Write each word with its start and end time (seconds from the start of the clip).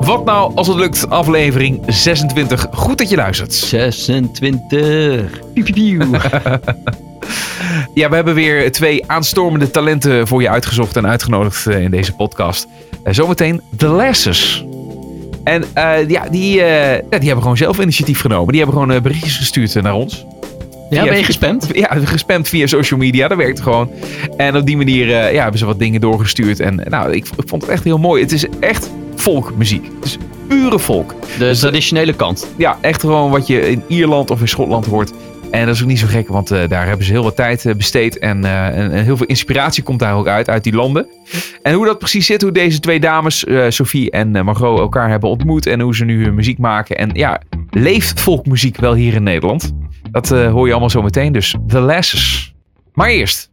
Wat 0.00 0.24
nou 0.24 0.54
als 0.54 0.66
het 0.66 0.76
lukt, 0.76 1.10
aflevering 1.10 1.82
26. 1.86 2.66
Goed 2.72 2.98
dat 2.98 3.10
je 3.10 3.16
luistert. 3.16 3.54
26. 3.54 5.40
Piu, 5.54 5.62
piu, 5.62 5.72
piu. 5.72 6.06
Ja, 7.94 8.08
we 8.08 8.14
hebben 8.14 8.34
weer 8.34 8.72
twee 8.72 9.10
aanstormende 9.10 9.70
talenten 9.70 10.26
voor 10.26 10.42
je 10.42 10.48
uitgezocht 10.48 10.96
en 10.96 11.06
uitgenodigd 11.06 11.66
eh, 11.66 11.82
in 11.82 11.90
deze 11.90 12.12
podcast. 12.12 12.66
Eh, 13.04 13.12
Zometeen 13.12 13.60
The 13.76 13.86
Lasses. 13.86 14.64
En 15.44 15.64
eh, 15.74 16.08
ja, 16.08 16.28
die, 16.28 16.54
ja, 16.54 17.00
die 17.00 17.26
hebben 17.26 17.42
gewoon 17.42 17.56
zelf 17.56 17.78
initiatief 17.78 18.20
genomen. 18.20 18.52
Die 18.52 18.62
hebben 18.62 18.80
gewoon 18.80 19.02
berichtjes 19.02 19.36
gestuurd 19.36 19.82
naar 19.82 19.94
ons. 19.94 20.26
Ja, 20.90 21.04
ben 21.04 21.16
je 21.16 21.24
gespamd? 21.24 21.68
Ja, 21.72 21.88
gespamd 22.04 22.48
via 22.48 22.66
social 22.66 23.00
media. 23.00 23.28
Dat 23.28 23.38
werkt 23.38 23.60
gewoon. 23.60 23.90
En 24.36 24.56
op 24.56 24.66
die 24.66 24.76
manier 24.76 25.06
ja, 25.32 25.42
hebben 25.42 25.58
ze 25.58 25.66
wat 25.66 25.78
dingen 25.78 26.00
doorgestuurd. 26.00 26.60
En 26.60 26.80
nou, 26.88 27.12
ik, 27.12 27.26
ik 27.36 27.48
vond 27.48 27.62
het 27.62 27.70
echt 27.70 27.84
heel 27.84 27.98
mooi. 27.98 28.22
Het 28.22 28.32
is 28.32 28.46
echt 28.60 28.90
folkmuziek. 29.24 29.84
Het 29.94 30.04
is 30.04 30.18
pure 30.48 30.78
folk. 30.78 31.14
De 31.38 31.56
traditionele 31.56 32.12
kant. 32.12 32.48
Ja, 32.56 32.78
echt 32.80 33.00
gewoon 33.00 33.30
wat 33.30 33.46
je 33.46 33.70
in 33.70 33.82
Ierland 33.88 34.30
of 34.30 34.40
in 34.40 34.48
Schotland 34.48 34.86
hoort. 34.86 35.12
En 35.50 35.66
dat 35.66 35.74
is 35.74 35.82
ook 35.82 35.88
niet 35.88 35.98
zo 35.98 36.06
gek, 36.06 36.28
want 36.28 36.50
eh, 36.50 36.68
daar 36.68 36.86
hebben 36.86 37.06
ze 37.06 37.12
heel 37.12 37.22
wat 37.22 37.36
tijd 37.36 37.66
eh, 37.66 37.74
besteed. 37.74 38.18
En, 38.18 38.44
eh, 38.44 38.66
en, 38.66 38.92
en 38.92 39.04
heel 39.04 39.16
veel 39.16 39.26
inspiratie 39.26 39.82
komt 39.82 39.98
daar 39.98 40.14
ook 40.16 40.26
uit, 40.26 40.48
uit 40.48 40.64
die 40.64 40.72
landen. 40.74 41.06
En 41.62 41.74
hoe 41.74 41.86
dat 41.86 41.98
precies 41.98 42.26
zit, 42.26 42.42
hoe 42.42 42.52
deze 42.52 42.80
twee 42.80 43.00
dames, 43.00 43.44
eh, 43.44 43.64
Sophie 43.68 44.10
en 44.10 44.36
eh, 44.36 44.44
Margot, 44.44 44.78
elkaar 44.78 45.10
hebben 45.10 45.28
ontmoet. 45.28 45.66
En 45.66 45.80
hoe 45.80 45.94
ze 45.94 46.04
nu 46.04 46.24
hun 46.24 46.34
muziek 46.34 46.58
maken. 46.58 46.96
En 46.96 47.10
ja, 47.12 47.40
leeft 47.70 48.20
folkmuziek 48.20 48.76
wel 48.76 48.94
hier 48.94 49.14
in 49.14 49.22
Nederland? 49.22 49.72
Dat 50.10 50.30
eh, 50.30 50.50
hoor 50.50 50.66
je 50.66 50.70
allemaal 50.70 50.90
zo 50.90 51.02
meteen. 51.02 51.32
Dus 51.32 51.56
The 51.66 51.80
Lasses. 51.80 52.54
Maar 52.92 53.08
eerst, 53.08 53.50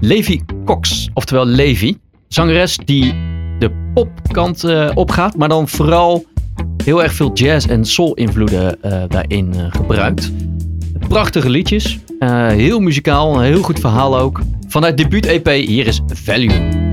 Levi 0.00 0.42
Cox, 0.64 1.10
oftewel 1.14 1.46
Levi. 1.46 1.96
Zangeres 2.28 2.76
die 2.84 3.14
popkant 3.94 4.64
eh, 4.64 4.90
opgaat, 4.94 5.36
maar 5.36 5.48
dan 5.48 5.68
vooral 5.68 6.24
heel 6.84 7.02
erg 7.02 7.12
veel 7.12 7.32
jazz- 7.32 7.66
en 7.66 7.84
soul-invloeden 7.84 8.82
eh, 8.82 9.02
daarin 9.08 9.54
eh, 9.54 9.66
gebruikt. 9.68 10.32
Prachtige 11.08 11.50
liedjes, 11.50 11.98
heel 12.48 12.80
muzikaal, 12.80 13.34
een 13.34 13.42
heel 13.42 13.62
goed 13.62 13.80
verhaal 13.80 14.18
ook. 14.18 14.40
Vanuit 14.68 14.96
debuut-EP, 14.96 15.46
hier 15.46 15.86
is 15.86 16.00
Value. 16.06 16.91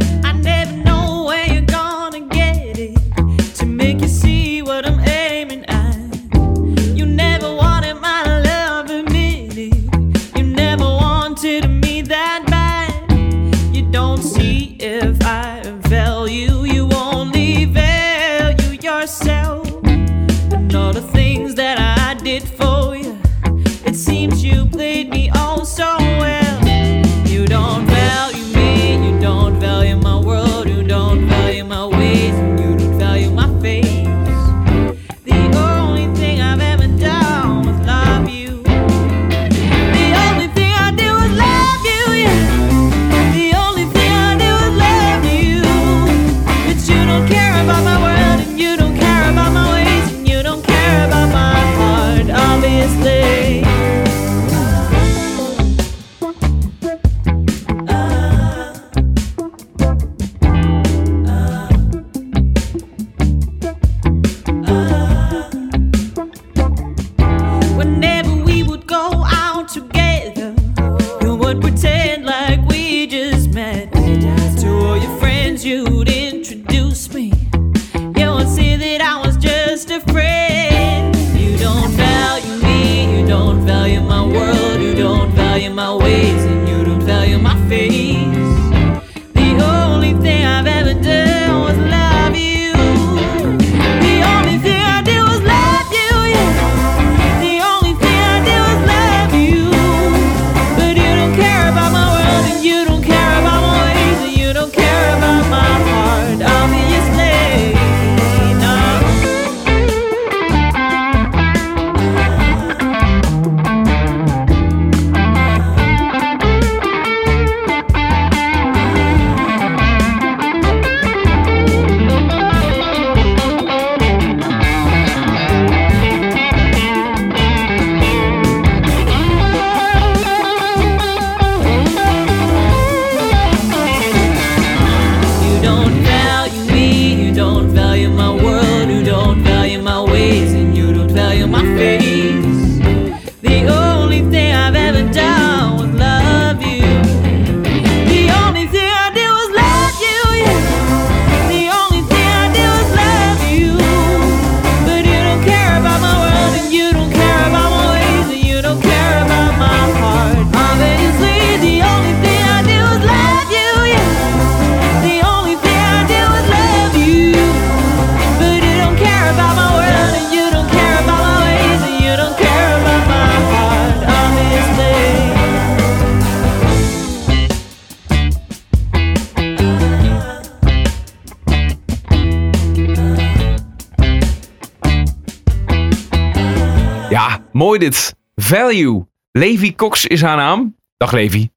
Dit. 187.78 188.16
Value. 188.36 189.06
Levi 189.32 189.76
Cox 189.76 190.06
is 190.06 190.22
haar 190.22 190.38
naam. 190.38 190.76
Dag 190.98 191.12
Levi. 191.12 191.50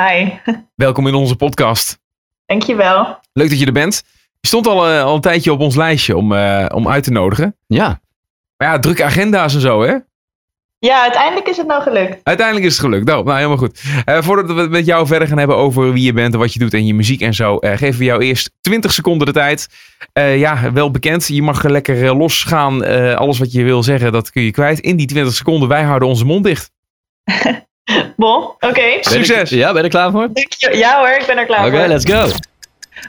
Hi, 0.00 0.30
Welkom 0.74 1.06
in 1.06 1.14
onze 1.14 1.36
podcast. 1.36 1.98
dankjewel. 2.46 3.18
Leuk 3.32 3.48
dat 3.50 3.58
je 3.58 3.66
er 3.66 3.72
bent. 3.72 4.02
Je 4.40 4.46
stond 4.48 4.66
al, 4.66 4.88
eh, 4.88 5.02
al 5.02 5.14
een 5.14 5.20
tijdje 5.20 5.52
op 5.52 5.60
ons 5.60 5.76
lijstje 5.76 6.16
om, 6.16 6.32
eh, 6.32 6.66
om 6.74 6.88
uit 6.88 7.04
te 7.04 7.10
nodigen. 7.10 7.56
Ja, 7.66 8.00
Maar 8.56 8.68
ja, 8.68 8.78
drukke 8.78 9.04
agenda's 9.04 9.54
en 9.54 9.60
zo, 9.60 9.82
hè? 9.82 9.96
Ja, 10.84 11.02
uiteindelijk 11.02 11.48
is 11.48 11.56
het 11.56 11.66
nou 11.66 11.82
gelukt. 11.82 12.20
Uiteindelijk 12.22 12.66
is 12.66 12.72
het 12.72 12.80
gelukt. 12.84 13.04
Nou, 13.06 13.24
nou 13.24 13.36
helemaal 13.36 13.56
goed. 13.56 13.80
Eh, 14.04 14.22
voordat 14.22 14.46
we 14.46 14.60
het 14.60 14.70
met 14.70 14.86
jou 14.86 15.06
verder 15.06 15.28
gaan 15.28 15.38
hebben 15.38 15.56
over 15.56 15.92
wie 15.92 16.04
je 16.04 16.12
bent 16.12 16.32
en 16.32 16.38
wat 16.38 16.52
je 16.52 16.58
doet 16.58 16.74
en 16.74 16.86
je 16.86 16.94
muziek 16.94 17.20
en 17.20 17.34
zo, 17.34 17.58
eh, 17.58 17.76
geven 17.76 17.98
we 17.98 18.04
jou 18.04 18.22
eerst 18.24 18.50
20 18.60 18.92
seconden 18.92 19.26
de 19.26 19.32
tijd. 19.32 19.68
Eh, 20.12 20.38
ja, 20.38 20.72
wel 20.72 20.90
bekend. 20.90 21.26
Je 21.26 21.42
mag 21.42 21.62
lekker 21.62 22.16
losgaan. 22.16 22.84
Eh, 22.84 23.14
alles 23.14 23.38
wat 23.38 23.52
je 23.52 23.62
wil 23.62 23.82
zeggen, 23.82 24.12
dat 24.12 24.30
kun 24.30 24.42
je 24.42 24.50
kwijt. 24.50 24.78
In 24.78 24.96
die 24.96 25.06
20 25.06 25.34
seconden, 25.34 25.68
wij 25.68 25.82
houden 25.82 26.08
onze 26.08 26.24
mond 26.24 26.44
dicht. 26.44 26.70
Bon, 28.16 28.42
oké. 28.60 28.82
Succes! 29.00 29.50
ja, 29.50 29.66
ben 29.66 29.76
je 29.76 29.82
er 29.82 29.88
klaar 29.88 30.10
voor? 30.10 30.28
Dank 30.32 30.52
je- 30.52 30.76
Ja 30.76 30.98
hoor, 30.98 31.08
ik 31.20 31.24
ben 31.26 31.38
er 31.38 31.44
klaar 31.46 31.66
Oké, 31.66 31.78
voor. 31.78 31.86
let's 31.86 32.10
go. 32.12 32.26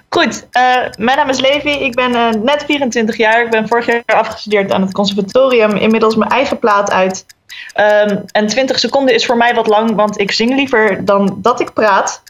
Goed, 0.10 0.48
eh, 0.52 0.62
mijn 0.98 1.18
naam 1.18 1.30
is 1.30 1.40
Levi. 1.40 1.70
Ik 1.70 1.94
ben 1.96 2.12
net 2.44 2.64
24 2.68 3.18
jaar. 3.18 3.44
Ik 3.46 3.50
ben 3.52 3.68
vorig 3.68 3.86
jaar 3.86 4.04
afgestudeerd 4.06 4.72
aan 4.72 4.82
het 4.82 4.92
conservatorium. 4.94 5.76
Inmiddels 5.76 6.16
mijn 6.16 6.32
eigen 6.32 6.60
plaat 6.60 6.92
uit. 6.92 7.26
Ehm, 7.74 8.18
en 8.32 8.48
20 8.48 8.80
seconden 8.80 9.14
is 9.16 9.26
voor 9.26 9.38
mij 9.38 9.56
wat 9.56 9.68
lang, 9.68 9.96
want 9.96 10.20
ik 10.20 10.32
zing 10.32 10.56
liever 10.56 11.06
dan 11.06 11.38
dat 11.42 11.60
ik 11.60 11.74
praat. 11.74 12.24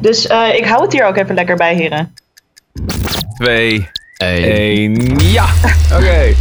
Dus 0.00 0.26
eh, 0.26 0.54
ik 0.56 0.64
hou 0.64 0.82
het 0.82 0.92
hier 0.92 1.06
ook 1.06 1.16
even 1.16 1.34
lekker 1.34 1.56
bij, 1.56 1.74
heren. 1.74 2.14
Twee, 3.36 3.88
Hey. 4.16 4.52
één, 4.54 5.18
ja. 5.18 5.46
Oké. 5.94 6.34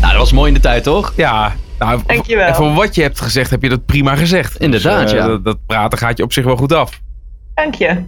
Nou, 0.00 0.12
dat 0.12 0.16
was 0.16 0.32
mooi 0.32 0.48
in 0.48 0.54
de 0.54 0.60
tijd, 0.60 0.82
toch? 0.82 1.12
Ja, 1.16 1.52
nou, 1.78 2.00
Dankjewel. 2.06 2.46
en 2.46 2.54
voor 2.54 2.72
wat 2.74 2.94
je 2.94 3.02
hebt 3.02 3.20
gezegd, 3.20 3.50
heb 3.50 3.62
je 3.62 3.68
dat 3.68 3.86
prima 3.86 4.16
gezegd. 4.16 4.56
Inderdaad, 4.56 5.02
Dus, 5.02 5.12
eh, 5.12 5.18
ja. 5.18 5.26
Dat, 5.26 5.44
dat 5.44 5.58
praten 5.66 5.98
gaat 5.98 6.16
je 6.16 6.22
op 6.22 6.32
zich 6.32 6.44
wel 6.44 6.56
goed 6.56 6.72
af. 6.72 7.00
Dank 7.54 7.74
je. 7.74 8.02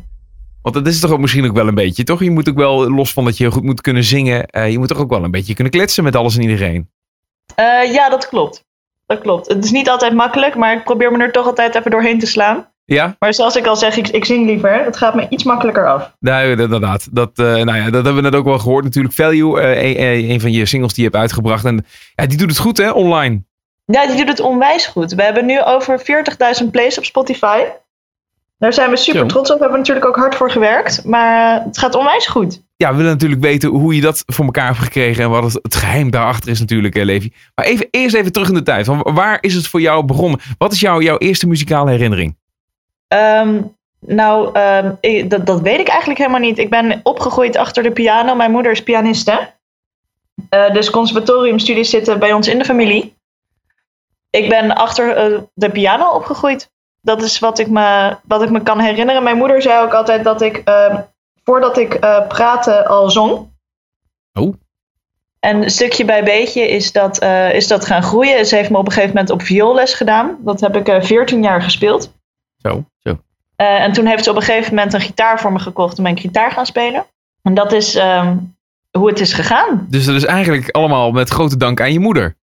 Want 0.62 0.75
dat 0.75 0.87
is 0.87 1.00
toch 1.00 1.11
ook 1.11 1.19
misschien 1.19 1.44
ook 1.46 1.55
wel 1.56 1.69
een 1.69 1.75
beetje, 1.75 2.05
toch? 2.05 2.22
Je 2.22 2.31
moet 2.31 2.49
ook 2.49 2.56
wel, 2.56 2.90
los 2.90 3.12
van 3.12 3.25
dat 3.25 3.37
je 3.37 3.43
heel 3.44 3.52
goed 3.52 3.62
moet 3.62 3.81
kunnen 3.81 4.05
zingen, 4.05 4.46
eh, 4.46 4.70
je 4.70 4.79
moet 4.79 4.88
toch 4.88 4.99
ook 4.99 5.11
wel 5.11 5.25
een 5.25 5.31
beetje 5.31 5.55
kunnen 5.55 5.72
kletsen 5.72 6.05
met 6.05 6.17
alles 6.17 6.37
en 6.37 6.43
iedereen. 6.43 6.88
Eh, 7.55 7.93
ja, 7.93 8.08
dat 8.11 8.29
klopt. 8.29 8.64
Dat 9.06 9.20
klopt. 9.20 9.49
Het 9.49 9.64
is 9.64 9.70
niet 9.70 9.88
altijd 9.91 10.12
makkelijk, 10.12 10.55
maar 10.55 10.73
ik 10.76 10.85
probeer 10.85 11.12
me 11.12 11.23
er 11.25 11.32
toch 11.32 11.47
altijd 11.47 11.75
even 11.75 11.91
doorheen 11.91 12.19
te 12.19 12.26
slaan. 12.26 12.69
Ja? 12.85 13.17
Maar 13.19 13.35
zoals 13.35 13.56
ik 13.56 13.67
al 13.67 13.76
zeg, 13.76 13.97
ik, 13.97 14.08
ik 14.08 14.25
zing 14.25 14.47
liever. 14.47 14.85
Het 14.85 14.97
gaat 14.97 15.14
me 15.14 15.26
iets 15.29 15.44
makkelijker 15.44 15.88
af. 15.88 16.12
Nou, 16.20 16.50
inderdaad. 16.61 17.08
Dat, 17.12 17.31
eh, 17.35 17.44
nou 17.44 17.76
ja, 17.76 17.85
dat 17.85 17.94
hebben 18.05 18.14
we 18.14 18.20
net 18.20 18.35
ook 18.35 18.44
wel 18.44 18.58
gehoord 18.58 18.85
natuurlijk. 18.85 19.14
Value, 19.14 19.61
een, 19.61 20.00
een- 20.00 20.31
een 20.31 20.41
van 20.41 20.53
je 20.53 20.67
singles 20.67 20.93
die 20.94 21.05
je 21.05 21.11
hebt 21.11 21.23
uitgebracht. 21.23 21.64
En 21.64 21.87
ja, 22.14 22.26
die 22.26 22.38
doet 22.38 22.49
het 22.49 22.58
goed, 22.58 22.76
hè, 22.76 22.91
online. 22.91 23.43
Ja, 23.85 24.06
die 24.06 24.17
doet 24.17 24.29
het 24.29 24.41
onwijs 24.41 24.87
goed. 24.87 25.12
We 25.12 25.23
hebben 25.23 25.47
nu 25.47 25.62
over 25.62 26.00
40.000 26.62 26.70
plays 26.70 26.99
op 26.99 27.05
Spotify. 27.05 27.61
Daar 28.58 28.73
zijn 28.73 28.91
we 28.91 28.97
super 28.97 29.26
trots 29.26 29.50
op. 29.50 29.56
We 29.56 29.62
hebben 29.62 29.79
natuurlijk 29.81 30.06
ook 30.06 30.17
hard 30.17 30.35
voor 30.35 30.50
gewerkt. 30.50 31.05
Maar 31.05 31.62
het 31.64 31.79
gaat 31.79 31.94
onwijs 31.94 32.26
goed. 32.26 32.62
Ja, 32.76 32.91
we 32.91 32.97
willen 32.97 33.12
natuurlijk 33.12 33.41
weten 33.41 33.69
hoe 33.69 33.94
je 33.94 34.00
dat 34.00 34.23
voor 34.26 34.44
elkaar 34.44 34.67
hebt 34.67 34.79
gekregen. 34.79 35.25
En 35.25 35.31
wat 35.31 35.53
het, 35.62 35.75
geheim 35.75 36.11
daarachter 36.11 36.50
is 36.50 36.61
natuurlijk, 36.61 36.94
eh, 36.94 37.05
Levi. 37.05 37.32
Maar 37.55 37.64
even, 37.64 37.88
eerst 37.91 38.14
even 38.14 38.32
terug 38.32 38.49
in 38.49 38.55
de 38.55 38.62
tijd. 38.62 38.87
Van 38.87 39.06
waar 39.14 39.38
is 39.41 39.55
het 39.55 39.67
voor 39.67 39.81
jou 39.81 40.05
begonnen? 40.05 40.41
Wat 40.58 40.73
is 40.73 40.81
jouw, 40.81 41.00
jouw 41.00 41.19
eerste 41.19 41.47
muzikale 41.47 41.91
herinnering? 41.91 42.37
Ehm, 43.08 43.62
nou, 44.00 44.50
ehm, 44.53 44.93
ik- 45.00 45.31
dat, 45.31 45.47
dat 45.47 45.61
weet 45.61 45.81
ik 45.81 45.88
eigenlijk 45.88 46.19
helemaal 46.19 46.41
niet. 46.41 46.58
Ik 46.58 46.70
ben 46.70 47.00
opgegroeid 47.03 47.56
achter 47.56 47.82
de 47.82 47.91
piano. 47.91 48.35
Mijn 48.35 48.50
moeder 48.50 48.73
is 48.73 48.82
pianiste. 48.82 49.55
Eh, 50.49 50.73
dus 50.73 50.91
conservatoriumstudies 50.91 51.91
zitten 51.91 52.19
bij 52.19 52.32
ons 52.32 52.49
in 52.49 52.58
de 52.58 52.64
familie. 52.64 53.14
Ik 54.31 54.49
ben 54.49 54.75
achter 54.75 55.17
eh, 55.17 55.38
de 55.55 55.70
piano 55.70 56.11
opgegroeid. 56.11 56.70
Dat 57.06 57.23
is 57.23 57.38
wat 57.38 57.58
ik, 57.58 57.69
me, 57.69 58.17
wat 58.25 58.43
ik 58.43 58.50
me 58.50 58.62
kan 58.62 58.81
herinneren. 58.81 59.23
Mijn 59.23 59.37
moeder 59.37 59.62
zei 59.62 59.85
ook 59.85 59.93
altijd 59.93 60.25
dat 60.25 60.43
ik, 60.43 60.56
ehm, 60.56 61.00
voordat 61.44 61.79
ik 61.79 61.94
eh, 61.94 62.26
praatte, 62.26 62.87
al 62.87 63.11
zong. 63.11 63.49
Oh. 64.32 64.55
En 65.41 65.70
stukje 65.70 66.05
bij 66.05 66.25
beetje 66.25 66.69
is 66.69 66.93
dat, 66.93 67.19
eh, 67.19 67.55
is 67.55 67.69
dat 67.69 67.87
gaan 67.87 68.03
groeien. 68.03 68.47
Ze 68.47 68.56
heeft 68.56 68.70
me 68.70 68.79
op 68.79 68.87
een 68.87 68.93
gegeven 68.93 69.14
moment 69.14 69.31
op 69.31 69.43
vioolles 69.43 69.94
gedaan. 69.94 70.37
Dat 70.41 70.61
heb 70.61 70.76
ik 70.76 70.88
eh 70.88 71.03
14 71.03 71.43
jaar 71.43 71.62
gespeeld. 71.62 72.12
Zo. 72.56 72.85
Eh, 73.56 73.82
en 73.82 73.93
toen 73.93 74.06
heeft 74.06 74.25
ze 74.25 74.31
op 74.31 74.37
een 74.37 74.43
gegeven 74.43 74.75
moment 74.75 74.94
een 74.94 75.00
gitaar 75.00 75.41
voor 75.41 75.53
me 75.53 75.58
gekocht 75.58 75.97
om 75.97 76.03
mijn 76.03 76.19
gitaar 76.19 76.53
gaan 76.53 76.67
spelen. 76.67 77.06
En 77.43 77.55
dat 77.55 77.73
is 77.73 77.94
ehm, 77.94 78.37
hoe 78.91 79.08
het 79.08 79.20
is 79.20 79.32
gegaan. 79.32 79.87
Dus 79.91 80.05
dat 80.05 80.14
is 80.14 80.25
eigenlijk 80.25 80.70
allemaal 80.70 81.11
met 81.11 81.29
grote 81.29 81.56
dank 81.56 81.81
aan 81.81 81.93
je 81.93 82.00
moeder. 82.00 82.37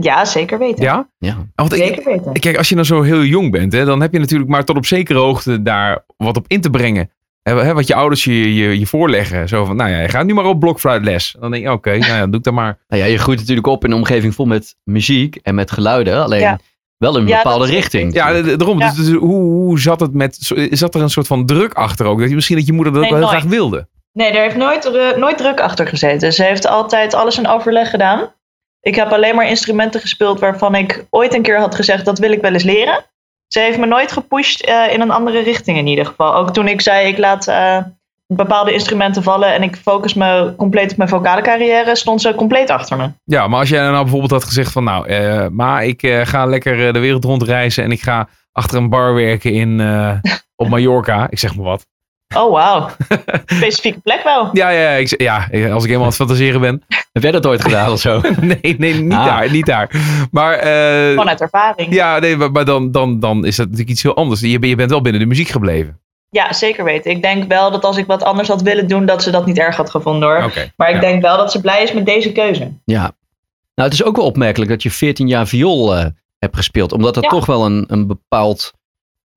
Ja, 0.00 0.24
zeker 0.24 0.58
weten. 0.58 0.84
Ja? 0.84 1.08
Ja. 1.18 1.36
Want 1.54 1.72
ik, 1.72 1.78
Zeker 1.84 2.04
weten. 2.04 2.32
Kijk, 2.32 2.56
als 2.56 2.68
je 2.68 2.74
nou 2.74 2.86
zo 2.86 3.02
heel 3.02 3.22
jong 3.24 3.50
bent, 3.50 3.72
hè, 3.72 3.84
dan 3.84 4.00
heb 4.00 4.12
je 4.12 4.18
natuurlijk 4.18 4.50
maar 4.50 4.64
tot 4.64 4.76
op 4.76 4.86
zekere 4.86 5.18
hoogte 5.18 5.62
daar 5.62 6.04
wat 6.16 6.36
op 6.36 6.44
in 6.48 6.60
te 6.60 6.70
brengen. 6.70 7.10
Hè, 7.42 7.62
hè, 7.62 7.74
wat 7.74 7.86
je 7.86 7.94
ouders 7.94 8.24
je, 8.24 8.54
je, 8.54 8.78
je 8.78 8.86
voorleggen. 8.86 9.48
Zo 9.48 9.64
van, 9.64 9.76
nou 9.76 9.90
ja, 9.90 10.00
je 10.00 10.08
gaat 10.08 10.24
nu 10.26 10.34
maar 10.34 10.44
op 10.44 10.60
blokfluitles. 10.60 11.36
Dan 11.40 11.50
denk 11.50 11.62
je, 11.64 11.72
oké, 11.72 11.90
nou 11.98 12.12
ja, 12.12 12.26
doe 12.26 12.36
ik 12.36 12.42
dat 12.42 12.54
maar. 12.54 12.78
Nou 12.88 13.02
ja, 13.02 13.08
je 13.08 13.18
groeit 13.18 13.38
natuurlijk 13.38 13.66
op 13.66 13.84
in 13.84 13.90
een 13.90 13.96
omgeving 13.96 14.34
vol 14.34 14.46
met 14.46 14.76
muziek 14.84 15.36
en 15.36 15.54
met 15.54 15.70
geluiden. 15.70 16.22
Alleen 16.22 16.40
Ja. 16.40 16.58
wel 16.96 17.16
in 17.16 17.22
een 17.22 17.28
Ja, 17.28 17.42
bepaalde 17.42 17.66
richting. 17.66 18.14
Ja, 18.14 18.42
daarom. 18.42 18.78
Ja. 18.78 18.88
Dus, 18.88 18.96
dus 18.96 19.14
hoe, 19.16 19.40
hoe 19.42 19.80
zat 19.80 20.00
het 20.00 20.14
met, 20.14 20.36
zat 20.70 20.94
er 20.94 21.00
een 21.02 21.10
soort 21.10 21.26
van 21.26 21.46
druk 21.46 21.72
achter 21.74 22.06
ook? 22.06 22.20
Dat 22.20 22.28
je 22.28 22.34
misschien 22.34 22.56
dat 22.56 22.66
je 22.66 22.72
moeder 22.72 22.92
dat 22.92 23.02
ook 23.02 23.08
wel 23.10 23.18
heel 23.18 23.28
nooit. 23.28 23.38
graag 23.40 23.50
wilde. 23.52 23.88
Nee, 24.12 24.32
daar 24.32 24.42
heeft 24.42 24.56
nooit, 24.56 24.84
eh, 24.84 25.16
nooit 25.16 25.38
druk 25.38 25.60
achter 25.60 25.86
gezeten. 25.86 26.32
Ze 26.32 26.44
heeft 26.44 26.66
altijd 26.66 27.14
alles 27.14 27.38
in 27.38 27.48
overleg 27.48 27.90
gedaan. 27.90 28.32
Ik 28.80 28.94
heb 28.94 29.12
alleen 29.12 29.34
maar 29.34 29.48
instrumenten 29.48 30.00
gespeeld 30.00 30.40
waarvan 30.40 30.74
ik 30.74 31.06
ooit 31.10 31.34
een 31.34 31.42
keer 31.42 31.58
had 31.58 31.74
gezegd 31.74 32.04
dat 32.04 32.18
wil 32.18 32.32
ik 32.32 32.40
wel 32.40 32.52
eens 32.52 32.62
leren. 32.62 33.04
Ze 33.48 33.60
heeft 33.60 33.78
me 33.78 33.86
nooit 33.86 34.12
gepusht 34.12 34.64
eh, 34.64 34.92
in 34.92 35.00
een 35.00 35.10
andere 35.10 35.42
richting 35.42 35.78
in 35.78 35.86
ieder 35.86 36.06
geval. 36.06 36.34
Ook 36.34 36.52
toen 36.52 36.68
ik 36.68 36.80
zei 36.80 37.08
ik 37.08 37.18
laat 37.18 37.48
eh, 37.48 37.78
bepaalde 38.26 38.72
instrumenten 38.72 39.22
vallen 39.22 39.54
en 39.54 39.62
ik 39.62 39.76
focus 39.76 40.14
me 40.14 40.54
compleet 40.56 40.90
op 40.90 40.96
mijn 40.96 41.08
vocale 41.08 41.42
carrière, 41.42 41.96
stond 41.96 42.20
ze 42.20 42.34
compleet 42.34 42.70
achter 42.70 42.96
me. 42.96 43.10
Ja, 43.24 43.48
maar 43.48 43.58
als 43.58 43.68
jij 43.68 43.80
nou 43.80 44.02
bijvoorbeeld 44.02 44.30
had 44.30 44.44
gezegd 44.44 44.72
van, 44.72 44.84
nou, 44.84 45.06
eh, 45.06 45.46
maar 45.48 45.84
ik 45.84 46.22
ga 46.22 46.44
lekker 46.44 46.92
de 46.92 46.98
wereld 46.98 47.24
rondreizen 47.24 47.84
en 47.84 47.90
ik 47.90 48.02
ga 48.02 48.28
achter 48.52 48.78
een 48.78 48.88
bar 48.88 49.14
werken 49.14 49.52
in, 49.52 49.80
op 50.56 50.68
Mallorca. 50.72 51.26
Ik 51.30 51.38
zeg 51.38 51.56
maar 51.56 51.64
wat. 51.64 51.86
Oh 52.36 52.52
wauw, 52.52 52.88
specifieke 53.46 54.00
plek 54.00 54.22
wel. 54.24 54.48
Ja, 54.52 54.68
ja, 54.70 54.90
ik, 54.90 55.20
ja, 55.22 55.36
als 55.36 55.52
ik 55.52 55.60
helemaal 55.62 56.00
aan 56.00 56.02
het 56.06 56.14
fantaseren 56.14 56.60
ben. 56.60 56.82
Heb 57.12 57.22
jij 57.22 57.32
dat 57.32 57.46
ooit 57.46 57.62
gedaan 57.62 57.92
of 57.92 58.00
zo? 58.00 58.20
Nee, 58.40 58.74
nee, 58.78 58.94
niet 58.94 59.12
Ah. 59.12 59.24
daar, 59.24 59.50
niet 59.50 59.66
daar. 59.66 59.90
Maar, 60.30 60.52
eh, 60.54 61.16
Vanuit 61.16 61.40
ervaring. 61.40 61.94
ja, 61.94 62.18
nee, 62.18 62.36
maar, 62.36 62.50
maar 62.52 62.64
dan, 62.64 62.90
dan, 62.90 63.20
dan 63.20 63.44
is 63.44 63.56
dat 63.56 63.64
natuurlijk 63.66 63.90
iets 63.90 64.02
heel 64.02 64.16
anders. 64.16 64.40
Je, 64.40 64.48
bent- 64.58 64.70
je 64.70 64.76
bent 64.76 64.90
wel 64.90 65.00
binnen 65.00 65.20
de 65.20 65.26
muziek 65.26 65.48
gebleven. 65.48 66.00
Ja, 66.30 66.52
zeker 66.52 66.84
weten. 66.84 67.10
Ik 67.10 67.22
denk 67.22 67.48
wel 67.48 67.70
dat 67.70 67.84
als 67.84 67.96
ik 67.96 68.06
wat 68.06 68.22
anders 68.22 68.48
had 68.48 68.62
willen 68.62 68.86
doen, 68.88 69.06
dat 69.06 69.22
ze 69.22 69.30
dat 69.30 69.46
niet 69.46 69.58
erg 69.58 69.76
had 69.76 69.90
gevonden 69.90 70.28
hoor. 70.28 70.44
Oké. 70.44 70.72
Maar 70.76 70.88
ik 70.88 70.94
ja. 70.94 71.00
denk 71.00 71.22
wel 71.22 71.36
dat 71.36 71.52
ze 71.52 71.60
blij 71.60 71.82
is 71.82 71.92
met 71.92 72.06
deze 72.06 72.32
keuze. 72.32 72.72
Ja. 72.84 73.00
Nou, 73.74 73.88
het 73.90 73.92
is 73.92 74.04
ook 74.04 74.16
wel 74.16 74.24
opmerkelijk 74.24 74.70
dat 74.70 74.82
je 74.82 74.90
14 74.90 75.28
jaar 75.28 75.46
viool 75.46 75.96
eh, 75.96 76.04
hebt 76.38 76.56
gespeeld. 76.56 76.92
Omdat 76.92 77.14
Ja. 77.14 77.20
toch 77.28 77.46
wel 77.46 77.64
een, 77.64 77.84
een 77.88 78.06
bepaald 78.06 78.72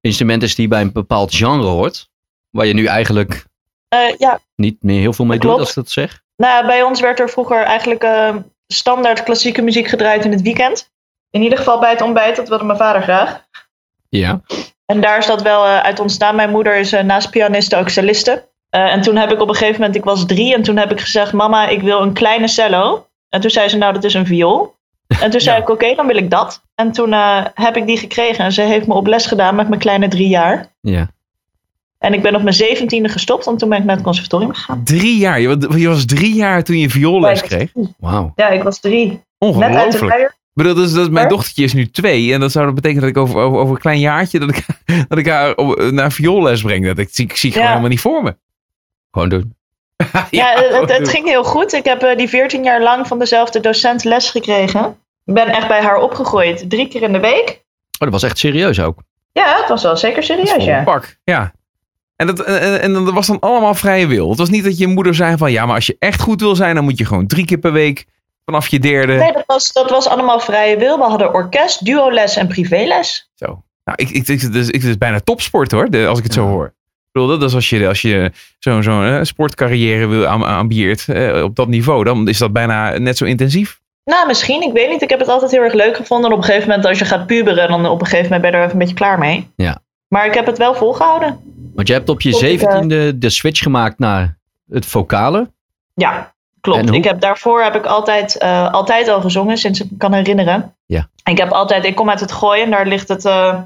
instrument 0.02 0.44
is 0.44 0.56
die 0.56 0.68
bij 0.68 0.82
een 0.82 0.92
bepaald 0.92 1.36
genre 1.36 1.64
hoort. 1.68 2.10
Waar 2.54 2.66
je 2.66 2.74
nu 2.74 2.86
eigenlijk 2.86 3.46
Eh, 3.88 4.00
ja, 4.18 4.40
niet 4.56 4.84
meer 4.84 5.00
heel 5.00 5.14
veel 5.14 5.26
mee 5.26 5.40
doet, 5.40 5.60
als 5.60 5.70
ik 5.70 5.76
dat 5.76 5.90
zeg. 5.90 6.22
nou, 6.38 6.66
bij 6.66 6.82
ons 6.84 7.00
werd 7.02 7.20
er 7.20 7.30
vroeger 7.30 7.64
eigenlijk 7.64 8.04
eh, 8.04 8.36
standaard 8.68 9.24
klassieke 9.24 9.62
muziek 9.62 9.88
gedraaid 9.88 10.26
in 10.26 10.32
het 10.32 10.42
weekend. 10.42 10.92
In 11.30 11.42
ieder 11.42 11.58
geval 11.58 11.80
bij 11.80 11.90
het 11.90 12.02
ontbijt, 12.02 12.36
dat 12.36 12.50
wilde 12.50 12.64
mijn 12.64 12.78
vader 12.78 13.02
graag. 13.02 13.44
Ja. 14.10 14.42
En 14.86 15.02
daar 15.02 15.18
is 15.18 15.26
dat 15.26 15.42
wel 15.42 15.66
eh, 15.66 15.80
uit 15.80 16.00
ontstaan. 16.00 16.36
Mijn 16.36 16.50
moeder 16.50 16.76
is 16.76 16.92
eh, 16.92 17.04
naast 17.04 17.30
pianiste 17.30 17.76
ook 17.76 17.90
celliste. 17.90 18.52
En 18.70 19.02
toen 19.02 19.16
heb 19.16 19.32
ik 19.32 19.42
op 19.42 19.50
een 19.50 19.56
gegeven 19.56 19.80
moment, 19.80 19.96
ik 19.98 20.04
was 20.04 20.26
drie, 20.26 20.54
en 20.54 20.62
toen 20.64 20.78
heb 20.78 20.92
ik 20.92 21.00
gezegd: 21.02 21.34
Mama, 21.34 21.68
ik 21.68 21.82
wil 21.82 22.02
een 22.02 22.14
kleine 22.14 22.48
cello. 22.48 23.08
En 23.30 23.42
toen 23.42 23.50
zei 23.50 23.70
ze: 23.70 23.78
Nou, 23.78 23.94
dat 23.94 24.04
is 24.04 24.14
een 24.14 24.26
viool. 24.26 24.76
En 25.08 25.30
toen 25.32 25.42
zei 25.48 25.56
Ja. 25.58 25.62
ik: 25.62 25.70
Oké, 25.70 25.96
dan 25.96 26.08
wil 26.08 26.16
ik 26.16 26.30
dat. 26.30 26.62
En 26.76 26.92
toen 26.92 27.12
heb 27.54 27.78
ik 27.78 27.86
die 27.88 27.98
gekregen. 27.98 28.46
En 28.46 28.52
ze 28.52 28.62
heeft 28.62 28.88
me 28.88 28.94
op 28.94 29.08
les 29.08 29.26
gedaan 29.26 29.56
met 29.56 29.68
mijn 29.68 29.80
kleine 29.82 30.08
drie 30.08 30.28
jaar. 30.28 30.68
Ja. 30.82 31.08
En 32.04 32.14
ik 32.14 32.22
ben 32.22 32.36
op 32.36 32.42
mijn 32.42 32.56
zeventiende 32.56 33.10
gestopt, 33.10 33.46
want 33.46 33.60
toen 33.60 33.70
ben 33.70 33.78
ik 33.78 33.84
naar 33.84 33.96
het 33.96 34.04
conservatorium 34.04 34.54
gegaan. 34.54 34.84
Drie 34.84 35.18
jaar. 35.18 35.40
Je, 35.40 35.58
wa- 35.58 35.76
je 35.78 35.88
was 35.88 36.06
drie 36.06 36.34
jaar 36.34 36.64
toen 36.64 36.78
je 36.78 36.90
vioolles 36.90 37.40
Ja, 37.40 37.46
kreeg. 37.46 37.72
Wauw. 37.98 38.32
Ja, 38.36 38.48
ik 38.50 38.64
was 38.64 38.80
drie. 38.80 39.06
Net 39.08 39.20
uit 39.40 39.54
de 39.60 39.68
Ongelooflijk. 39.68 40.02
luier. 40.14 40.36
Bedoel, 40.54 40.74
dus, 40.74 40.94
dat 40.94 41.12
mijn 41.12 41.28
dochtertje 41.28 41.64
is 41.64 41.74
nu 41.74 41.90
twee. 41.90 42.34
En 42.34 42.40
dat 42.40 42.52
zou 42.52 42.66
dat 42.66 42.76
betekenen 42.76 43.02
dat 43.02 43.12
ik 43.12 43.18
over, 43.18 43.40
over, 43.40 43.60
over 43.60 43.76
een 43.76 43.82
klein 43.82 44.00
jaartje... 44.00 44.40
dat 44.40 44.50
ik, 44.50 44.66
dat 45.10 45.18
ik 45.18 45.28
haar 45.28 45.56
op- 45.56 45.82
naar 45.92 46.12
vioolles 46.12 46.62
breng. 46.62 46.86
Dat 46.86 46.98
ik, 46.98 47.10
zie, 47.12 47.26
ik 47.26 47.36
zie 47.36 47.50
het 47.50 47.54
gewoon 47.54 47.68
helemaal 47.70 47.90
niet 47.90 48.02
voor 48.02 48.24
me. 48.24 48.36
Gewoon 49.12 49.30
doen. 49.30 49.56
Ja, 50.32 50.54
het, 50.88 51.10
ging 51.10 51.26
heel 51.28 51.44
goed. 51.44 51.74
Ik 51.74 51.86
heb 51.86 52.02
eh, 52.02 52.18
die 52.18 52.28
14 52.30 52.64
jaar 52.64 52.82
lang 52.82 53.08
van 53.08 53.20
dezelfde 53.20 53.60
docent 53.60 54.04
les 54.04 54.30
gekregen. 54.30 54.86
Ik 55.26 55.34
ben 55.34 55.48
echt 55.48 55.68
bij 55.68 55.82
haar 55.82 55.98
opgegroeid. 55.98 56.70
Drie 56.70 56.88
keer 56.88 57.02
in 57.02 57.14
de 57.14 57.20
week. 57.20 57.50
Oh, 57.50 58.00
dat 58.00 58.12
was 58.12 58.24
echt 58.24 58.38
serieus 58.38 58.80
ook. 58.80 58.98
Ja, 59.32 59.58
het 59.60 59.70
was 59.70 59.84
wel 59.84 59.98
zeker 59.98 60.24
serieus, 60.24 60.64
ja. 60.66 60.84
pak. 60.84 61.18
Ja. 61.24 61.54
En 62.16 62.28
dat, 62.28 62.40
en, 62.44 62.82
en, 62.82 62.94
dat 62.94 63.14
was 63.14 63.28
dan 63.28 63.40
allemaal 63.40 63.74
vrije 63.76 64.08
wil. 64.08 64.30
Het 64.30 64.38
was 64.38 64.50
niet 64.50 64.64
dat 64.64 64.78
je 64.78 64.88
moeder 64.88 65.16
zei 65.16 65.38
van... 65.38 65.52
Ja, 65.52 65.66
maar 65.66 65.76
als 65.76 65.86
je 65.86 65.96
echt 66.00 66.22
goed 66.22 66.42
wil 66.42 66.56
zijn... 66.56 66.76
dan 66.76 66.84
moet 66.84 66.98
je 66.98 67.06
gewoon 67.06 67.28
drie 67.28 67.46
keer 67.46 67.58
per 67.58 67.72
week... 67.72 68.06
vanaf 68.46 68.68
je 68.68 68.80
derde... 68.80 69.14
Nee, 69.14 69.32
dat 69.32 69.44
was, 69.46 69.72
dat 69.72 69.90
was 69.90 70.08
allemaal 70.08 70.40
vrije 70.40 70.78
wil. 70.78 70.98
We 70.98 71.04
hadden 71.04 71.34
orkest, 71.34 71.86
duoles 71.86 72.36
en 72.36 72.48
privéles. 72.48 73.30
Zo. 73.36 73.46
Nou, 73.84 73.98
ik, 74.02 74.10
ik, 74.10 74.28
ik, 74.28 74.42
het 74.42 74.56
is, 74.56 74.66
het 74.66 74.84
is 74.84 74.98
bijna 74.98 75.20
topsport 75.20 75.72
hoor, 75.72 75.90
de- 75.90 76.08
als 76.08 76.18
ik 76.18 76.24
het 76.24 76.34
zo 76.34 76.48
hoor. 76.48 76.66
Ik 76.66 77.20
bedoel, 77.22 77.28
dat 77.40 77.50
is 77.50 77.56
als 77.56 77.70
je, 77.70 77.88
als 77.88 78.02
je 78.02 78.32
zo'n 78.60 78.84
zo'n 78.84 79.04
eh, 79.06 79.20
sportcarrière 79.22 80.08
wil 80.08 80.26
am- 80.26 80.44
ambieert 80.44 81.08
eh, 81.10 81.44
op 81.44 81.56
dat 81.56 81.68
niveau, 81.68 82.04
dan 82.04 82.28
is 82.28 82.38
dat 82.38 82.54
bijna 82.54 82.98
net 82.98 83.18
zo 83.18 83.26
intensief. 83.26 83.82
Nou, 84.06 84.28
misschien. 84.28 84.62
Ik 84.62 84.74
weet 84.74 84.90
niet. 84.90 85.02
Ik 85.02 85.10
heb 85.10 85.20
het 85.20 85.28
altijd 85.28 85.52
heel 85.52 85.62
erg 85.62 85.74
leuk 85.74 85.96
gevonden. 85.96 86.28
En 86.30 86.36
op 86.36 86.42
een 86.42 86.46
gegeven 86.48 86.68
moment, 86.70 86.86
als 86.88 87.00
je 87.00 87.06
gaat 87.06 87.28
puberen, 87.28 87.68
dan 87.68 87.86
op 87.86 88.00
een 88.00 88.06
gegeven 88.08 88.32
moment 88.32 88.42
ben 88.42 88.52
je 88.52 88.58
er 88.58 88.64
even 88.64 88.74
een 88.74 88.80
beetje 88.80 88.96
klaar 88.96 89.20
mee. 89.20 89.48
Ja. 89.56 89.78
Maar 90.14 90.26
ik 90.26 90.34
heb 90.34 90.46
het 90.46 90.58
wel 90.58 90.76
volgehouden. 90.76 91.40
Want 91.76 91.88
je 91.88 91.94
hebt 91.94 92.10
op 92.10 92.22
je 92.22 92.30
eh, 92.30 92.36
zeventiende 92.36 93.18
de 93.18 93.30
switch 93.30 93.62
gemaakt 93.62 94.00
naar 94.00 94.38
het 94.70 94.86
vocale. 94.86 95.52
Ja, 95.94 96.34
klopt. 96.62 96.92
Ik 96.92 97.04
heb, 97.04 97.20
daarvoor 97.20 97.62
heb 97.64 97.76
ik 97.76 97.86
altijd, 97.86 98.38
eh, 98.38 98.72
altijd 98.72 99.08
al 99.08 99.22
gezongen, 99.22 99.58
sinds 99.58 99.82
ik 99.82 99.92
me 99.92 99.98
kan 99.98 100.14
herinneren. 100.14 100.76
Ja. 100.86 101.10
Ik 101.24 101.38
heb 101.38 101.52
altijd, 101.52 101.86
ik 101.86 101.96
kom 101.96 102.10
uit 102.10 102.20
het 102.20 102.32
gooien, 102.32 102.70
daar 102.70 102.88
ligt 102.88 103.08
het, 103.08 103.26
eh, 103.26 103.60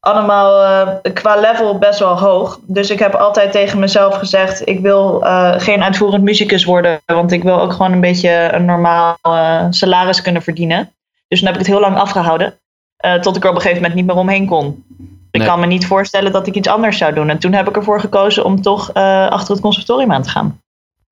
allemaal 0.00 1.00
qua 1.12 1.40
level 1.40 1.78
best 1.78 1.98
wel 1.98 2.18
hoog. 2.18 2.60
Dus 2.66 2.90
ik 2.90 2.98
heb 2.98 3.14
altijd 3.14 3.52
tegen 3.52 3.78
mezelf 3.78 4.14
gezegd: 4.14 4.68
ik 4.68 4.80
wil 4.80 5.20
geen 5.56 5.82
uitvoerend 5.82 6.22
muzikus 6.24 6.64
worden, 6.64 7.00
want 7.06 7.32
ik 7.32 7.42
wil 7.42 7.60
ook 7.60 7.72
gewoon 7.72 7.92
een 7.92 8.00
beetje 8.00 8.50
een 8.52 8.64
normaal 8.64 9.16
salaris 9.70 10.22
kunnen 10.22 10.42
verdienen. 10.42 10.92
Dus 11.28 11.38
toen 11.38 11.48
heb 11.48 11.58
ik 11.58 11.66
het 11.66 11.70
heel 11.70 11.80
lang 11.80 11.96
afgehouden, 11.96 12.54
eh, 13.02 13.14
tot 13.14 13.36
ik 13.36 13.42
er 13.42 13.48
op 13.48 13.54
een 13.54 13.60
gegeven 13.60 13.82
moment 13.82 14.00
niet 14.00 14.06
meer 14.06 14.22
omheen 14.22 14.46
kon. 14.46 14.84
Ik 15.32 15.40
kan 15.40 15.60
me 15.60 15.66
niet 15.66 15.86
voorstellen 15.86 16.32
dat 16.32 16.46
ik 16.46 16.54
iets 16.54 16.68
anders 16.68 16.98
zou 16.98 17.14
doen. 17.14 17.28
En 17.28 17.38
toen 17.38 17.52
heb 17.52 17.68
ik 17.68 17.76
ervoor 17.76 18.00
gekozen 18.00 18.44
om 18.44 18.62
toch 18.62 18.90
eh, 18.92 19.28
achter 19.28 19.52
het 19.52 19.62
conservatorium 19.62 20.12
aan 20.12 20.22
te 20.22 20.28
gaan. 20.28 20.60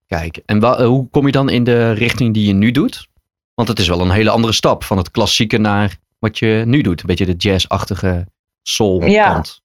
Kijk, 0.06 0.40
en 0.46 0.62
eh, 0.62 0.86
hoe 0.86 1.08
kom 1.10 1.26
je 1.26 1.32
dan 1.32 1.48
in 1.48 1.64
de 1.64 1.90
richting 1.92 2.34
die 2.34 2.46
je 2.46 2.52
nu 2.52 2.70
doet? 2.70 3.08
Want 3.54 3.68
het 3.68 3.78
is 3.78 3.88
wel 3.88 4.00
een 4.00 4.10
hele 4.10 4.30
andere 4.30 4.52
stap 4.52 4.84
van 4.84 4.96
het 4.96 5.10
klassieke 5.10 5.58
naar 5.58 5.96
wat 6.18 6.38
je 6.38 6.62
nu 6.66 6.80
doet. 6.82 7.00
Een 7.00 7.06
beetje 7.06 7.26
de 7.26 7.34
jazzachtige 7.36 8.26
soul 8.62 9.04
Ja. 9.04 9.32
kant. 9.32 9.60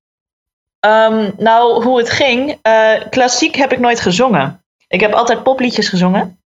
Ehm, 0.79 1.31
nou, 1.37 1.83
hoe 1.83 1.97
het 1.97 2.09
ging. 2.09 2.57
eh, 2.61 2.89
klassiek 3.09 3.55
heb 3.55 3.71
ik 3.71 3.79
nooit 3.79 3.99
gezongen. 3.99 4.63
Ik 4.87 4.99
heb 4.99 5.13
altijd 5.13 5.43
popliedjes 5.43 5.89
gezongen. 5.89 6.39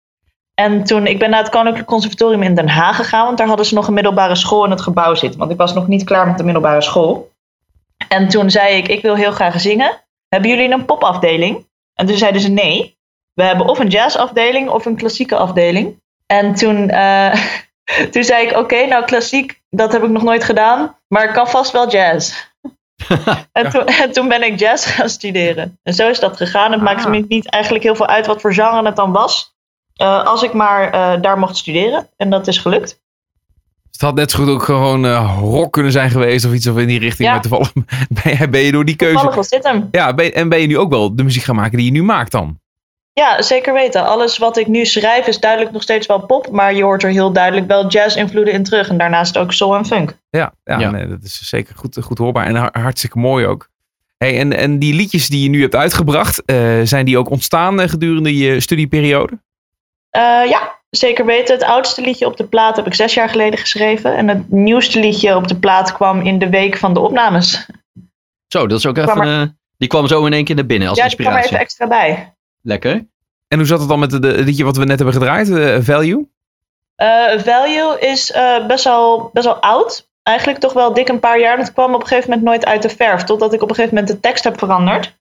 En 0.54 0.84
toen, 0.84 1.08
ik 1.08 1.20
ben 1.20 1.30
naar 1.30 1.40
het 1.40 1.50
Koninklijk 1.50 1.88
Conservatorium 1.88 2.44
in 2.44 2.56
Den 2.56 2.70
Haag 2.70 2.96
gegaan, 2.96 3.26
want 3.26 3.38
daar 3.38 3.48
hadden 3.48 3.66
ze 3.66 3.74
nog 3.74 3.88
een 3.88 3.94
middelbare 3.94 4.36
school 4.36 4.66
in 4.66 4.72
het 4.72 4.82
gebouw 4.82 5.16
zitten. 5.16 5.40
Want 5.40 5.52
ik 5.52 5.58
was 5.58 5.74
nog 5.74 5.88
niet 5.88 6.04
klaar 6.04 6.28
met 6.28 6.38
de 6.38 6.44
middelbare 6.44 6.82
school. 6.82 7.29
En 8.10 8.28
toen 8.28 8.50
zei 8.52 8.76
ik, 8.76 8.88
ik 8.88 9.02
wil 9.02 9.16
heel 9.16 9.32
graag 9.32 9.60
zingen. 9.62 10.06
Hebben 10.30 10.50
jullie 10.50 10.72
een 10.72 10.86
popafdeling? 10.86 11.68
En 11.94 12.06
toen 12.06 12.18
zeiden 12.18 12.42
ze 12.42 12.50
nee. 12.50 12.98
We 13.34 13.44
hebben 13.44 13.68
of 13.68 13.80
een 13.80 13.88
jazzafdeling 13.88 14.70
of 14.70 14.86
een 14.86 14.96
klassieke 14.96 15.36
afdeling. 15.36 16.02
En 16.26 16.56
toen, 16.56 16.90
eh, 16.90 17.34
toen 18.12 18.24
zei 18.24 18.48
ik, 18.48 18.58
oké, 18.58 18.86
nou 18.86 19.06
klassiek, 19.06 19.62
dat 19.70 19.92
heb 19.92 20.04
ik 20.04 20.10
nog 20.10 20.24
nooit 20.24 20.44
gedaan. 20.44 20.98
Maar 21.08 21.24
ik 21.24 21.34
kan 21.34 21.48
vast 21.50 21.72
wel 21.72 21.90
jazz. 21.90 22.48
En 23.52 23.70
toen, 23.70 23.86
en 23.86 24.12
toen 24.12 24.28
ben 24.28 24.44
ik 24.44 24.60
jazz 24.60 24.96
gaan 24.96 25.10
studeren. 25.10 25.80
En 25.84 25.94
zo 25.94 26.10
is 26.10 26.20
dat 26.20 26.38
gegaan. 26.38 26.72
Het 26.72 26.82
maakte 26.82 27.04
Ah. 27.06 27.10
me 27.12 27.26
niet 27.28 27.50
eigenlijk 27.50 27.84
heel 27.84 27.96
veel 27.96 28.08
uit 28.08 28.26
wat 28.26 28.42
voor 28.42 28.54
genre 28.54 28.86
het 28.86 28.96
dan 28.96 29.12
was. 29.12 29.54
eh, 29.96 30.26
als 30.26 30.44
ik 30.44 30.54
maar 30.54 30.92
eh, 30.92 31.22
daar 31.22 31.38
mocht 31.40 31.58
studeren. 31.58 32.10
En 32.18 32.30
dat 32.30 32.48
is 32.48 32.58
gelukt. 32.58 33.02
Het 34.00 34.08
had 34.08 34.18
net 34.18 34.32
zo 34.32 34.44
goed 34.44 34.50
ook 34.54 34.64
gewoon 34.64 35.06
eh, 35.06 35.38
rock 35.42 35.74
kunnen 35.74 35.92
zijn 35.92 36.10
geweest 36.10 36.46
of 36.46 36.54
iets 36.54 36.68
of 36.68 36.78
in 36.78 36.88
die 36.88 37.00
richting. 37.00 37.28
Ja. 37.28 37.34
Maar 37.34 37.42
toevallig 37.42 37.74
ben 38.24 38.38
je, 38.38 38.50
ben 38.50 38.62
je 38.62 38.72
door 38.72 38.86
die 38.86 38.96
Toevallig 38.96 39.22
keuze... 39.22 39.36
was 39.36 39.50
dit 39.50 39.64
hem. 39.64 39.88
Ja, 39.92 40.14
ben 40.14 40.34
en 40.34 40.50
ben 40.50 40.60
je 40.60 40.68
nu 40.68 40.78
ook 40.78 40.90
wel 40.90 41.16
de 41.16 41.24
muziek 41.24 41.44
gaan 41.44 41.56
maken 41.56 41.78
die 41.78 41.86
je 41.86 41.92
nu 41.92 42.04
maakt 42.04 42.32
dan? 42.32 42.60
Ja, 43.14 43.42
zeker 43.42 43.74
weten. 43.74 44.08
Alles 44.08 44.38
wat 44.38 44.58
ik 44.58 44.68
nu 44.68 44.86
schrijf 44.86 45.28
is 45.28 45.40
duidelijk 45.40 45.72
nog 45.72 45.82
steeds 45.82 46.08
wel 46.08 46.26
pop. 46.26 46.52
Maar 46.52 46.74
je 46.74 46.84
hoort 46.84 47.04
er 47.04 47.10
heel 47.10 47.32
duidelijk 47.32 47.68
wel 47.68 47.88
jazz-invloeden 47.88 48.54
in 48.54 48.64
terug. 48.64 48.90
En 48.90 48.98
daarnaast 48.98 49.38
ook 49.38 49.54
soul 49.54 49.76
en 49.76 49.86
funk. 49.86 50.18
Ja, 50.30 50.54
ja, 50.64 50.80
Ja. 50.80 50.90
Nee, 50.90 51.08
dat 51.08 51.24
is 51.24 51.50
zeker 51.50 51.76
goed, 51.76 51.98
goed 52.02 52.18
hoorbaar 52.18 52.46
en 52.46 52.56
har- 52.56 52.82
hartstikke 52.82 53.18
mooi 53.20 53.46
ook. 53.46 53.70
Hey, 54.18 54.40
en, 54.40 54.54
en 54.58 54.80
die 54.80 54.94
liedjes 54.94 55.28
die 55.28 55.44
je 55.44 55.50
nu 55.50 55.62
hebt 55.62 55.76
uitgebracht, 55.76 56.46
eh, 56.46 56.58
zijn 56.84 57.06
die 57.06 57.18
ook 57.18 57.30
ontstaan 57.30 57.82
eh, 57.82 57.90
gedurende 57.90 58.38
je 58.38 58.60
studieperiode? 58.60 59.40
Eh, 60.10 60.22
ja, 60.46 60.79
zeker 60.90 61.26
weten. 61.26 61.56
Het 61.56 61.64
oudste 61.64 62.02
liedje 62.02 62.26
op 62.26 62.38
de 62.38 62.44
plaat 62.44 62.76
heb 62.76 62.86
ik 62.86 62.94
zes 62.94 63.14
jaar 63.14 63.30
geleden 63.30 63.60
geschreven. 63.60 64.16
En 64.16 64.28
het 64.28 64.52
nieuwste 64.52 65.00
liedje 65.00 65.36
op 65.36 65.48
de 65.48 65.56
plaat 65.56 65.92
kwam 65.92 66.22
in 66.22 66.40
de 66.40 66.50
week 66.50 66.78
van 66.78 66.94
de 66.94 67.00
opnames. 67.00 67.66
Zo, 68.48 68.68
dat 68.68 68.78
is 68.80 68.86
ook 68.86 68.98
even... 68.98 69.10
Kwam 69.12 69.28
er- 69.28 69.42
eh, 69.42 69.48
die 69.78 69.88
kwam 69.88 70.08
zo 70.08 70.26
in 70.26 70.34
één 70.34 70.44
keer 70.44 70.56
naar 70.56 70.66
binnen 70.66 70.88
als 70.90 70.98
ja, 70.98 71.08
die 71.08 71.16
kwam 71.16 71.28
er 71.28 71.38
inspiratie. 71.38 71.68
even 71.68 71.88
extra 71.88 72.14
bij. 72.16 72.34
Lekker. 72.62 73.08
En 73.48 73.58
hoe 73.58 73.68
zat 73.68 73.80
het 73.80 73.90
dan 73.90 74.00
met 74.00 74.12
het 74.12 74.24
liedje 74.26 74.64
wat 74.64 74.78
we 74.78 74.86
net 74.86 74.96
hebben 74.98 75.16
gedraaid, 75.16 75.50
eh, 75.50 75.78
Value? 75.82 76.30
Eh, 76.96 77.40
Value 77.40 78.00
is 78.00 78.32
eh, 78.32 78.66
best, 78.68 78.84
wel, 78.84 79.30
best 79.34 79.46
wel 79.46 79.56
oud. 79.56 80.08
Eigenlijk 80.24 80.60
toch 80.60 80.74
wel 80.74 80.94
dik 80.94 81.10
een 81.10 81.20
paar 81.20 81.40
jaar. 81.40 81.54
En 81.54 81.60
het 81.60 81.74
kwam 81.74 81.94
op 81.94 82.02
een 82.02 82.08
gegeven 82.08 82.30
moment 82.30 82.48
nooit 82.48 82.66
uit 82.66 82.82
de 82.82 82.90
verf. 82.90 83.24
Totdat 83.24 83.54
ik 83.54 83.62
op 83.62 83.70
een 83.70 83.76
gegeven 83.76 83.96
moment 83.96 84.14
de 84.14 84.20
tekst 84.20 84.44
heb 84.44 84.58
veranderd. 84.58 85.18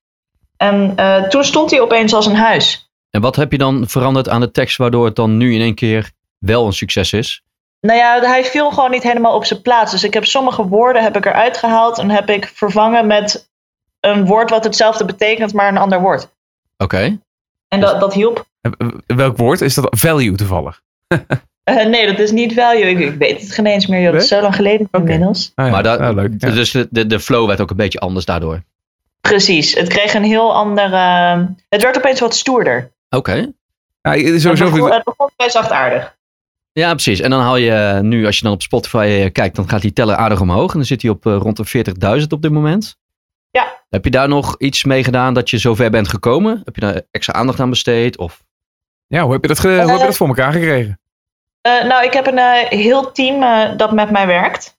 En 0.57 0.93
eh, 0.97 1.23
toen 1.23 1.45
stond 1.45 1.71
hij 1.71 1.81
opeens 1.81 2.15
als 2.15 2.27
een 2.27 2.37
huis. 2.37 2.88
En 3.11 3.21
wat 3.21 3.37
heb 3.37 3.53
je 3.53 3.59
dan 3.59 3.89
veranderd 3.89 4.29
aan 4.29 4.41
de 4.41 4.51
tekst 4.51 4.77
waardoor 4.77 5.05
het 5.05 5.17
dan 5.17 5.37
nu 5.37 5.55
in 5.55 5.61
één 5.61 5.75
keer 5.75 6.11
wel 6.39 6.67
een 6.67 6.73
succes 6.73 7.13
is? 7.13 7.43
Nou 7.81 7.99
ja, 7.99 8.21
hij 8.21 8.45
viel 8.45 8.71
gewoon 8.71 8.91
niet 8.91 9.03
helemaal 9.03 9.35
op 9.35 9.45
zijn 9.45 9.63
plaats. 9.63 9.91
Dus 9.93 10.05
ik 10.05 10.15
heb 10.15 10.25
sommige 10.25 10.67
woorden 10.67 11.03
heb 11.03 11.17
ik 11.17 11.27
eruit 11.27 11.57
gehaald. 11.57 11.99
En 11.99 12.11
heb 12.11 12.29
ik 12.29 12.53
vervangen 12.55 13.07
met 13.07 13.51
een 14.01 14.27
woord 14.27 14.51
wat 14.51 14.65
hetzelfde 14.65 15.05
betekent, 15.05 15.53
maar 15.53 15.69
een 15.69 15.79
ander 15.79 16.01
woord. 16.01 16.29
Oké. 16.77 17.19
En 17.69 17.81
dat, 17.81 18.01
dat 18.01 18.15
hielp. 18.15 18.47
Eh, 18.61 18.73
eh, 18.79 18.89
Welk 19.07 19.37
woord? 19.37 19.61
Is 19.61 19.75
dat 19.75 19.87
value 19.91 20.37
toevallig? 20.37 20.83
Eh, 21.63 21.87
nee, 21.87 22.07
dat 22.07 22.19
is 22.19 22.31
niet 22.31 22.55
value. 22.55 22.91
Ik, 22.91 22.99
ik 22.99 23.15
weet 23.15 23.41
het 23.41 23.53
geen 23.53 23.67
eens 23.67 23.87
meer. 23.87 24.01
Joh. 24.01 24.13
Dat 24.13 24.23
is 24.23 24.29
zo 24.29 24.41
lang 24.41 24.55
geleden 24.55 24.89
Oké. 24.91 24.99
inmiddels. 24.99 25.53
Ah, 25.55 25.67
ja. 25.67 25.71
Maar 25.73 25.83
dat, 25.83 26.15
leuk. 26.15 26.33
ja. 26.39 26.51
Dus 26.51 26.71
de, 26.71 26.87
de, 26.91 27.07
de 27.07 27.21
flow 27.21 27.47
werd 27.47 27.61
ook 27.61 27.71
een 27.71 27.77
beetje 27.77 27.99
anders 27.99 28.25
daardoor. 28.25 28.63
Precies. 29.21 29.75
Het 29.75 29.89
kreeg 29.89 30.15
een 30.15 30.25
heel 30.25 30.55
andere... 30.55 30.97
Het 31.69 31.83
werd 31.83 31.97
opeens 31.97 32.21
wat 32.21 32.35
stoerder. 32.35 32.91
Oké. 33.11 33.53
Ja, 34.03 34.11
Het 34.11 34.41
sowieso 34.41 34.71
begon, 34.71 34.93
het 34.93 35.05
begon 35.05 35.31
best 35.37 35.53
zachtaardig. 35.53 36.17
Ja, 36.73 36.91
precies. 36.93 37.21
En 37.21 37.31
dan 37.31 37.41
haal 37.41 37.57
je 37.57 37.71
eh, 37.73 38.01
nu, 38.01 38.27
als 38.27 38.37
je 38.37 38.43
dan 38.43 38.53
op 38.53 38.63
Spotify 38.63 39.21
eh, 39.25 39.33
kijkt, 39.33 39.57
dan 39.57 39.69
gaat 39.69 39.81
die 39.83 39.93
teller 39.93 40.17
aardig 40.17 40.41
omhoog. 40.41 40.71
En 40.73 40.77
dan 40.77 40.87
zit 40.87 41.03
hij 41.03 41.11
op 41.11 41.27
eh, 41.27 41.37
rond 41.37 41.57
de 41.57 41.85
40.000 42.21 42.27
op 42.29 42.43
dit 42.43 42.51
moment. 42.53 42.97
Ja. 43.51 43.83
Heb 43.89 44.05
je 44.05 44.11
daar 44.11 44.29
nog 44.29 44.55
iets 44.59 44.85
mee 44.85 45.05
gedaan 45.05 45.35
dat 45.35 45.51
je 45.51 45.59
zover 45.59 45.91
bent 45.91 46.09
gekomen? 46.09 46.61
Heb 46.65 46.75
je 46.75 46.81
daar 46.81 47.03
extra 47.11 47.35
aandacht 47.35 47.61
aan 47.61 47.71
besteed? 47.71 48.19
Of... 48.19 48.43
Ja, 49.07 49.23
hoe 49.23 49.33
heb 49.33 49.43
je 49.43 49.49
dat, 49.49 49.59
ge- 49.59 49.69
hoe 49.69 49.91
heb 49.91 49.99
je 49.99 50.05
dat 50.07 50.17
voor 50.17 50.29
elkaar 50.29 50.53
gekregen? 50.53 51.01
Eh, 51.61 51.85
nou, 51.85 52.05
ik 52.05 52.13
heb 52.13 52.27
een 52.27 52.39
eh, 52.39 52.69
heel 52.69 53.13
team 53.13 53.43
eh, 53.43 53.77
dat 53.77 53.93
met 53.93 54.11
mij 54.11 54.27
werkt. 54.27 54.78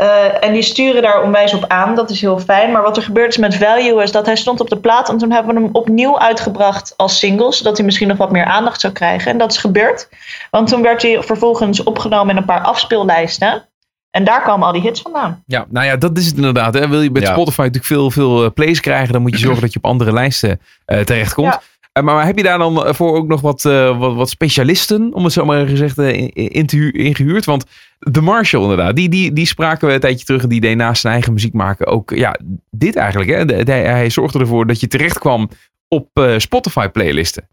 Eh, 0.00 0.44
en 0.44 0.52
die 0.52 0.62
sturen 0.62 1.02
daar 1.02 1.22
onwijs 1.22 1.54
op 1.54 1.64
aan. 1.68 1.94
Dat 1.94 2.10
is 2.10 2.20
heel 2.20 2.38
fijn. 2.38 2.72
Maar 2.72 2.82
wat 2.82 2.96
er 2.96 3.02
gebeurd 3.02 3.28
is 3.28 3.36
met 3.36 3.54
Value 3.54 4.02
is 4.02 4.12
dat 4.12 4.26
hij 4.26 4.36
stond 4.36 4.60
op 4.60 4.68
de 4.68 4.76
plaat. 4.76 5.08
En 5.08 5.18
toen 5.18 5.30
hebben 5.30 5.54
we 5.54 5.60
hem 5.60 5.70
opnieuw 5.72 6.18
uitgebracht 6.18 6.94
als 6.96 7.18
single. 7.18 7.52
Zodat 7.52 7.76
hij 7.76 7.86
misschien 7.86 8.08
nog 8.08 8.16
wat 8.16 8.30
meer 8.30 8.44
aandacht 8.44 8.80
zou 8.80 8.92
krijgen. 8.92 9.30
En 9.30 9.38
dat 9.38 9.52
is 9.52 9.58
gebeurd. 9.58 10.08
Want 10.50 10.68
toen 10.68 10.82
werd 10.82 11.02
hij 11.02 11.22
vervolgens 11.22 11.82
opgenomen 11.82 12.30
in 12.30 12.36
een 12.36 12.44
paar 12.44 12.60
afspeellijsten. 12.60 13.68
En 14.10 14.24
daar 14.24 14.42
kwamen 14.42 14.66
al 14.66 14.72
die 14.72 14.82
hits 14.82 15.00
vandaan. 15.00 15.42
Ja, 15.46 15.66
nou 15.68 15.86
ja, 15.86 15.96
dat 15.96 16.18
is 16.18 16.26
het 16.26 16.36
inderdaad. 16.36 16.74
Hè. 16.74 16.88
Wil 16.88 17.00
je 17.00 17.10
met 17.10 17.22
Ja. 17.22 17.32
Spotify 17.32 17.60
natuurlijk 17.60 17.86
veel, 17.86 18.10
veel 18.10 18.44
eh, 18.44 18.50
plays 18.54 18.80
krijgen, 18.80 19.12
dan 19.12 19.22
moet 19.22 19.30
je 19.30 19.38
zorgen 19.38 19.62
dat 19.62 19.72
je 19.72 19.78
op 19.78 19.90
andere 19.90 20.12
lijsten 20.12 20.60
eh, 20.84 21.00
terechtkomt. 21.00 21.52
Ja. 21.52 21.60
Eh, 21.92 22.02
maar 22.02 22.26
heb 22.26 22.36
je 22.36 22.42
daar 22.42 22.58
dan 22.58 22.86
eh, 22.86 22.94
voor 22.94 23.16
ook 23.16 23.26
nog 23.26 23.40
wat, 23.40 23.64
eh, 23.64 23.98
wat, 23.98 24.14
wat 24.14 24.28
specialisten, 24.30 25.14
om 25.14 25.24
het 25.24 25.32
zo 25.32 25.44
maar 25.44 25.66
gezegd, 25.66 25.98
eh, 25.98 26.16
in, 26.18 26.66
ingehuurd? 26.92 27.44
Want 27.44 27.64
de 27.98 28.20
Marshall 28.20 28.62
inderdaad, 28.62 28.96
die, 28.96 29.08
die, 29.08 29.32
die 29.32 29.46
spraken 29.46 29.88
we 29.88 29.94
een 29.94 30.00
tijdje 30.00 30.24
terug 30.24 30.42
en 30.42 30.48
die 30.48 30.60
deed 30.60 30.76
naast 30.76 31.00
zijn 31.00 31.12
eigen 31.12 31.32
muziek 31.32 31.52
maken 31.52 31.86
ook 31.86 32.10
ja, 32.10 32.38
dit 32.70 32.96
eigenlijk. 32.96 33.30
Hè. 33.30 33.44
De- 33.44 33.64
de- 33.64 33.72
hij 33.72 34.10
zorgde 34.10 34.38
ervoor 34.38 34.66
dat 34.66 34.80
je 34.80 34.86
terecht 34.86 35.18
kwam 35.18 35.48
op 35.88 36.34
Spotify 36.36 36.88
playlisten. 36.88 37.48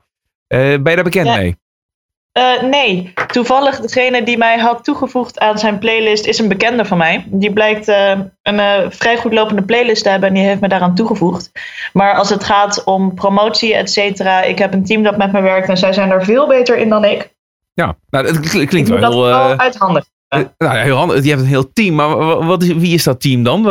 Ben 0.48 0.70
je 0.72 0.82
daar 0.84 1.04
bekend 1.04 1.28
Ja. 1.28 1.36
mee? 1.36 1.56
Eh, 2.38 2.62
nee, 2.62 3.14
toevallig 3.28 3.80
degene 3.80 4.24
die 4.24 4.38
mij 4.38 4.58
had 4.58 4.84
toegevoegd 4.84 5.40
aan 5.40 5.58
zijn 5.58 5.80
playlist 5.80 6.26
is 6.26 6.40
een 6.40 6.48
bekende 6.48 6.86
van 6.86 6.98
mij. 6.98 7.26
Die 7.28 7.54
blijkt 7.54 7.88
eh, 7.88 8.10
een 8.42 8.60
eh, 8.60 8.86
vrij 8.90 9.18
goed 9.18 9.34
lopende 9.34 9.62
playlist 9.62 10.04
te 10.04 10.10
hebben 10.10 10.30
en 10.30 10.36
die 10.36 10.44
heeft 10.44 10.62
me 10.62 10.68
daaraan 10.68 10.96
toegevoegd. 10.96 11.52
Maar 11.94 12.14
als 12.14 12.30
het 12.30 12.44
gaat 12.44 12.84
om 12.84 13.14
promotie, 13.14 13.76
et 13.76 13.92
cetera, 13.92 14.42
ik 14.42 14.58
heb 14.60 14.74
een 14.74 14.86
team 14.86 15.04
dat 15.04 15.18
met 15.18 15.32
me 15.32 15.42
werkt 15.42 15.70
en 15.70 15.78
zij 15.78 15.94
zijn 15.94 16.12
er 16.12 16.24
veel 16.26 16.48
beter 16.48 16.78
in 16.78 16.90
dan 16.90 17.04
ik. 17.06 17.36
Ja, 17.74 17.96
nou, 18.10 18.28
Ik 18.60 18.68
klinkt 18.68 18.90
wel 18.90 19.00
dat 19.00 19.14
heel... 19.14 19.58
uithandigen. 19.58 20.10
Eh, 20.28 20.40
nou 20.58 20.76
ja, 20.76 20.82
heel 20.84 20.98
handig. 20.98 21.24
Je 21.24 21.30
hebt 21.30 21.42
een 21.42 21.48
heel 21.48 21.74
team, 21.74 21.96
maar 21.96 22.18
wa- 22.18 22.46
wat 22.46 22.64
is, 22.64 22.74
wie 22.74 22.94
is 22.94 23.04
dat 23.04 23.22
team 23.22 23.44
dan? 23.44 23.62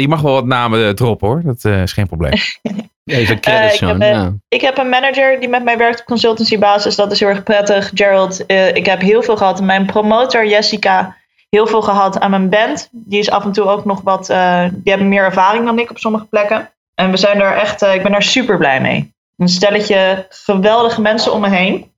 Je 0.00 0.08
mag 0.08 0.20
wel 0.20 0.32
wat 0.32 0.46
namen 0.46 0.94
droppen 0.96 1.28
hoor, 1.28 1.42
dat 1.44 1.64
is 1.64 1.92
geen 1.92 2.06
probleem. 2.06 2.32
Even 3.06 3.40
Eh, 3.40 3.74
ik 3.74 3.80
heb, 3.80 4.00
eh, 4.00 4.10
ja. 4.10 4.32
Ik 4.48 4.60
heb 4.60 4.78
een 4.78 4.88
manager 4.88 5.40
die 5.40 5.48
met 5.48 5.64
mij 5.64 5.78
werkt 5.78 6.00
op 6.00 6.06
consultancybasis. 6.06 6.96
Dat 6.96 7.12
is 7.12 7.20
heel 7.20 7.28
erg 7.28 7.42
prettig. 7.42 7.90
Gerald, 7.94 8.46
eh, 8.46 8.74
ik 8.74 8.86
heb 8.86 9.00
heel 9.00 9.22
veel 9.22 9.36
gehad. 9.36 9.60
Mijn 9.60 9.86
promotor 9.86 10.46
Jessica, 10.46 11.16
heel 11.48 11.66
veel 11.66 11.82
gehad 11.82 12.20
aan 12.20 12.30
mijn 12.30 12.48
band. 12.48 12.88
Die 12.92 13.18
is 13.18 13.30
af 13.30 13.44
en 13.44 13.52
toe 13.52 13.68
ook 13.68 13.84
nog 13.84 14.00
wat. 14.02 14.26
die 14.26 14.92
hebben 14.92 15.08
meer 15.08 15.24
ervaring 15.24 15.64
dan 15.64 15.78
ik 15.78 15.90
op 15.90 15.98
sommige 15.98 16.24
plekken. 16.24 16.70
En 16.94 17.10
we 17.10 17.16
zijn 17.16 17.40
er 17.40 17.56
echt. 17.56 17.82
ik 17.82 18.02
ben 18.02 18.12
daar 18.12 18.22
super 18.22 18.56
blij 18.58 18.80
mee. 18.80 19.14
Een 19.36 19.48
stelletje 19.48 20.26
geweldige 20.28 21.00
mensen 21.00 21.32
om 21.32 21.40
me 21.40 21.48
heen. 21.48 21.92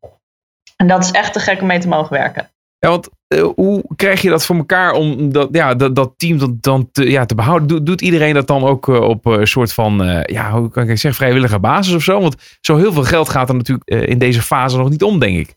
En 0.76 0.86
dat 0.86 1.04
is 1.04 1.10
echt 1.10 1.32
te 1.32 1.40
gek 1.40 1.60
om 1.60 1.66
mee 1.66 1.78
te 1.78 1.88
mogen 1.88 2.16
werken. 2.16 2.50
Ja, 2.78 2.88
want 2.88 3.08
eh, 3.28 3.42
hoe 3.54 3.84
krijg 3.96 4.22
je 4.22 4.30
dat 4.30 4.46
voor 4.46 4.56
elkaar 4.56 4.92
om 4.92 5.32
dat, 5.32 5.48
ja, 5.52 5.74
dat, 5.74 5.96
dat 5.96 6.12
team 6.16 6.38
dan, 6.38 6.58
dan 6.60 6.88
te, 6.92 7.10
ja, 7.10 7.26
te 7.26 7.34
behouden? 7.34 7.68
Doet, 7.68 7.86
doet 7.86 8.00
iedereen 8.00 8.34
dat 8.34 8.46
dan 8.46 8.64
ook 8.64 8.88
eh, 8.88 9.00
op 9.00 9.26
een 9.26 9.46
soort 9.46 9.72
van, 9.72 10.04
eh, 10.04 10.34
ja, 10.34 10.50
hoe 10.50 10.70
kan 10.70 10.82
ik 10.82 10.88
zeggen, 10.88 11.14
vrijwillige 11.14 11.58
basis 11.58 11.94
of 11.94 12.02
zo? 12.02 12.20
Want 12.20 12.58
zo 12.60 12.76
heel 12.76 12.92
veel 12.92 13.02
geld 13.02 13.28
gaat 13.28 13.48
er 13.48 13.54
natuurlijk 13.54 13.90
in 13.90 14.18
deze 14.18 14.42
fase 14.42 14.76
nog 14.76 14.90
niet 14.90 15.02
om, 15.02 15.18
denk 15.18 15.38
ik. 15.38 15.56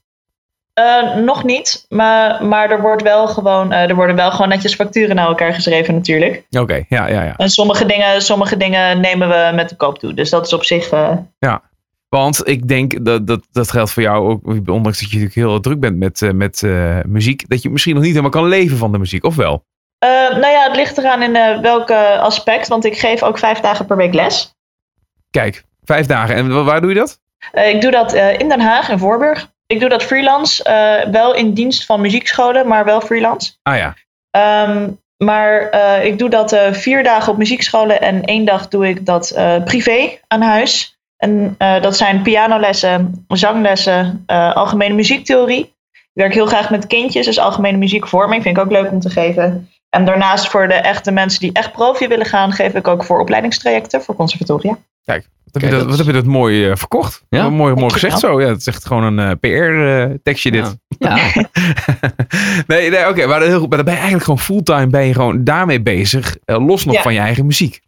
Nog 1.24 1.44
niet, 1.44 1.86
maar, 1.90 2.46
maar 2.46 2.72
er, 2.72 2.82
wordt 2.82 3.04
wel 3.04 3.28
gewoon, 3.28 3.72
er 3.72 3.96
worden 3.96 4.16
wel 4.16 4.32
gewoon 4.32 4.50
netjes 4.50 4.76
facturen 4.76 5.16
naar 5.16 5.28
elkaar 5.28 5.54
geschreven 5.54 5.94
natuurlijk. 5.94 6.46
Oké, 6.50 6.84
ja, 6.90 7.08
ja, 7.08 7.24
ja. 7.24 7.36
En 7.36 7.50
sommige 7.50 7.86
dingen, 7.86 8.22
sommige 8.22 8.58
dingen 8.58 9.00
nemen 9.00 9.30
we 9.30 9.52
met 9.56 9.70
de 9.70 9.76
koop 9.76 10.00
toe. 10.00 10.14
Dus 10.14 10.30
dat 10.30 10.46
is 10.46 10.54
op 10.54 10.64
zich. 10.64 10.90
eh, 10.90 11.18
Want 12.16 12.48
ik 12.48 12.68
denk 12.68 13.06
dat, 13.06 13.28
dat 13.28 13.48
dat 13.52 13.72
geldt 13.72 13.92
voor 13.92 14.04
jou 14.04 14.30
ook, 14.30 14.46
ondanks 14.46 15.00
dat 15.00 15.00
je 15.00 15.06
natuurlijk 15.18 15.36
heel 15.36 15.60
druk 15.60 15.80
bent 15.80 15.98
met, 15.98 16.22
eh, 16.22 16.32
met 16.32 16.64
eh, 16.64 16.98
muziek, 17.08 17.50
dat 17.50 17.62
je 17.62 17.70
misschien 17.70 17.94
nog 17.94 18.02
niet 18.04 18.12
helemaal 18.12 18.32
kan 18.32 18.48
leven 18.48 18.78
van 18.78 18.92
de 18.92 18.98
muziek, 18.98 19.24
of 19.24 19.36
wel? 19.36 19.66
Eh, 20.00 20.10
nou 20.10 20.48
ja, 20.48 20.64
het 20.68 20.76
ligt 20.76 20.98
eraan 20.98 21.22
in 21.22 21.36
eh, 21.36 21.60
welke 21.60 22.20
aspect. 22.20 22.68
Want 22.68 22.86
ik 22.86 22.98
geef 22.98 23.24
ook 23.24 23.38
vijf 23.38 23.60
dagen 23.60 23.86
per 23.86 23.98
week 23.98 24.14
les. 24.14 24.56
Kijk, 25.30 25.64
vijf 25.84 26.06
dagen. 26.06 26.36
En 26.36 26.54
wa- 26.54 26.64
waar 26.64 26.82
doe 26.82 26.90
je 26.90 26.96
dat? 26.96 27.20
Ik 27.52 27.82
doe 27.82 27.92
dat 27.92 28.14
in 28.14 28.50
Den 28.50 28.62
Haag, 28.62 28.90
in 28.90 29.00
Voorburg. 29.00 29.52
Ik 29.68 29.80
doe 29.80 29.90
dat 29.90 30.04
freelance. 30.04 30.64
wel 31.12 31.36
in 31.36 31.54
dienst 31.54 31.86
van 31.86 32.02
muziekscholen, 32.02 32.68
maar 32.68 32.86
wel 32.86 33.02
freelance. 33.02 33.52
Ah 33.64 33.78
ja. 33.78 33.94
Ehm, 34.32 34.90
maar 35.18 35.74
ik 36.04 36.20
doe 36.20 36.30
dat 36.30 36.58
vier 36.72 37.04
dagen 37.04 37.32
op 37.32 37.38
muziekscholen 37.38 38.02
en 38.02 38.24
één 38.24 38.46
dag 38.46 38.68
doe 38.68 38.88
ik 38.88 39.06
dat 39.06 39.34
privé 39.66 40.20
aan 40.28 40.42
huis. 40.42 41.00
En 41.22 41.56
eh, 41.58 41.82
dat 41.82 41.98
zijn 41.98 42.22
pianolessen, 42.22 43.26
zanglessen, 43.28 44.24
eh, 44.26 44.56
algemene 44.56 44.94
muziektheorie. 44.94 45.74
Ik 45.92 46.10
werk 46.14 46.34
heel 46.34 46.46
graag 46.46 46.70
met 46.70 46.88
kindjes, 46.88 47.26
dus 47.26 47.40
algemene 47.40 47.78
muziekvorming 47.78 48.44
vind 48.44 48.58
ik 48.58 48.64
ook 48.64 48.72
leuk 48.72 48.92
om 48.92 49.00
te 49.00 49.10
geven. 49.10 49.70
En 49.90 50.06
daarnaast 50.06 50.48
voor 50.50 50.68
de 50.68 50.74
echte 50.74 51.12
mensen 51.12 51.40
die 51.40 51.52
echt 51.54 51.72
profi 51.72 52.08
willen 52.08 52.26
gaan, 52.26 52.52
geef 52.52 52.74
ik 52.74 52.88
ook 52.88 53.04
voor 53.04 53.20
opleidingstrajecten 53.20 54.02
voor 54.02 54.16
conservatoria. 54.16 54.70
Wat 54.70 55.62
heb, 55.62 55.62
Kijk, 55.62 55.64
je 55.64 55.70
dat, 55.70 55.80
dat 55.80 55.90
wat 55.90 55.98
heb 55.98 56.16
je 56.16 56.22
dat 56.22 56.32
mooi 56.32 56.70
eh, 56.70 56.76
verkocht? 56.76 57.24
Ja? 57.30 57.42
Mooi, 57.42 57.52
mooi 57.52 57.66
Dankjewel. 57.68 57.90
gezegd 57.90 58.20
zo. 58.20 58.42
Ja, 58.42 58.48
het 58.48 58.60
is 58.60 58.68
echt 58.68 58.86
gewoon 58.86 59.18
een 59.18 59.40
PR-tekstje 59.40 60.52
dit. 60.52 60.78
Ja. 60.98 61.18
Ja. 61.34 61.50
nee, 62.68 62.90
nee 62.90 63.10
oké. 63.10 63.26
maar, 63.26 63.42
heel 63.42 63.60
goed. 63.60 63.68
maar 63.70 63.78
dan 63.78 63.86
ben 63.86 63.94
je 63.94 64.00
eigenlijk 64.00 64.24
gewoon 64.24 64.40
fulltime 64.40 64.88
ben 64.88 65.06
je 65.06 65.14
gewoon 65.14 65.44
daarmee 65.44 65.82
bezig. 65.82 66.38
los 66.46 66.86
nog 66.86 66.96
Ja. 66.96 67.02
van 67.02 67.14
je 67.14 67.20
eigen 67.20 67.46
muziek. 67.46 67.82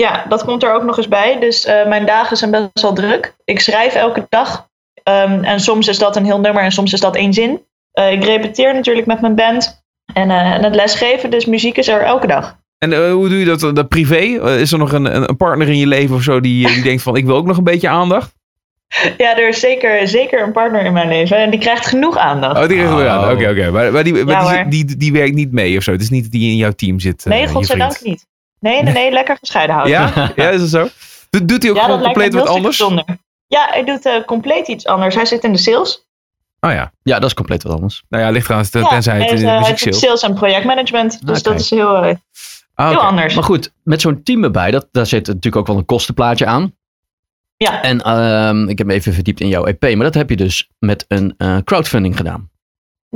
Ja, 0.00 0.24
dat 0.28 0.44
komt 0.44 0.62
er 0.62 0.72
ook 0.74 0.82
nog 0.82 0.96
eens 0.96 1.08
bij. 1.08 1.38
Dus 1.40 1.64
eh, 1.64 1.86
mijn 1.86 2.06
dagen 2.06 2.36
zijn 2.36 2.50
best 2.50 2.80
wel 2.80 2.92
druk. 2.92 3.34
Ik 3.44 3.60
schrijf 3.60 3.94
elke 3.94 4.26
dag. 4.28 4.68
Ehm, 5.02 5.44
en 5.44 5.60
soms 5.60 5.88
is 5.88 5.98
dat 5.98 6.16
een 6.16 6.24
heel 6.24 6.40
nummer 6.40 6.62
en 6.62 6.72
soms 6.72 6.92
is 6.92 7.00
dat 7.00 7.16
één 7.16 7.32
zin. 7.32 7.60
Eh, 7.92 8.12
ik 8.12 8.24
repeteer 8.24 8.74
natuurlijk 8.74 9.06
met 9.06 9.20
mijn 9.20 9.34
band. 9.34 9.84
En, 10.14 10.30
eh, 10.30 10.52
en 10.52 10.62
het 10.62 10.74
lesgeven, 10.74 11.30
dus 11.30 11.44
muziek 11.44 11.76
is 11.76 11.88
er 11.88 12.00
elke 12.00 12.26
dag. 12.26 12.56
En 12.78 12.92
eh, 12.92 13.12
hoe 13.12 13.28
doe 13.28 13.38
je 13.38 13.44
dat, 13.44 13.60
dat 13.76 13.88
privé? 13.88 14.16
Is 14.60 14.72
er 14.72 14.78
nog 14.78 14.92
een, 14.92 15.16
een 15.16 15.28
een 15.28 15.36
partner 15.36 15.68
in 15.68 15.76
je 15.78 15.86
leven 15.86 16.14
of 16.16 16.22
zo 16.22 16.40
die, 16.40 16.66
die 16.66 16.82
denkt 16.82 17.02
van 17.02 17.16
ik 17.16 17.24
wil 17.26 17.36
ook 17.36 17.46
nog 17.46 17.56
een 17.56 17.64
beetje 17.64 17.88
aandacht? 17.88 18.34
Ja, 19.16 19.36
er 19.36 19.48
is 19.48 19.60
zeker, 19.60 20.08
zeker 20.08 20.42
een 20.42 20.52
partner 20.52 20.84
in 20.84 20.92
mijn 20.92 21.08
leven. 21.08 21.36
En 21.36 21.50
die 21.50 21.60
krijgt 21.60 21.86
genoeg 21.86 22.16
aandacht. 22.16 22.56
Oh, 22.62 22.68
die 22.68 22.76
krijgt 22.76 22.94
wel 22.94 23.08
aan. 23.08 23.24
Oh. 23.24 23.30
Oké, 23.30 23.50
oké. 23.50 23.70
Maar, 23.70 23.92
maar, 23.92 24.04
die, 24.04 24.24
maar 24.24 24.54
Ja, 24.54 24.64
die, 24.64 24.84
die, 24.84 24.96
die 24.96 25.12
werkt 25.12 25.34
niet 25.34 25.52
mee 25.52 25.76
of 25.76 25.82
zo. 25.82 25.92
Het 25.92 26.00
is 26.00 26.10
niet 26.10 26.22
dat 26.22 26.32
die 26.32 26.50
in 26.50 26.56
jouw 26.56 26.70
team 26.70 27.00
zit. 27.00 27.24
eh, 27.26 27.32
nee, 27.32 27.46
godzijdank 27.46 28.02
niet. 28.02 28.26
Nee, 28.60 28.82
nee, 28.82 28.92
nee, 28.92 29.10
lekker 29.10 29.36
gescheiden 29.40 29.74
houden. 29.74 29.98
Ja? 29.98 30.32
ja, 30.36 30.48
is 30.48 30.60
dat 30.60 30.68
zo? 30.68 30.88
Doet, 31.30 31.48
doet 31.48 31.62
hij 31.62 31.70
ook 31.70 31.76
Ja, 31.76 31.82
gewoon 31.84 32.02
dat 32.02 32.16
lijkt 32.16 32.18
me 32.18 32.24
compleet 32.38 32.46
wat 32.48 32.56
anders? 32.56 32.76
gezonder. 32.76 33.04
Ja, 33.46 33.66
hij 33.70 33.84
doet 33.84 34.06
eh, 34.06 34.24
compleet 34.24 34.68
iets 34.68 34.86
anders. 34.86 35.14
Hij 35.14 35.24
zit 35.24 35.44
in 35.44 35.52
de 35.52 35.58
sales. 35.58 36.04
Oh 36.60 36.70
ja. 36.72 36.92
ja, 37.02 37.14
dat 37.18 37.28
is 37.28 37.34
compleet 37.34 37.62
wat 37.62 37.72
anders. 37.72 38.02
Nou 38.08 38.22
ja, 38.24 38.30
ligt 38.30 38.48
eraan 38.48 38.64
Ja, 38.70 38.88
tenzij 38.88 39.14
het 39.16 39.24
hij, 39.24 39.32
is, 39.34 39.40
in 39.40 39.46
de 39.46 39.52
hij 39.52 39.58
muziek 39.60 39.84
doet 39.84 39.94
sales. 39.94 39.98
sales 40.00 40.22
en 40.22 40.34
projectmanagement. 40.34 41.26
Dus 41.26 41.38
Oké. 41.38 41.50
dat 41.50 41.60
is 41.60 41.70
heel, 41.70 41.96
eh, 41.96 42.14
Ah, 42.74 42.88
heel 42.88 43.00
anders. 43.00 43.34
Maar 43.34 43.44
goed, 43.44 43.72
met 43.82 44.00
zo'n 44.00 44.22
team 44.22 44.44
erbij, 44.44 44.70
dat, 44.70 44.88
daar 44.92 45.06
zit 45.06 45.26
natuurlijk 45.26 45.56
ook 45.56 45.66
wel 45.66 45.76
een 45.76 45.84
kostenplaatje 45.84 46.46
aan. 46.46 46.74
Ja. 47.56 47.82
En 47.82 48.00
ehm, 48.00 48.68
ik 48.68 48.78
heb 48.78 48.86
me 48.86 48.92
even 48.92 49.12
verdiept 49.14 49.40
in 49.40 49.48
jouw 49.48 49.64
EP, 49.64 49.82
maar 49.82 50.04
dat 50.04 50.14
heb 50.14 50.30
je 50.30 50.36
dus 50.36 50.70
met 50.78 51.04
een 51.08 51.34
eh, 51.38 51.56
crowdfunding 51.64 52.16
gedaan. 52.16 52.50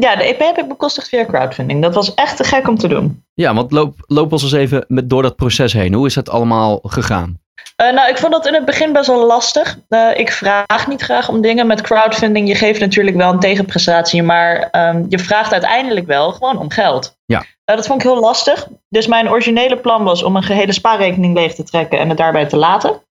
Ja, 0.00 0.16
de 0.16 0.25
EP 0.25 0.38
heb 0.38 0.59
ik 0.59 0.69
bekostigd 0.69 1.09
via 1.09 1.25
crowdfunding. 1.25 1.83
Dat 1.83 1.95
was 1.95 2.14
echt 2.14 2.37
te 2.37 2.45
gek 2.45 2.69
om 2.69 2.78
te 2.78 2.88
doen. 2.88 3.25
Ja, 3.35 3.54
want 3.54 3.71
loop, 3.71 3.95
loop 4.07 4.33
ons 4.33 4.42
eens 4.42 4.52
even 4.52 4.85
met, 4.88 5.11
door 5.11 5.23
dat 5.23 5.37
proces 5.37 5.73
heen. 5.73 5.95
Hoe 5.95 6.07
is 6.07 6.14
dat 6.14 6.30
allemaal 6.30 6.78
gegaan? 6.83 7.38
Eh, 7.76 7.92
nou, 7.92 8.09
ik 8.09 8.19
vond 8.19 8.33
dat 8.33 8.47
in 8.47 8.54
het 8.54 8.64
begin 8.64 8.92
best 8.92 9.07
wel 9.07 9.26
lastig. 9.26 9.78
Eh, 9.88 10.09
ik 10.14 10.33
vraag 10.33 10.88
niet 10.88 11.02
graag 11.02 11.28
om 11.28 11.40
dingen 11.40 11.66
met 11.66 11.80
crowdfunding. 11.80 12.49
Je 12.49 12.54
geeft 12.54 12.80
natuurlijk 12.80 13.16
wel 13.16 13.33
een 13.33 13.40
tegenprestatie, 13.40 14.23
maar 14.23 14.69
ehm, 14.71 15.04
je 15.09 15.19
vraagt 15.19 15.52
uiteindelijk 15.52 16.07
wel 16.07 16.33
gewoon 16.33 16.59
om 16.59 16.71
geld. 16.71 17.19
Ja. 17.26 17.45
Eh, 17.64 17.76
dat 17.76 17.87
vond 17.87 18.02
ik 18.02 18.09
heel 18.11 18.21
lastig. 18.21 18.66
Dus 18.88 19.07
mijn 19.07 19.30
originele 19.30 19.76
plan 19.76 20.04
was 20.04 20.23
om 20.23 20.37
een 20.37 20.42
gehele 20.42 20.73
spaarrekening 20.73 21.35
leeg 21.35 21.54
te 21.54 21.64
trekken 21.64 21.99
en 21.99 22.09
het 22.09 22.19
daarbij 22.19 22.47
te 22.47 22.57
laten. 22.57 23.02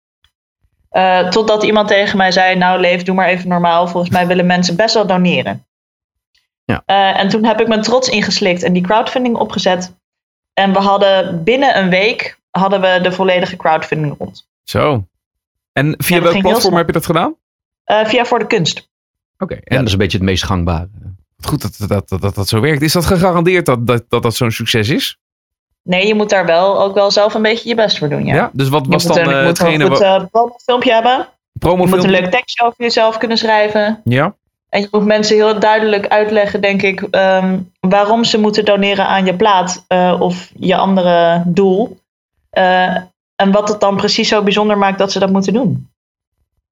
Totdat 1.29 1.63
iemand 1.63 1.88
tegen 1.88 2.17
mij 2.17 2.31
zei: 2.31 2.55
Nou, 2.55 2.79
leef, 2.79 3.03
doe 3.03 3.15
maar 3.15 3.27
even 3.27 3.50
normaal. 3.50 3.88
Volgens 3.88 4.13
mij 4.13 4.27
willen 4.27 4.46
mensen 4.46 4.75
best 4.75 4.93
wel 4.93 5.08
doneren. 5.08 5.67
Ja. 6.70 6.84
Eh, 6.86 7.20
en 7.20 7.30
toen 7.30 7.46
heb 7.46 7.60
ik 7.62 7.68
mijn 7.68 7.82
trots 7.82 8.10
ingeslikt 8.10 8.63
en 8.63 8.74
die 8.74 8.84
crowdfunding 8.84 9.36
opgezet. 9.36 9.96
En 10.54 10.74
we 10.74 10.80
hadden 10.80 11.43
binnen 11.43 11.78
een 11.78 11.89
week 11.89 12.39
hadden 12.50 12.82
we 12.82 13.00
de 13.02 13.12
volledige 13.12 13.56
crowdfunding 13.56 14.15
rond. 14.17 14.48
Zo. 14.63 15.04
En 15.74 15.96
via 15.98 16.22
welk 16.22 16.39
platform 16.41 16.76
heb 16.76 16.86
je 16.88 16.91
dat 16.91 17.06
gedaan? 17.06 17.36
Eh, 17.84 18.06
via 18.06 18.26
Voor 18.26 18.39
de 18.39 18.48
Kunst. 18.48 18.89
Oké. 19.38 19.54
Ja, 19.54 19.60
En 19.63 19.78
dat 19.78 19.86
is 19.86 19.91
een 19.91 19.98
beetje 19.98 20.17
het 20.17 20.26
meest 20.28 20.43
gangbare. 20.43 20.89
goed 21.41 21.62
dat 21.62 21.89
dat, 21.89 22.10
dat, 22.10 22.22
dat 22.22 22.36
dat 22.36 22.48
zo 22.48 22.60
werkt. 22.60 22.82
Is 22.82 22.93
dat 22.93 23.06
gegarandeerd 23.06 23.65
dat 23.65 23.88
dat, 23.88 24.04
dat, 24.10 24.24
dat 24.24 24.36
zo'n 24.36 24.52
succes 24.52 24.89
is? 24.89 25.17
Nee, 25.84 26.08
je 26.08 26.15
moet 26.15 26.30
daar 26.30 26.46
wel 26.46 26.82
ook 26.82 26.93
wel 26.93 27.12
zelf 27.12 27.34
een 27.34 27.41
beetje 27.41 27.70
je 27.70 27.76
best 27.76 27.98
voor 27.98 28.10
doen. 28.10 28.26
Ja. 28.26 28.50
Dus 28.54 28.70
wat 28.70 28.86
Je 28.86 28.91
was 28.91 29.06
moet, 29.06 29.15
dan 29.15 29.24
een- 29.28 29.32
eh, 29.34 29.39
je 29.41 29.48
moet 29.48 29.58
hetgene 29.58 29.84
een 29.84 29.89
goed 29.91 30.02
eh, 30.02 30.24
promofilmpje 30.32 30.93
hebben. 30.93 31.28
Je 31.60 31.76
moet 31.76 32.04
een 32.04 32.10
leuk 32.10 32.32
tekstje 32.32 32.63
over 32.65 32.84
jezelf 32.84 33.17
kunnen 33.17 33.38
schrijven. 33.38 34.02
Ja? 34.04 34.36
En 34.69 34.82
je 34.82 34.88
moet 34.91 35.05
mensen 35.05 35.36
heel 35.36 35.60
duidelijk 35.60 36.08
uitleggen, 36.08 36.62
denk 36.62 36.82
ik, 36.82 37.01
ehm, 37.01 37.60
waarom 37.79 38.23
ze 38.23 38.39
moeten 38.39 38.65
doneren 38.65 39.08
aan 39.08 39.25
je 39.25 39.36
plaat 39.36 39.86
eh, 39.88 40.15
of 40.19 40.51
je 40.60 40.75
andere 40.75 41.43
doel. 41.45 41.99
Eh, 42.49 42.95
en 43.36 43.51
wat 43.51 43.69
het 43.69 43.79
dan 43.79 43.95
precies 43.95 44.27
zo 44.27 44.43
bijzonder 44.43 44.77
maakt 44.77 44.97
dat 44.97 45.12
ze 45.12 45.19
dat 45.19 45.29
moeten 45.29 45.53
doen. 45.53 45.88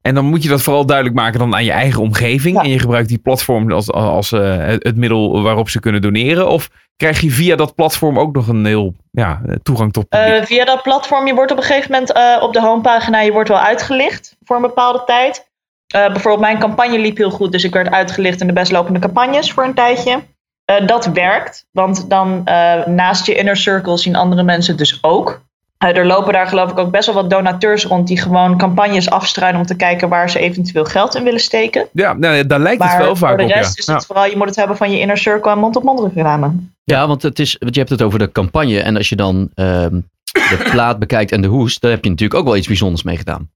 En 0.01 0.15
dan 0.15 0.25
moet 0.25 0.43
je 0.43 0.49
dat 0.49 0.61
vooral 0.61 0.85
duidelijk 0.85 1.15
maken 1.15 1.39
dan 1.39 1.55
aan 1.55 1.63
je 1.63 1.71
eigen 1.71 2.01
omgeving. 2.01 2.55
Ja. 2.55 2.61
En 2.61 2.69
je 2.69 2.79
gebruikt 2.79 3.09
die 3.09 3.17
platform 3.17 3.71
als, 3.71 3.91
als 3.91 4.31
eh, 4.31 4.67
het 4.67 4.95
middel 4.95 5.41
waarop 5.41 5.69
ze 5.69 5.79
kunnen 5.79 6.01
doneren. 6.01 6.49
Of 6.49 6.69
krijg 6.95 7.21
je 7.21 7.31
via 7.31 7.55
dat 7.55 7.75
platform 7.75 8.19
ook 8.19 8.35
nog 8.35 8.47
een 8.47 8.65
heel 8.65 8.93
ja, 9.11 9.41
toegang 9.63 9.93
tot 9.93 10.05
via 10.43 10.65
dat 10.65 10.83
platform, 10.83 11.27
je 11.27 11.33
wordt 11.33 11.51
op 11.51 11.57
een 11.57 11.63
gegeven 11.63 11.91
moment 11.91 12.41
op 12.41 12.53
de 12.53 12.61
homepagina, 12.61 13.21
je 13.21 13.31
wordt 13.31 13.49
wel 13.49 13.59
uitgelicht 13.59 14.35
voor 14.43 14.55
een 14.55 14.61
bepaalde 14.61 15.03
tijd. 15.05 15.47
Eh, 15.87 16.05
bijvoorbeeld 16.07 16.39
mijn 16.39 16.59
campagne 16.59 16.99
liep 16.99 17.17
heel 17.17 17.29
goed, 17.29 17.51
dus 17.51 17.63
ik 17.63 17.73
werd 17.73 17.91
uitgelicht 17.91 18.41
in 18.41 18.47
de 18.47 18.53
best 18.53 18.71
lopende 18.71 18.99
campagnes 18.99 19.51
voor 19.51 19.63
een 19.63 19.73
tijdje. 19.73 20.23
Eh, 20.65 20.87
dat 20.87 21.05
werkt, 21.05 21.65
want 21.71 22.09
dan 22.09 22.41
eh, 22.45 22.85
naast 22.85 23.25
je 23.25 23.35
inner 23.35 23.57
circle 23.57 23.97
zien 23.97 24.15
andere 24.15 24.43
mensen 24.43 24.75
het 24.75 24.79
dus 24.79 25.03
ook. 25.03 25.45
Er 25.77 26.05
lopen 26.05 26.33
daar 26.33 26.47
geloof 26.47 26.71
ik 26.71 26.77
ook 26.77 26.91
best 26.91 27.05
wel 27.05 27.15
wat 27.15 27.29
donateurs 27.29 27.85
rond 27.85 28.07
die 28.07 28.21
gewoon 28.21 28.57
campagnes 28.57 29.09
afstruinen 29.09 29.61
om 29.61 29.67
te 29.67 29.75
kijken 29.75 30.09
waar 30.09 30.29
ze 30.29 30.39
eventueel 30.39 30.85
geld 30.85 31.15
in 31.15 31.23
willen 31.23 31.39
steken. 31.39 31.87
ja, 31.93 32.13
nou, 32.13 32.47
daar 32.47 32.59
lijkt 32.59 32.83
het 32.83 32.97
wel 32.97 33.15
vaak 33.15 33.29
voor 33.29 33.37
de 33.37 33.43
op. 33.43 33.49
rest 33.49 33.75
ja. 33.75 33.81
is 33.81 33.85
Ja. 33.85 33.93
het 33.93 34.05
vooral, 34.05 34.25
je 34.25 34.37
moet 34.37 34.47
het 34.47 34.55
hebben 34.55 34.77
van 34.77 34.91
je 34.91 34.99
inner 34.99 35.17
circle 35.17 35.51
en 35.51 35.59
mond-op-mond 35.59 35.99
reclame. 35.99 36.51
Ja, 36.83 37.07
want, 37.07 37.21
het 37.21 37.39
is, 37.39 37.55
want 37.59 37.73
je 37.73 37.79
hebt 37.79 37.91
het 37.91 38.01
over 38.01 38.19
de 38.19 38.31
campagne. 38.31 38.81
En 38.81 38.97
als 38.97 39.09
je 39.09 39.15
dan 39.15 39.49
ehm, 39.53 40.01
de 40.31 40.67
plaat 40.71 40.99
bekijkt 40.99 41.31
en 41.31 41.41
de 41.41 41.47
hoes, 41.47 41.79
daar 41.79 41.91
heb 41.91 42.03
je 42.03 42.09
natuurlijk 42.09 42.39
ook 42.39 42.45
wel 42.45 42.57
iets 42.57 42.67
bijzonders 42.67 43.03
mee 43.03 43.17
gedaan. 43.17 43.49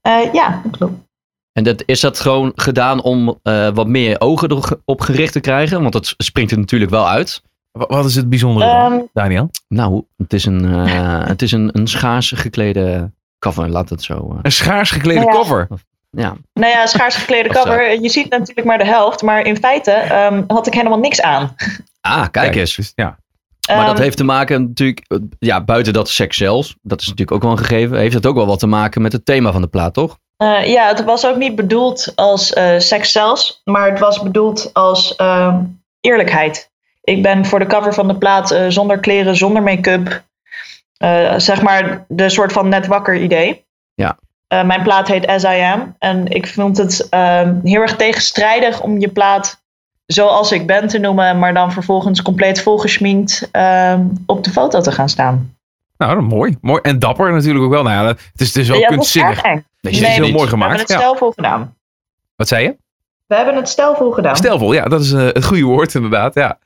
Eh, 0.00 0.32
ja, 0.32 0.60
dat 0.64 0.76
klopt. 0.76 1.03
En 1.54 1.64
dat, 1.64 1.82
is 1.86 2.00
dat 2.00 2.20
gewoon 2.20 2.52
gedaan 2.54 3.02
om 3.02 3.38
eh, 3.42 3.68
wat 3.74 3.86
meer 3.86 4.20
ogen 4.20 4.50
erop 4.50 5.00
gericht 5.00 5.32
te 5.32 5.40
krijgen? 5.40 5.80
Want 5.80 5.92
dat 5.92 6.14
springt 6.18 6.50
er 6.50 6.58
natuurlijk 6.58 6.90
wel 6.90 7.08
uit. 7.08 7.42
Wa- 7.70 7.86
Wat 7.86 8.04
is 8.04 8.14
het 8.14 8.28
bijzondere 8.28 8.70
dan, 8.70 8.92
Ehm, 8.92 9.00
Daniel? 9.12 9.50
Nou, 9.68 10.04
het 10.16 10.32
is 10.32 10.44
een, 10.44 10.64
eh, 10.86 11.26
het 11.32 11.42
is 11.42 11.52
een, 11.52 11.68
een 11.72 11.86
schaars 11.86 12.30
geklede 12.30 13.10
cover, 13.38 13.68
laat 13.68 13.88
het 13.90 14.02
zo. 14.02 14.14
eh, 14.32 14.38
Een 14.42 14.52
schaars 14.52 14.90
geklede 14.90 15.20
Nou 15.20 15.32
ja. 15.32 15.38
cover. 15.38 15.68
ja. 16.10 16.36
Nou 16.52 16.72
ja, 16.72 16.86
schaars 16.86 17.14
geklede 17.14 17.48
cover. 17.48 18.00
Je 18.02 18.08
ziet 18.08 18.30
natuurlijk 18.30 18.66
maar 18.66 18.78
de 18.78 18.86
helft, 18.86 19.22
maar 19.22 19.46
in 19.46 19.56
feite 19.56 19.90
ehm, 19.90 20.42
had 20.46 20.66
ik 20.66 20.74
helemaal 20.74 20.98
niks 20.98 21.20
aan. 21.20 21.54
Ah, 22.00 22.26
kijk 22.30 22.54
eens. 22.54 22.74
dus, 22.76 22.92
ja. 22.94 23.18
Maar 23.66 23.84
dat 23.84 23.94
Ehm, 23.94 24.02
heeft 24.02 24.16
te 24.16 24.24
maken 24.24 24.62
natuurlijk, 24.62 25.06
ja, 25.38 25.64
buiten 25.64 25.92
dat 25.92 26.08
seks 26.08 26.36
zelfs, 26.36 26.76
dat 26.82 27.00
is 27.00 27.06
natuurlijk 27.06 27.36
ook 27.36 27.42
wel 27.42 27.50
een 27.52 27.58
gegeven, 27.64 27.98
heeft 27.98 28.14
het 28.14 28.26
ook 28.26 28.34
wel 28.36 28.46
wat 28.46 28.58
te 28.58 28.66
maken 28.66 29.02
met 29.02 29.12
het 29.12 29.24
thema 29.24 29.52
van 29.52 29.60
de 29.60 29.66
plaat, 29.68 29.94
toch? 29.94 30.18
Eh, 30.36 30.66
ja, 30.66 30.88
het 30.88 31.04
was 31.04 31.26
ook 31.26 31.36
niet 31.36 31.54
bedoeld 31.54 32.12
als 32.14 32.52
eh 32.52 32.78
seks 32.78 33.12
zelfs, 33.12 33.60
maar 33.64 33.90
het 33.90 33.98
was 33.98 34.22
bedoeld 34.22 34.70
als 34.72 35.16
ehm, 35.16 35.62
eerlijkheid. 36.00 36.70
Ik 37.02 37.22
ben 37.22 37.46
voor 37.46 37.58
de 37.58 37.66
cover 37.66 37.94
van 37.94 38.08
de 38.08 38.16
plaat 38.16 38.50
eh, 38.50 38.64
zonder 38.68 38.98
kleren, 38.98 39.36
zonder 39.36 39.62
make-up. 39.62 40.22
zeg 41.36 41.62
maar 41.62 42.04
de 42.08 42.28
soort 42.28 42.52
van 42.52 42.68
net 42.68 42.86
wakker 42.86 43.16
idee. 43.16 43.64
Ja. 43.94 44.18
Mijn 44.48 44.82
plaat 44.82 45.08
heet 45.08 45.26
As 45.26 45.42
I 45.42 45.60
Am. 45.60 45.94
En 45.98 46.26
ik 46.28 46.46
vond 46.46 46.76
het 46.76 47.08
ehm, 47.08 47.54
heel 47.62 47.80
erg 47.80 47.96
tegenstrijdig 47.96 48.80
om 48.80 49.00
je 49.00 49.08
plaat 49.08 49.62
zoals 50.06 50.52
ik 50.52 50.66
ben 50.66 50.88
te 50.88 50.98
noemen, 50.98 51.38
maar 51.38 51.54
dan 51.54 51.72
vervolgens 51.72 52.22
compleet 52.22 52.62
volgeschminkt 52.62 53.48
ehm, 53.52 54.06
op 54.26 54.44
de 54.44 54.50
foto 54.50 54.80
te 54.80 54.92
gaan 54.92 55.08
staan. 55.08 55.53
Nou, 55.96 56.14
dat- 56.14 56.24
mooi. 56.28 56.56
mooi. 56.60 56.80
En 56.82 56.98
dapper 56.98 57.32
natuurlijk 57.32 57.64
ook 57.64 57.70
wel. 57.70 57.82
Nou 57.82 57.94
ja, 57.94 58.02
dat- 58.02 58.20
het 58.32 58.40
is, 58.40 58.46
het 58.46 58.56
is 58.56 58.68
wel 58.68 58.78
ja, 58.78 58.86
dat 58.86 58.94
kunstzinnig. 58.96 59.30
erg 59.36 59.42
eng. 59.42 59.52
Nee, 59.54 59.62
het 59.80 59.82
Nee, 59.82 59.92
is 59.92 59.98
heel 60.00 60.08
niet. 60.08 60.18
mooi 60.20 60.32
We 60.32 60.38
hebben 60.38 60.48
gemaakt. 60.58 60.80
het 60.80 60.88
Ja. 60.88 60.96
stijlvol 60.96 61.30
gedaan. 61.30 61.76
Wat 62.36 62.48
zei 62.48 62.64
je? 62.64 62.76
We 63.26 63.34
hebben 63.34 63.56
het 63.56 63.68
stijlvol 63.68 64.10
gedaan. 64.10 64.36
Stijlvol, 64.36 64.72
ja, 64.72 64.84
dat 64.84 65.00
is 65.00 65.12
eh, 65.12 65.24
het 65.24 65.44
goede 65.44 65.62
woord 65.62 65.94
inderdaad. 65.94 66.34
Ja. 66.34 66.58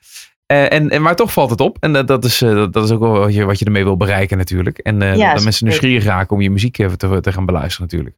Eh, 0.47 0.73
en, 0.73 0.91
en, 0.91 1.03
maar 1.03 1.17
toch 1.17 1.33
valt 1.33 1.51
het 1.51 1.61
op. 1.61 1.77
En 1.81 1.97
eh, 1.97 2.07
dat, 2.07 2.25
is, 2.25 2.43
eh, 2.43 2.55
dat, 2.55 2.73
dat 2.73 2.85
is 2.85 2.91
ook 2.91 3.01
wel 3.01 3.19
wat 3.19 3.35
je, 3.35 3.45
wat 3.45 3.59
je 3.59 3.64
ermee 3.64 3.85
wil 3.85 3.97
bereiken 3.97 4.38
natuurlijk. 4.38 4.79
En 4.79 5.03
eh, 5.03 5.17
Ja, 5.17 5.35
dat 5.35 5.43
mensen 5.45 5.64
nieuwsgierig 5.67 6.05
raken 6.05 6.37
om 6.37 6.43
je 6.43 6.51
muziek 6.51 6.79
even 6.79 6.99
te, 6.99 7.21
te 7.21 7.33
gaan 7.33 7.47
beluisteren 7.47 7.83
natuurlijk. 7.91 8.17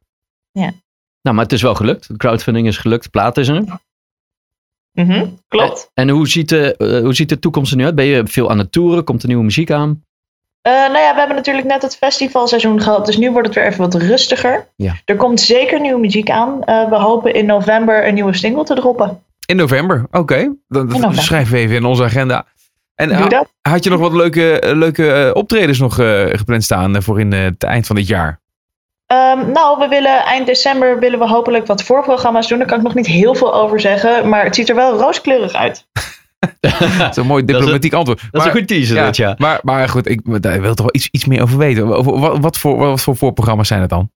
Nou, 1.21 1.35
maar 1.35 1.43
het 1.43 1.53
is 1.53 1.61
wel 1.61 1.75
gelukt. 1.75 2.07
De 2.07 2.17
crowdfunding 2.17 2.67
is 2.67 2.77
gelukt, 2.77 3.03
de 3.03 3.09
plaat 3.09 3.37
is 3.37 3.47
er. 3.47 3.63
Mhm, 4.91 5.25
klopt. 5.47 5.91
En 5.93 6.09
hoe 6.09 6.27
ziet, 6.27 6.49
de, 6.49 6.75
eh, 6.77 7.01
hoe 7.01 7.13
ziet 7.13 7.29
de 7.29 7.39
toekomst 7.39 7.71
er 7.71 7.77
nu 7.77 7.85
uit? 7.85 7.95
Ben 7.95 8.05
je 8.05 8.21
veel 8.27 8.49
aan 8.49 8.57
het 8.57 8.71
toeren? 8.71 9.03
Komt 9.03 9.21
er 9.21 9.27
nieuwe 9.27 9.43
muziek 9.43 9.71
aan? 9.71 10.03
Eh, 10.61 10.71
nou 10.71 10.97
ja, 10.97 11.11
we 11.13 11.17
hebben 11.19 11.35
natuurlijk 11.35 11.67
net 11.67 11.81
het 11.81 11.95
festivalseizoen 11.97 12.81
gehad, 12.81 13.05
dus 13.05 13.17
nu 13.17 13.31
wordt 13.31 13.47
het 13.47 13.55
weer 13.55 13.65
even 13.65 13.79
wat 13.79 13.93
rustiger. 13.95 14.67
Ja. 14.75 14.93
Er 15.05 15.15
komt 15.15 15.39
zeker 15.41 15.79
nieuwe 15.81 15.99
muziek 15.99 16.29
aan. 16.29 16.63
Eh, 16.63 16.89
we 16.89 16.95
hopen 16.95 17.33
in 17.33 17.45
november 17.45 18.07
een 18.07 18.13
nieuwe 18.13 18.33
single 18.35 18.63
te 18.63 18.73
droppen. 18.75 19.23
In 19.45 19.55
november, 19.55 20.05
oké. 20.11 20.35
Dan 20.37 20.55
dan 20.67 20.85
november. 20.87 21.21
schrijven 21.23 21.53
we 21.53 21.59
even 21.59 21.75
in 21.75 21.85
onze 21.85 22.03
agenda. 22.03 22.45
En 22.95 23.07
Doe 23.07 23.17
ha- 23.17 23.27
dat. 23.27 23.47
had 23.61 23.83
je 23.83 23.89
nog 23.89 23.99
wat 23.99 24.13
leuke, 24.13 24.59
eh, 24.59 24.75
leuke 24.75 25.11
eh, 25.13 25.29
optredens 25.33 25.79
nog 25.79 25.99
eh, 25.99 26.23
gepland 26.25 26.63
staan 26.63 26.95
eh, 26.95 27.01
voor 27.01 27.19
in 27.19 27.33
eh, 27.33 27.43
het 27.43 27.63
eind 27.63 27.87
van 27.87 27.95
dit 27.95 28.07
jaar? 28.07 28.39
Ehm, 29.05 29.51
nou, 29.51 29.79
we 29.79 29.87
willen 29.87 30.23
eind 30.25 30.45
december 30.45 30.99
willen 30.99 31.19
we 31.19 31.27
hopelijk 31.27 31.67
wat 31.67 31.83
voorprogramma's 31.83 32.47
doen. 32.47 32.57
Daar 32.57 32.67
kan 32.67 32.77
ik 32.77 32.83
nog 32.83 32.93
niet 32.95 33.07
heel 33.07 33.35
veel 33.35 33.53
over 33.53 33.79
zeggen, 33.79 34.29
maar 34.29 34.43
het 34.43 34.55
ziet 34.55 34.69
er 34.69 34.75
wel 34.75 34.97
rooskleurig 34.97 35.53
uit. 35.53 35.85
Dat 36.97 37.09
is 37.09 37.15
een 37.15 37.25
mooi 37.25 37.45
Dat 37.45 37.49
is 37.49 37.57
diplomatiek 37.57 37.93
antwoord. 37.93 38.21
Dat 38.21 38.31
Maar- 38.31 38.41
is 38.41 38.47
een 38.47 38.59
goed 38.59 38.67
teaser, 38.67 38.95
ja, 38.95 39.05
dat 39.05 39.15
ja. 39.15 39.35
Maar, 39.37 39.59
maar 39.63 39.89
goed, 39.89 40.09
ik 40.09 40.41
daar 40.41 40.61
wil 40.61 40.73
toch 40.73 40.85
wel 40.85 40.95
iets, 40.95 41.07
iets 41.11 41.25
meer 41.25 41.41
over 41.41 41.57
weten. 41.57 41.95
Over- 41.95 42.19
Wat, 42.19 42.37
wat, 42.39 42.57
voor, 42.57 42.77
wat 42.77 43.01
voor 43.01 43.15
voorprogramma's 43.15 43.67
zijn 43.67 43.81
het 43.81 43.89
dan? 43.89 44.09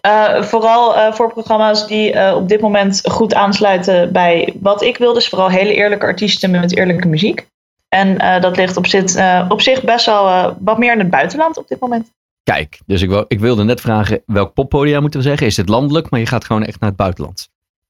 Eh, 0.00 0.42
vooral 0.42 0.96
eh, 0.96 1.12
voor 1.12 1.32
programma's 1.32 1.86
die 1.86 2.12
eh, 2.12 2.36
op 2.36 2.48
dit 2.48 2.60
moment 2.60 3.00
goed 3.10 3.34
aansluiten 3.34 4.12
bij 4.12 4.54
wat 4.60 4.82
ik 4.82 4.96
wil. 4.96 5.12
Dus 5.12 5.28
vooral 5.28 5.48
hele 5.48 5.74
eerlijke 5.74 6.06
artiesten 6.06 6.50
met 6.50 6.76
eerlijke 6.76 7.08
muziek. 7.08 7.46
En 7.88 8.18
eh, 8.18 8.40
dat 8.40 8.56
ligt 8.56 8.76
op, 8.76 8.86
zit, 8.86 9.14
eh, 9.14 9.44
op 9.48 9.60
zich 9.60 9.82
best 9.82 10.06
wel 10.06 10.28
eh, 10.28 10.48
wat 10.60 10.78
meer 10.78 10.92
in 10.92 10.98
het 10.98 11.10
buitenland 11.10 11.56
op 11.56 11.68
dit 11.68 11.80
moment. 11.80 12.10
Kijk, 12.42 12.80
dus 12.86 13.02
ik, 13.02 13.10
wou, 13.10 13.24
ik 13.28 13.40
wilde 13.40 13.64
net 13.64 13.80
vragen 13.80 14.22
welk 14.26 14.52
poppodia 14.54 15.00
moeten 15.00 15.20
we 15.20 15.26
zeggen? 15.26 15.46
Is 15.46 15.54
dit 15.54 15.68
landelijk, 15.68 16.10
maar 16.10 16.20
je 16.20 16.26
gaat 16.26 16.44
gewoon 16.44 16.64
echt 16.64 16.80
naar 16.80 16.88
het 16.88 16.98
buitenland? 16.98 17.48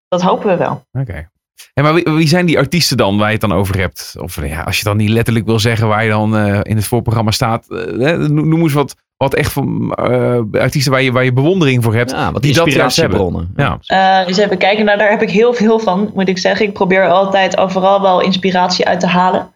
Dat 0.08 0.22
hopen 0.22 0.48
we 0.48 0.56
wel. 0.56 0.84
Oké. 0.92 1.28
En 1.74 1.82
maar 1.82 1.94
wie, 1.94 2.04
wie 2.04 2.28
zijn 2.28 2.46
die 2.46 2.58
artiesten 2.58 2.96
dan 2.96 3.16
waar 3.16 3.26
je 3.26 3.32
het 3.32 3.40
dan 3.40 3.52
over 3.52 3.78
hebt? 3.78 4.14
Of 4.18 4.46
ja, 4.46 4.62
als 4.62 4.78
je 4.78 4.84
dan 4.84 4.96
niet 4.96 5.08
letterlijk 5.08 5.46
wil 5.46 5.58
zeggen 5.58 5.88
waar 5.88 6.04
je 6.04 6.10
dan 6.10 6.36
eh, 6.36 6.60
in 6.62 6.76
het 6.76 6.86
voorprogramma 6.86 7.30
staat. 7.30 7.66
eh, 7.70 7.78
hè, 7.98 8.28
noem 8.28 8.62
eens 8.62 8.72
wat, 8.72 8.94
wat 9.16 9.34
echt 9.34 9.52
van 9.52 9.92
eh, 9.92 10.40
artiesten 10.52 10.92
waar 10.92 11.02
je, 11.02 11.12
waar 11.12 11.24
je 11.24 11.32
bewondering 11.32 11.82
voor 11.84 11.94
hebt. 11.94 12.10
Ja, 12.10 12.32
wat 12.32 12.42
die 12.42 12.54
dat 12.54 12.66
inspiratiebronnen. 12.66 13.54
Ja. 13.56 13.78
Eh, 13.86 14.28
eens 14.28 14.36
even 14.36 14.58
kijken, 14.58 14.84
nou 14.84 14.98
daar 14.98 15.10
heb 15.10 15.22
ik 15.22 15.30
heel 15.30 15.54
veel 15.54 15.78
van, 15.78 16.10
moet 16.14 16.28
ik 16.28 16.38
zeggen. 16.38 16.66
Ik 16.66 16.72
probeer 16.72 17.08
altijd 17.08 17.56
overal 17.56 18.00
wel 18.00 18.20
inspiratie 18.20 18.86
uit 18.86 19.00
te 19.00 19.06
halen. 19.06 19.52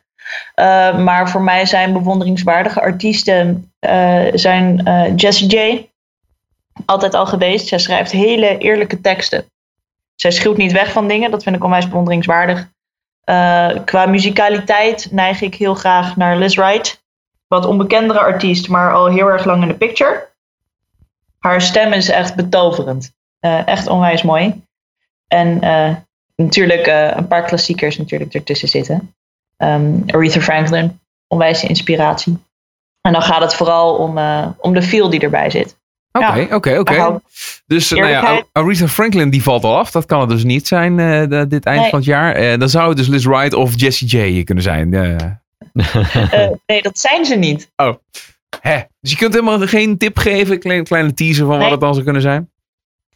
Eh, 0.54 0.98
maar 0.98 1.30
voor 1.30 1.42
mij 1.42 1.66
zijn 1.66 1.92
bewonderingswaardige 1.92 2.80
artiesten 2.80 3.72
eh, 3.78 4.24
zijn 4.34 4.84
eh, 4.86 5.16
Jessie 5.16 5.56
J. 5.56 5.88
Altijd 6.84 7.14
al 7.14 7.26
geweest. 7.26 7.66
Zij 7.66 7.78
schrijft 7.78 8.12
hele 8.12 8.58
eerlijke 8.58 9.00
teksten. 9.00 9.44
Zij 10.16 10.30
schuwt 10.30 10.56
niet 10.56 10.72
weg 10.72 10.92
van 10.92 11.08
dingen, 11.08 11.30
dat 11.30 11.42
vind 11.42 11.56
ik 11.56 11.64
onwijs 11.64 11.88
bewonderingswaardig. 11.88 12.68
Eh, 13.20 13.70
qua 13.84 14.06
muzikaliteit 14.06 15.08
neig 15.10 15.40
ik 15.40 15.54
heel 15.54 15.74
graag 15.74 16.16
naar 16.16 16.36
Liz 16.36 16.56
Wright. 16.56 17.04
Wat 17.46 17.66
onbekendere 17.66 18.18
artiest, 18.18 18.68
maar 18.68 18.94
al 18.94 19.06
heel 19.06 19.26
erg 19.26 19.44
lang 19.44 19.62
in 19.62 19.68
de 19.68 19.74
picture. 19.74 20.28
Haar 21.38 21.60
stem 21.60 21.92
is 21.92 22.08
echt 22.08 22.34
betoverend. 22.34 23.12
Eh, 23.38 23.66
echt 23.66 23.86
onwijs 23.86 24.22
mooi. 24.22 24.62
En 25.26 25.60
eh, 25.60 25.94
natuurlijk 26.36 26.86
een 27.16 27.28
paar 27.28 27.44
klassiekers 27.44 27.98
natuurlijk 27.98 28.34
ertussen 28.34 28.68
zitten. 28.68 29.14
Ehm, 29.56 30.00
Aretha 30.06 30.40
Franklin, 30.40 31.00
onwijs 31.26 31.64
inspiratie. 31.64 32.38
En 33.00 33.12
dan 33.12 33.22
gaat 33.22 33.42
het 33.42 33.54
vooral 33.54 33.96
om, 33.96 34.18
om 34.58 34.74
de 34.74 34.82
feel 34.82 35.10
die 35.10 35.20
erbij 35.20 35.50
zit. 35.50 35.76
Oké, 36.18 36.54
oké, 36.54 36.78
oké. 36.78 37.20
Dus 37.66 37.92
eh, 37.92 37.98
nou 37.98 38.10
ja. 38.10 38.42
Aretha 38.52 38.88
Franklin 38.88 39.30
die 39.30 39.42
valt 39.42 39.64
al 39.64 39.76
af. 39.76 39.90
Dat 39.90 40.06
kan 40.06 40.20
het 40.20 40.28
dus 40.28 40.44
niet 40.44 40.66
zijn 40.66 40.98
eh, 40.98 41.42
dit 41.48 41.64
eind 41.64 41.80
Nee. 41.80 41.90
van 41.90 41.98
het 41.98 42.08
jaar. 42.08 42.32
Eh, 42.34 42.58
dan 42.58 42.68
zou 42.68 42.88
het 42.88 42.96
dus 42.96 43.06
Liz 43.08 43.24
Wright 43.24 43.54
of 43.54 43.72
Jessie 43.80 44.08
J 44.36 44.44
kunnen 44.44 44.64
zijn. 44.64 44.88
Nee, 46.66 46.82
dat 46.82 46.98
zijn 46.98 47.24
ze 47.24 47.34
niet. 47.34 47.70
hè. 48.60 48.80
Dus 49.00 49.10
je 49.10 49.16
kunt 49.16 49.34
helemaal 49.34 49.66
geen 49.66 49.98
tip 49.98 50.18
geven, 50.18 50.52
een 50.54 50.60
kleine, 50.60 50.82
kleine 50.84 51.14
teaser 51.14 51.46
van 51.46 51.58
wat 51.58 51.70
het 51.70 51.80
dan 51.80 51.92
zou 51.92 52.04
kunnen 52.04 52.22
zijn. 52.22 52.50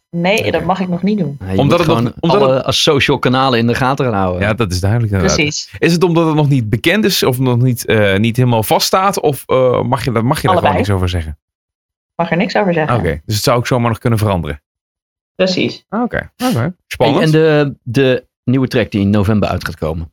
Nee, 0.09 0.51
dat 0.51 0.63
mag 0.63 0.79
ik 0.79 0.87
nog 0.87 1.03
niet 1.03 1.17
doen. 1.17 1.37
Ja, 1.39 1.51
je 1.51 1.57
Omdat 1.57 1.77
moet 1.87 1.95
het 1.95 2.03
nog- 2.03 2.13
omdat 2.19 2.41
alle 2.41 2.71
social 2.71 3.19
kanalen 3.19 3.59
in 3.59 3.67
de 3.67 3.75
gaten 3.75 4.05
gaan 4.05 4.13
houden. 4.13 4.41
Ja, 4.41 4.53
dat 4.53 4.71
is 4.71 4.79
duidelijk. 4.79 5.11
inderdaad. 5.11 5.35
Precies. 5.37 5.71
Is 5.79 5.93
het 5.93 6.03
omdat 6.03 6.25
het 6.25 6.35
nog 6.35 6.49
niet 6.49 6.69
bekend 6.69 7.05
is 7.05 7.23
of 7.23 7.39
nog 7.39 7.57
niet, 7.57 7.85
eh, 7.85 8.17
niet 8.17 8.35
helemaal 8.37 8.63
vaststaat? 8.63 9.19
Of 9.19 9.43
eh, 9.45 9.81
mag 9.81 10.03
je, 10.05 10.11
daar- 10.11 10.25
mag 10.25 10.41
je 10.41 10.47
daar 10.47 10.55
gewoon 10.57 10.71
Allebei. 10.71 10.75
niks 10.75 10.89
over 10.89 11.09
zeggen? 11.09 11.37
Mag 12.21 12.31
er 12.31 12.37
niks 12.37 12.55
over 12.55 12.73
zeggen. 12.73 12.97
Oké, 12.97 13.21
dus 13.25 13.35
het 13.35 13.43
zou 13.43 13.57
ook 13.57 13.67
zomaar 13.67 13.89
nog 13.89 13.97
kunnen 13.97 14.19
veranderen. 14.19 14.61
Precies. 15.35 15.85
Oké, 15.89 16.31
oké. 16.37 16.57
Hey, 16.59 16.73
Spannend. 16.87 17.23
en 17.23 17.31
de, 17.31 17.75
de 17.83 18.25
nieuwe 18.43 18.67
track 18.67 18.91
die 18.91 19.01
in 19.01 19.09
november 19.09 19.49
uit 19.49 19.65
gaat 19.65 19.77
komen. 19.77 20.11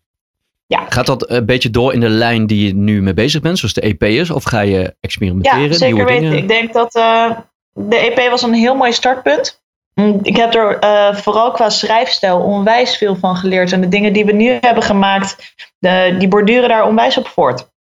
Ja. 0.67 0.85
Gaat 0.89 1.07
dat 1.07 1.31
een 1.31 1.47
beetje 1.47 1.71
door 1.71 1.93
in 1.93 2.01
de 2.01 2.09
lijn 2.09 2.47
die 2.47 2.67
je 2.67 2.75
nu 2.75 3.03
mee 3.03 3.15
bezig 3.15 3.41
bent, 3.41 3.59
zoals 3.59 3.75
de 3.75 3.81
EP 3.81 4.03
is? 4.03 4.31
Of 4.31 4.45
ga 4.45 4.61
je 4.61 4.97
experimenteren? 5.01 5.63
Ja, 5.63 5.73
zeker 5.73 6.05
weten. 6.05 6.33
Ik 6.37 6.49
denk 6.49 6.73
dat 6.73 6.95
eh, 6.95 7.31
de 7.73 7.97
EP 7.97 8.31
was 8.31 8.43
een 8.43 8.55
heel 8.55 8.75
mooi 8.75 8.93
startpunt. 8.93 9.63
Mm, 9.95 10.19
Ik 10.23 10.37
heb 10.37 10.55
er 10.55 10.79
eh, 10.79 11.15
vooral 11.15 11.51
qua 11.51 11.71
schrijfstijl 11.71 12.41
onwijs 12.41 12.97
veel 12.97 13.17
van 13.17 13.37
geleerd. 13.37 13.73
En 13.73 13.81
de 13.81 13.89
dingen 13.89 14.13
die 14.13 14.25
we 14.25 14.33
nu 14.33 14.59
hebben 14.61 14.83
gemaakt, 14.83 15.55
de, 15.79 16.17
die 16.19 16.29
borduren 16.29 16.69
daar 16.69 16.87
onwijs 16.87 17.17
op 17.19 17.27
voort. 17.29 17.71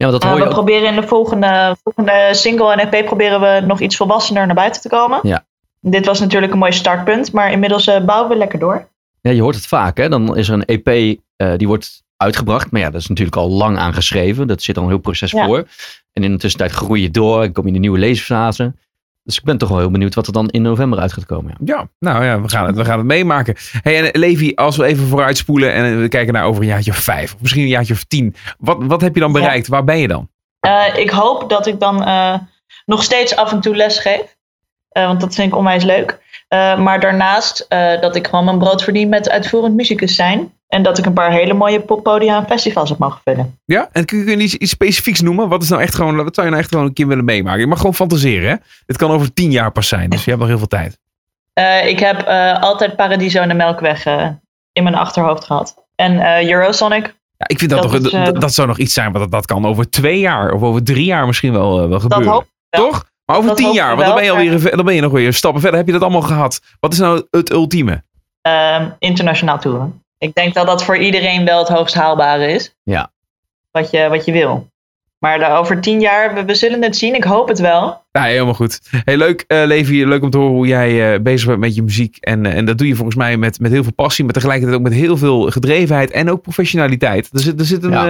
Ja, 0.00 0.06
want 0.10 0.22
dat 0.22 0.30
hoor 0.30 0.38
je 0.38 0.44
we 0.44 0.48
ook. 0.48 0.54
proberen 0.54 0.88
in 0.94 1.00
de 1.00 1.06
volgende, 1.06 1.76
volgende 1.82 2.28
single 2.30 2.72
en 2.72 2.90
EP 2.90 3.04
proberen 3.04 3.40
we 3.40 3.66
nog 3.66 3.80
iets 3.80 3.96
volwassener 3.96 4.46
naar 4.46 4.54
buiten 4.54 4.80
te 4.82 4.88
komen. 4.88 5.18
Ja. 5.22 5.44
Dit 5.80 6.06
was 6.06 6.20
natuurlijk 6.20 6.52
een 6.52 6.58
mooi 6.58 6.72
startpunt, 6.72 7.32
maar 7.32 7.52
inmiddels 7.52 7.86
eh, 7.86 8.04
bouwen 8.04 8.30
we 8.30 8.36
lekker 8.36 8.58
door. 8.58 8.88
Ja, 9.20 9.30
je 9.30 9.40
hoort 9.42 9.54
het 9.54 9.66
vaak, 9.66 9.96
hè? 9.96 10.08
Dan 10.08 10.36
is 10.36 10.48
er 10.48 10.54
een 10.54 10.64
EP 10.64 11.18
eh, 11.36 11.52
die 11.56 11.66
wordt 11.66 12.02
uitgebracht. 12.16 12.70
Maar 12.70 12.80
ja, 12.80 12.90
dat 12.90 13.00
is 13.00 13.06
natuurlijk 13.06 13.36
al 13.36 13.50
lang 13.50 13.78
aangeschreven. 13.78 14.46
Dat 14.46 14.62
zit 14.62 14.76
al 14.76 14.82
een 14.82 14.88
heel 14.88 14.98
proces 14.98 15.30
Ja. 15.30 15.44
voor. 15.46 15.66
En 16.12 16.22
in 16.24 16.32
de 16.32 16.38
tussentijd 16.38 16.72
groei 16.72 17.02
je 17.02 17.10
door. 17.10 17.42
en 17.42 17.52
kom 17.52 17.62
je 17.62 17.68
in 17.68 17.74
de 17.74 17.80
nieuwe 17.80 17.98
leesfase. 17.98 18.74
Dus 19.22 19.36
ik 19.38 19.44
ben 19.44 19.58
toch 19.58 19.68
wel 19.68 19.78
heel 19.78 19.90
benieuwd 19.90 20.14
wat 20.14 20.26
er 20.26 20.32
dan 20.32 20.48
in 20.48 20.62
november 20.62 20.98
uit 20.98 21.12
gaat 21.12 21.26
komen. 21.26 21.54
Ja. 21.64 21.76
Ja, 21.76 21.88
nou 21.98 22.24
ja, 22.24 22.40
we 22.40 22.48
gaan 22.48 22.66
het, 22.66 22.76
we 22.76 22.84
gaan 22.84 22.98
het 22.98 23.06
meemaken. 23.06 23.54
Hey, 23.82 23.98
en 23.98 24.04
eh, 24.12 24.20
Levi, 24.20 24.52
als 24.54 24.76
we 24.76 24.84
even 24.84 25.06
vooruit 25.06 25.36
spoelen 25.36 25.72
en 25.72 26.00
we 26.00 26.08
kijken 26.08 26.32
naar 26.32 26.44
over 26.44 26.62
een 26.62 26.68
jaartje 26.68 26.90
of 26.90 26.96
vijf, 26.96 27.34
of 27.34 27.40
misschien 27.40 27.62
een 27.62 27.68
jaartje 27.68 27.94
of 27.94 28.04
tien. 28.04 28.34
Wat, 28.58 28.76
wat 28.80 29.00
heb 29.00 29.14
je 29.14 29.20
dan 29.20 29.32
Ja. 29.32 29.38
bereikt? 29.40 29.68
Waar 29.68 29.84
ben 29.84 29.98
je 29.98 30.08
dan? 30.08 30.28
Eh, 30.60 30.84
ik 30.96 31.10
hoop 31.10 31.48
dat 31.50 31.66
ik 31.66 31.80
dan 31.80 32.04
eh, 32.04 32.34
nog 32.86 33.02
steeds 33.02 33.36
af 33.36 33.52
en 33.52 33.60
toe 33.60 33.76
les 33.76 33.98
geef. 33.98 34.36
Eh, 34.88 35.06
want 35.06 35.20
dat 35.20 35.34
vind 35.34 35.48
ik 35.52 35.58
onwijs 35.58 35.84
leuk. 35.84 36.18
Eh, 36.48 36.78
maar 36.78 37.00
daarnaast 37.00 37.66
eh, 37.68 38.00
dat 38.00 38.16
ik 38.16 38.26
gewoon 38.26 38.44
mijn 38.44 38.58
brood 38.58 38.82
verdien 38.82 39.08
met 39.08 39.30
uitvoerend 39.30 39.74
muzikus 39.74 40.14
zijn. 40.14 40.52
En 40.70 40.82
dat 40.82 40.98
ik 40.98 41.06
een 41.06 41.12
paar 41.12 41.30
hele 41.30 41.54
mooie 41.54 41.80
poppodia 41.80 42.36
en 42.36 42.46
festivals 42.46 42.88
heb 42.88 42.98
mogen 42.98 43.20
vullen. 43.24 43.58
Ja, 43.64 43.88
en 43.92 44.04
kun 44.04 44.18
je, 44.18 44.36
iets, 44.36 44.54
iets 44.54 44.70
specifieks 44.70 45.20
noemen? 45.20 45.48
Wat 45.48 45.62
is 45.62 45.68
nou 45.68 45.82
echt 45.82 45.94
gewoon, 45.94 46.16
wat 46.16 46.34
zou 46.34 46.46
je 46.46 46.52
nou 46.52 46.62
echt 46.62 46.72
gewoon 46.72 46.86
een 46.86 46.92
keer 46.92 47.06
willen 47.06 47.24
meemaken? 47.24 47.60
Je 47.60 47.66
mag 47.66 47.78
gewoon 47.78 47.94
fantaseren, 47.94 48.50
hè? 48.50 48.56
Het 48.86 48.96
kan 48.96 49.10
over 49.10 49.32
tien 49.32 49.50
jaar 49.50 49.72
pas 49.72 49.88
zijn, 49.88 50.10
dus 50.10 50.24
je 50.24 50.30
hebt 50.30 50.40
nog 50.40 50.48
heel 50.48 50.58
veel 50.58 50.66
tijd. 50.66 50.98
Eh, 51.52 51.86
ik 51.88 51.98
heb 51.98 52.20
eh, 52.20 52.62
altijd 52.62 52.96
Paradiso 52.96 53.40
en 53.40 53.48
de 53.48 53.54
Melkweg 53.54 54.04
eh, 54.04 54.28
in 54.72 54.82
mijn 54.82 54.94
achterhoofd 54.94 55.44
gehad. 55.44 55.86
En 55.94 56.44
Eurosonic, 56.50 57.14
Ja, 57.36 57.48
ik 57.48 57.58
vind 57.58 57.70
dat, 57.70 57.82
Dat 57.82 57.90
toch, 57.90 58.00
is, 58.04 58.10
dat, 58.24 58.40
dat 58.40 58.54
zou 58.54 58.68
nog 58.68 58.78
iets 58.78 58.94
zijn, 58.94 59.12
want 59.12 59.18
dat, 59.18 59.32
dat 59.32 59.46
kan 59.46 59.66
over 59.66 59.90
twee 59.90 60.18
jaar 60.18 60.52
of 60.52 60.62
over 60.62 60.82
drie 60.82 61.04
jaar 61.04 61.26
misschien 61.26 61.52
wel, 61.52 61.76
wel 61.76 61.88
dat 61.88 62.00
gebeuren. 62.00 62.32
hoop 62.32 62.42
ik 62.42 62.48
wel. 62.70 62.84
Toch? 62.84 63.04
Maar 63.24 63.36
over 63.36 63.48
Dat 63.48 63.58
tien 63.58 63.72
jaar, 63.72 63.96
want 63.96 64.06
dan 64.06 64.14
ben, 64.14 64.24
je 64.24 64.30
alweer, 64.30 64.76
dan 64.76 64.84
ben 64.84 64.94
je 64.94 65.00
nog 65.00 65.12
weer 65.12 65.32
stappen 65.32 65.60
verder. 65.60 65.78
Heb 65.78 65.86
je 65.86 65.92
dat 65.92 66.02
allemaal 66.02 66.22
gehad? 66.22 66.60
Wat 66.80 66.92
is 66.92 66.98
nou 66.98 67.26
het 67.30 67.50
ultieme? 67.50 68.02
Ehm, 68.42 68.90
internationaal 68.98 69.58
toeren. 69.58 70.02
Ik 70.20 70.34
denk 70.34 70.54
dat 70.54 70.66
dat 70.66 70.84
voor 70.84 70.96
iedereen 70.96 71.44
wel 71.44 71.58
het 71.58 71.68
hoogst 71.68 71.94
haalbare 71.94 72.46
is. 72.52 72.74
Ja. 72.82 73.10
Wat 73.70 73.90
je, 73.90 74.08
wat 74.08 74.24
je 74.24 74.32
wil. 74.32 74.68
Maar 75.18 75.38
daar 75.38 75.58
over 75.58 75.80
tien 75.80 76.00
jaar, 76.00 76.34
we, 76.34 76.44
we 76.44 76.54
zullen 76.54 76.82
het 76.82 76.96
zien. 76.96 77.14
Ik 77.14 77.24
hoop 77.24 77.48
het 77.48 77.58
wel. 77.58 78.02
Ja, 78.12 78.22
helemaal 78.22 78.54
goed. 78.54 78.80
Hey, 79.04 79.16
leuk, 79.16 79.44
eh 79.46 79.62
Levi. 79.66 80.06
Leuk 80.06 80.22
om 80.22 80.30
te 80.30 80.38
horen 80.38 80.54
hoe 80.54 80.66
jij 80.66 81.14
eh, 81.14 81.20
bezig 81.20 81.46
bent 81.48 81.58
met 81.60 81.74
je 81.74 81.82
muziek. 81.82 82.16
En, 82.20 82.46
eh, 82.46 82.56
en 82.56 82.64
dat 82.64 82.78
doe 82.78 82.86
je 82.86 82.94
volgens 82.94 83.16
mij 83.16 83.36
met, 83.36 83.60
met 83.60 83.70
heel 83.72 83.82
veel 83.82 83.92
passie, 83.92 84.24
maar 84.24 84.32
tegelijkertijd 84.32 84.76
ook 84.78 84.84
met 84.84 84.92
heel 84.92 85.16
veel 85.16 85.50
gedrevenheid 85.50 86.10
en 86.10 86.30
ook 86.30 86.42
professionaliteit. 86.42 87.28
Er 87.32 87.40
zit, 87.40 87.60
er 87.60 87.66
zit 87.66 87.82
een, 87.84 87.90
Ja. 87.90 88.06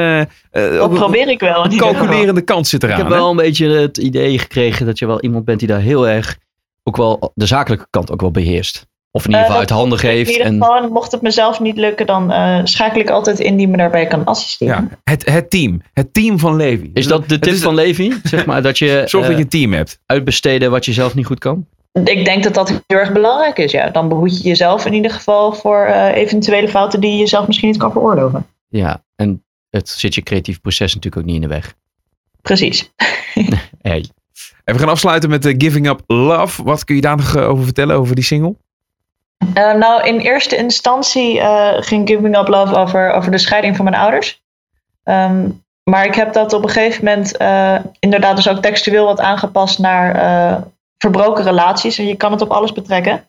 eh, 0.50 0.66
eh, 0.66 0.78
Dat 0.78 0.94
probeer 0.94 1.28
ik 1.28 1.40
wel. 1.40 1.64
een 1.64 1.76
calculerende 1.76 2.42
kant 2.42 2.66
zit 2.66 2.82
Ik 2.82 2.88
eraan. 2.88 3.00
heb 3.00 3.10
hè? 3.10 3.14
wel 3.16 3.30
een 3.30 3.36
beetje 3.36 3.68
het 3.68 3.96
idee 3.98 4.38
gekregen 4.38 4.86
dat 4.86 4.98
je 4.98 5.06
wel 5.06 5.20
iemand 5.20 5.44
bent 5.44 5.58
die 5.58 5.68
daar 5.68 5.80
heel 5.80 6.08
erg 6.08 6.38
ook 6.82 6.96
wel 6.96 7.32
de 7.34 7.46
zakelijke 7.46 7.86
kant 7.90 8.10
ook 8.12 8.20
wel 8.20 8.30
beheerst. 8.30 8.86
Of 9.12 9.24
in 9.24 9.30
ieder 9.30 9.40
Eh, 9.40 9.46
geval 9.46 9.60
uit 9.60 9.70
handen 9.70 9.98
In 9.98 10.08
geeft. 10.08 10.30
ieder 10.30 10.46
En, 10.46 10.52
geval, 10.52 10.76
en 10.76 10.92
mocht 10.92 11.12
het 11.12 11.22
mezelf 11.22 11.60
niet 11.60 11.76
lukken, 11.76 12.06
dan 12.06 12.30
eh, 12.32 12.60
schakel 12.64 13.00
ik 13.00 13.10
altijd 13.10 13.38
in 13.40 13.56
die 13.56 13.68
me 13.68 13.76
daarbij 13.76 14.06
kan 14.06 14.24
assisteren. 14.24 14.88
Ja, 14.90 14.98
het, 15.12 15.30
het 15.30 15.50
team. 15.50 15.80
Het 15.92 16.14
team 16.14 16.38
van 16.38 16.56
Levi. 16.56 16.90
is 16.94 17.06
dat 17.06 17.28
de 17.28 17.38
tip 17.38 17.54
van 17.56 17.74
Levi? 17.74 18.12
Zeg 18.22 18.46
maar 18.46 18.62
dat 18.62 18.78
je 18.78 19.02
Zorg 19.06 19.24
dat 19.24 19.32
eh, 19.32 19.38
je 19.38 19.42
een 19.44 19.48
team 19.48 19.72
hebt. 19.72 20.00
uitbesteden 20.06 20.70
wat 20.70 20.84
je 20.84 20.92
zelf 20.92 21.14
niet 21.14 21.26
goed 21.26 21.38
kan? 21.38 21.66
Ik 22.04 22.24
denk 22.24 22.42
dat 22.42 22.54
dat 22.54 22.68
heel 22.68 22.98
erg 22.98 23.12
belangrijk 23.12 23.58
is. 23.58 23.72
Ja. 23.72 23.88
Dan 23.88 24.08
behoed 24.08 24.42
je 24.42 24.48
jezelf 24.48 24.86
in 24.86 24.94
ieder 24.94 25.10
geval 25.10 25.52
voor 25.52 25.84
eh, 25.84 26.16
eventuele 26.16 26.68
fouten 26.68 27.00
die 27.00 27.16
je 27.16 27.26
zelf 27.26 27.46
misschien 27.46 27.68
niet 27.68 27.78
kan 27.78 27.92
veroorloven. 27.92 28.46
Ja, 28.68 29.02
en 29.16 29.44
het 29.70 29.88
zit 29.88 30.14
je 30.14 30.22
creatief 30.22 30.60
proces 30.60 30.94
natuurlijk 30.94 31.22
ook 31.22 31.28
niet 31.28 31.42
in 31.42 31.48
de 31.48 31.54
weg. 31.54 31.74
Precies. 32.42 32.90
Hey. 33.82 34.04
En 34.64 34.74
we 34.74 34.80
gaan 34.80 34.88
afsluiten 34.88 35.30
met 35.30 35.46
eh, 35.46 35.54
Giving 35.58 35.88
Up 35.88 36.00
Love. 36.06 36.62
Wat 36.62 36.84
kun 36.84 36.94
je 36.94 37.00
daar 37.00 37.16
nog 37.16 37.36
eh, 37.36 37.48
over 37.48 37.64
vertellen, 37.64 37.96
over 37.96 38.14
die 38.14 38.24
single? 38.24 38.56
Eh, 39.54 39.74
nou, 39.74 40.06
in 40.06 40.18
eerste 40.18 40.56
instantie 40.56 41.40
eh, 41.40 41.74
ging 41.82 42.08
Giving 42.08 42.36
Up 42.36 42.48
Love 42.48 42.76
over, 42.76 43.12
over 43.12 43.30
de 43.30 43.38
scheiding 43.38 43.76
van 43.76 43.84
mijn 43.84 43.96
ouders. 43.96 44.42
Ehm, 45.04 45.48
maar 45.90 46.04
ik 46.04 46.14
heb 46.14 46.32
dat 46.32 46.52
op 46.52 46.62
een 46.62 46.68
gegeven 46.68 47.04
moment 47.04 47.36
eh, 47.36 47.76
inderdaad 47.98 48.36
dus 48.36 48.48
ook 48.48 48.62
textueel 48.62 49.04
wat 49.04 49.20
aangepast 49.20 49.78
naar 49.78 50.14
eh, 50.14 50.62
verbroken 50.98 51.44
relaties. 51.44 51.98
En 51.98 52.06
je 52.06 52.16
kan 52.16 52.32
het 52.32 52.40
op 52.40 52.50
alles 52.50 52.72
betrekken. 52.72 53.24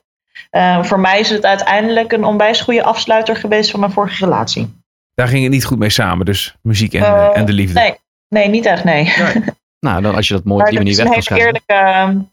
Eh, 0.50 0.84
voor 0.84 1.00
mij 1.00 1.20
is 1.20 1.30
het 1.30 1.46
uiteindelijk 1.46 2.12
een 2.12 2.24
onwijs 2.24 2.62
goede 2.62 2.84
afsluiter 2.84 3.36
geweest 3.36 3.72
van 3.72 3.80
mijn 3.80 3.92
vorige 3.92 4.26
relatie. 4.26 4.80
Daar 5.14 5.28
ging 5.28 5.44
het 5.44 5.52
niet 5.52 5.66
goed 5.66 5.80
mee 5.80 5.90
samen, 5.90 6.26
dus 6.26 6.56
muziek 6.62 6.94
en, 6.94 7.34
en 7.34 7.46
de 7.46 7.54
liefde. 7.54 7.80
Nee, 7.80 7.96
nee 8.30 8.48
niet 8.48 8.66
echt, 8.66 8.84
nee. 8.84 9.14
Nou, 9.80 10.02
dan 10.02 10.16
als 10.16 10.28
je 10.28 10.34
dat 10.34 10.44
mooi 10.44 10.62
op 10.62 10.70
die 10.70 10.78
het 10.78 10.88
manier 10.88 11.00
is 11.00 11.10
weg 11.10 11.16
een 11.16 11.24
kan 11.24 11.38
hele 11.38 11.62
schrijven. 11.66 12.06
eerlijke. 12.08 12.26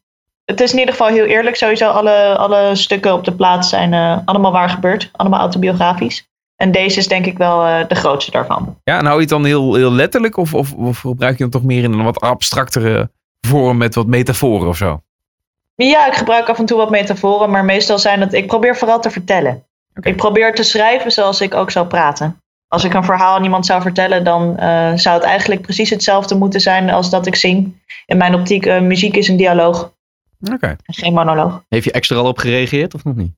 Het 0.49 0.61
is 0.61 0.73
in 0.73 0.79
ieder 0.79 0.95
geval 0.95 1.09
heel 1.09 1.25
eerlijk. 1.25 1.57
Sowieso 1.57 1.89
alle, 1.89 2.37
alle 2.37 2.75
stukken 2.75 3.13
op 3.13 3.25
de 3.25 3.33
plaats 3.33 3.69
zijn 3.69 3.93
eh, 3.93 4.19
allemaal 4.25 4.53
waar 4.53 4.71
gebeurd. 4.71 5.11
Allemaal 5.13 5.41
autobiografisch. 5.41 6.29
En 6.57 6.73
deze 6.73 6.99
is 6.99 7.09
denk 7.09 7.27
ik 7.27 7.39
wel 7.39 7.65
eh, 7.65 7.89
de 7.89 7.95
grootste 7.95 8.31
daarvan. 8.31 8.77
Ja, 8.85 8.99
en 8.99 9.05
hou 9.05 9.15
je 9.15 9.21
het 9.21 9.29
dan 9.29 9.45
heel, 9.45 9.75
heel 9.75 9.93
letterlijk 9.93 10.37
of, 10.37 10.55
of, 10.55 10.73
of 10.73 10.99
gebruik 10.99 11.37
je 11.37 11.43
hem 11.43 11.53
toch 11.53 11.63
meer 11.63 11.83
in 11.83 11.93
een 11.93 12.05
wat 12.05 12.21
abstractere 12.21 13.11
vorm 13.41 13.77
met 13.77 13.95
wat 13.95 14.07
metaforen 14.07 14.69
of 14.69 14.77
zo? 14.77 15.01
Ja, 15.75 16.07
ik 16.07 16.15
gebruik 16.15 16.49
af 16.49 16.59
en 16.59 16.67
toe 16.67 16.77
wat 16.77 16.91
metaforen. 16.91 17.51
Maar 17.51 17.65
meestal 17.65 17.99
zijn 17.99 18.21
het... 18.21 18.33
Ik 18.33 18.47
probeer 18.47 18.77
vooral 18.77 19.01
te 19.01 19.11
vertellen. 19.11 19.65
Ik 20.01 20.17
probeer 20.17 20.55
te 20.55 20.63
schrijven 20.63 21.11
zoals 21.11 21.41
ik 21.41 21.55
ook 21.55 21.71
zou 21.71 21.87
praten. 21.87 22.41
Als 22.69 22.85
ik 22.85 22.95
een 22.95 23.05
verhaal 23.05 23.37
aan 23.37 23.45
iemand 23.45 23.67
zou 23.67 23.83
vertellen... 23.83 24.25
dan 24.25 24.57
eh, 24.57 24.93
zou 24.95 25.17
het 25.17 25.25
eigenlijk 25.25 25.63
precies 25.63 25.91
hetzelfde 25.91 26.35
moeten 26.35 26.61
zijn 26.61 26.91
als 26.91 27.11
dat 27.11 27.27
ik 27.27 27.35
zing. 27.35 27.83
In 28.07 28.17
mijn 28.17 28.35
optiek, 28.35 28.81
muziek 28.81 29.17
is 29.17 29.29
een 29.29 29.37
dialoog. 29.37 29.97
Oké. 30.53 30.67
en 30.67 30.95
Geen 30.95 31.13
monoloog. 31.13 31.65
Heeft 31.69 31.85
je 31.85 31.93
extra 31.93 32.17
al 32.17 32.27
op 32.27 32.39
gereageerd 32.39 32.95
of 32.95 33.05
nog 33.05 33.17
niet? 33.17 33.33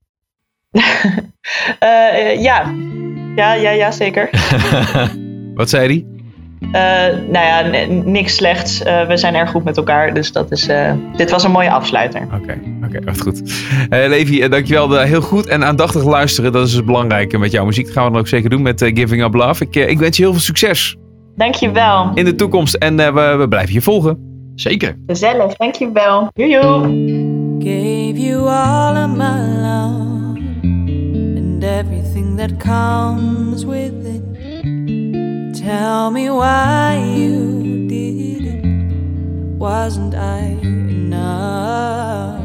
Eh, 1.79 2.31
eh, 2.31 2.43
ja. 2.43 2.75
Ja, 3.37 3.53
ja, 3.53 3.71
ja, 3.71 3.91
zeker. 3.91 4.31
Wat 5.55 5.71
zei 5.71 5.89
die? 5.89 6.07
Eh, 6.73 6.81
nou 7.29 7.47
ja, 7.47 7.87
niks 8.05 8.35
slechts. 8.35 8.79
We 8.83 9.13
zijn 9.15 9.35
erg 9.35 9.51
goed 9.51 9.65
met 9.65 9.77
elkaar. 9.77 10.15
Dus 10.15 10.33
dat 10.33 10.51
is, 10.51 10.69
dit 11.17 11.31
was 11.31 11.45
een 11.45 11.51
mooie 11.51 11.71
afsluiter. 11.71 12.23
Oké, 12.35 12.61
oké, 12.85 13.05
wat 13.05 13.21
goed. 13.21 13.43
Levi, 13.89 14.49
dankjewel. 14.49 14.99
Heel 14.99 15.21
goed 15.21 15.47
en 15.47 15.65
aandachtig 15.65 16.05
luisteren. 16.05 16.53
Dat 16.53 16.67
is 16.67 16.75
het 16.75 16.85
belangrijke 16.85 17.39
met 17.39 17.51
jouw 17.53 17.65
muziek. 17.65 17.85
Dat 17.85 17.95
gaan 17.95 18.05
we 18.05 18.11
dan 18.11 18.21
ook 18.21 18.29
zeker 18.29 18.51
doen 18.51 18.63
met 18.63 18.83
Giving 18.95 19.23
Up 19.23 19.35
Love. 19.35 19.65
Ik, 19.65 19.75
ik 19.75 19.99
wens 19.99 20.17
je 20.17 20.23
heel 20.23 20.33
veel 20.33 20.41
succes 20.41 20.97
Dankjewel. 21.37 22.11
in 22.15 22.25
de 22.25 22.35
toekomst. 22.35 22.75
En 22.75 22.97
we, 22.97 23.35
we 23.39 23.49
blijven 23.49 23.73
je 23.75 23.83
volgen. 23.83 24.30
Zeker. 24.61 24.96
Gezellig, 25.07 25.57
dankjewel. 25.57 26.31
Joejoe. 26.35 26.88
Gave 27.59 28.18
you 28.18 28.49
all 28.49 28.96
of 28.96 29.16
my 29.16 29.40
love 29.62 30.37
and 30.62 31.64
everything 31.64 32.37
that 32.37 32.59
comes 32.59 33.64
with 33.64 34.05
it. 34.05 34.23
Tell 35.55 36.11
me 36.11 36.29
why 36.29 37.03
you 37.16 37.87
did 37.88 38.44
it. 38.44 38.64
Wasn't 39.59 40.14
I 40.14 40.59
enough? 40.62 42.44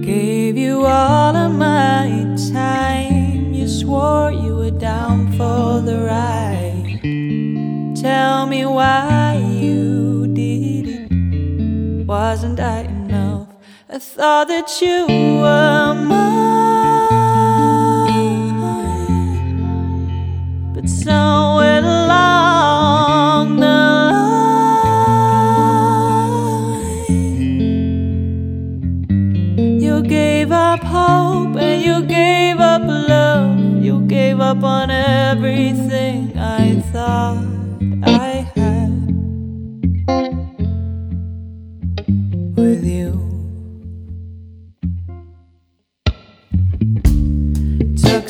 Gave 0.00 0.56
you 0.56 0.86
all 0.86 1.36
of 1.36 1.52
my 1.52 2.34
time. 2.50 3.52
You 3.52 3.68
swore 3.68 4.32
you 4.32 4.56
were 4.56 4.70
down 4.70 5.32
for 5.32 5.82
the 5.84 5.98
ride. 6.00 7.00
Tell 7.94 8.46
me 8.46 8.64
why 8.64 9.36
you 9.60 10.26
did 10.32 10.88
it. 10.88 10.93
Wasn't 12.14 12.60
I 12.60 12.82
enough? 12.82 13.48
I 13.90 13.98
thought 13.98 14.46
that 14.46 14.80
you 14.80 15.06
were 15.42 15.94
mine, 15.94 16.30
but 20.72 20.88
somewhere 20.88 21.80
along 21.80 23.56
the 23.56 23.66
line, 29.56 29.80
you 29.80 30.00
gave 30.02 30.52
up 30.52 30.84
hope 30.84 31.56
and 31.56 31.82
you 31.82 32.02
gave 32.06 32.60
up 32.60 32.82
love. 32.86 33.82
You 33.82 34.02
gave 34.06 34.38
up 34.38 34.62
on 34.62 34.88
everything 34.92 36.38
I 36.38 36.80
thought 36.92 37.44
I 38.04 38.46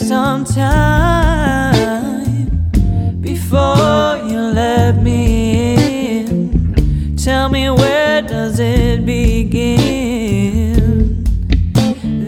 some 0.08 0.44
time 0.44 1.22
before 3.22 4.18
you 4.28 4.38
let 4.38 5.02
me 5.02 6.20
in. 6.20 7.16
Tell 7.16 7.48
me 7.48 7.70
where 7.70 8.20
does 8.20 8.60
it 8.60 9.06
begin? 9.06 9.64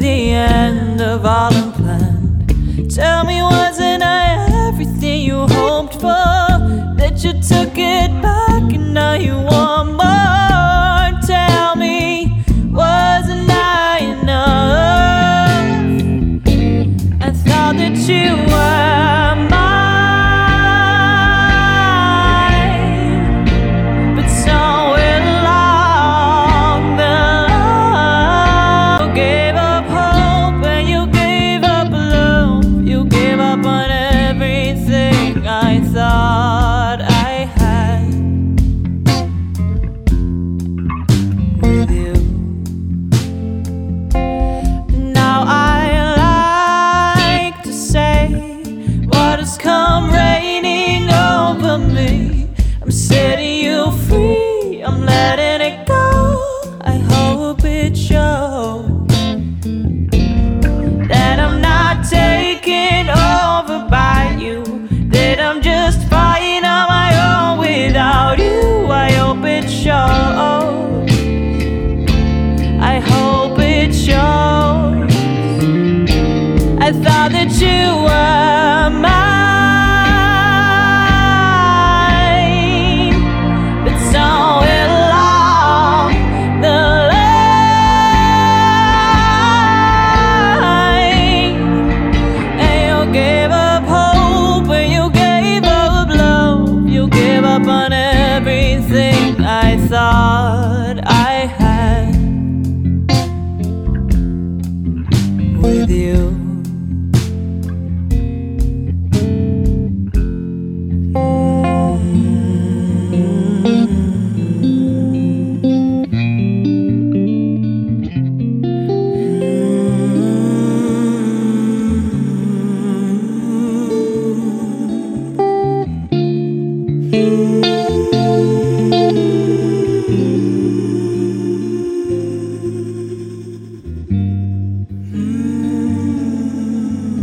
The 0.01 0.31
end 0.33 1.03
of 1.03 1.27
all 1.27 1.53
unplanned. 1.53 2.89
Tell 2.91 3.27
me, 3.27 3.43
wasn't 3.43 4.03
I 4.03 4.69
everything 4.69 5.21
you 5.21 5.47
hoped 5.47 5.97
for? 5.97 6.57
That 6.97 7.23
you 7.23 7.33
took 7.35 7.77
it 7.77 8.11
back 8.23 8.73
and 8.73 8.95
now 8.95 9.15
you 9.17 9.35
want 9.35 9.93
more. 9.93 10.16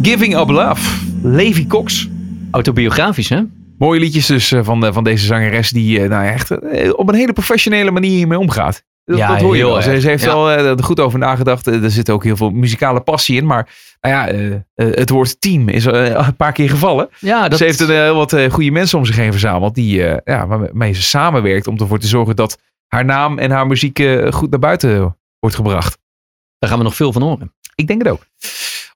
Giving 0.04 0.36
Up 0.38 0.50
Love. 0.50 1.06
Levi 1.24 1.68
Cox. 1.68 2.10
Autobiografisch, 2.52 3.30
hè? 3.30 3.42
Mooie 3.78 4.00
liedjes 4.00 4.26
dus 4.26 4.52
eh, 4.52 4.64
van, 4.64 4.80
de, 4.80 4.94
van 4.94 5.04
deze 5.04 5.26
zangeres 5.26 5.70
die 5.70 6.00
eh, 6.02 6.10
nou 6.10 6.26
echt 6.26 6.52
eh, 6.52 6.92
op 6.96 7.10
een 7.10 7.16
hele 7.16 7.34
professionele 7.34 7.92
manier 7.92 8.12
hiermee 8.12 8.40
omgaat. 8.40 8.84
Dat, 9.06 9.18
Ja, 9.18 9.28
dat 9.28 9.42
hoor 9.42 9.58
je 9.58 9.66
wel. 9.66 9.82
Ze, 9.82 9.90
heeft 9.90 10.24
Ja. 10.24 10.28
wel 10.28 10.52
eh, 10.52 10.70
er 10.70 10.84
goed 10.84 11.00
over 11.00 11.20
nagedacht. 11.20 11.68
Eh, 11.68 11.84
Er 11.84 11.92
zit 11.92 12.10
ook 12.10 12.24
heel 12.24 12.36
veel 12.36 12.50
muzikale 12.50 13.02
passie 13.02 13.38
in. 13.38 13.46
Maar 13.46 13.70
nou 14.02 14.16
ja, 14.16 14.28
eh, 14.28 14.52
eh, 14.54 14.60
het 14.76 15.10
woord 15.10 15.42
team 15.42 15.70
is 15.70 15.86
eh, 15.86 16.06
een 16.28 16.36
paar 16.36 16.52
keer 16.52 16.70
gevallen. 16.70 17.10
Ja, 17.20 17.48
dat 17.48 17.58
Ze 17.58 17.64
heeft 17.64 17.80
een, 17.80 17.90
eh, 17.90 17.96
heel 17.96 18.16
wat 18.16 18.34
eh, 18.34 18.52
goede 18.52 18.72
mensen 18.72 18.98
om 18.98 19.06
zich 19.06 19.16
heen 19.16 19.32
verzameld. 19.32 19.76
Die, 19.76 20.06
eh, 20.08 20.18
ja, 20.36 20.48
waarmee 20.48 20.94
ze 20.94 21.02
samenwerkt 21.02 21.68
om 21.68 21.78
ervoor 21.78 22.00
te 22.00 22.08
zorgen 22.08 22.36
dat 22.36 22.58
haar 22.88 23.06
naam 23.06 23.38
en 23.40 23.52
haar 23.52 23.68
muziek 23.68 24.00
eh, 24.00 24.32
goed 24.32 24.50
naar 24.50 24.60
buiten 24.60 25.18
wordt 25.40 25.56
gebracht. 25.56 25.98
Daar 26.58 26.70
gaan 26.70 26.78
we 26.80 26.84
nog 26.86 26.96
veel 26.96 27.12
van 27.14 27.22
horen. 27.22 27.54
Ik 27.76 27.88
denk 27.88 28.04
het 28.04 28.12
ook. 28.12 28.26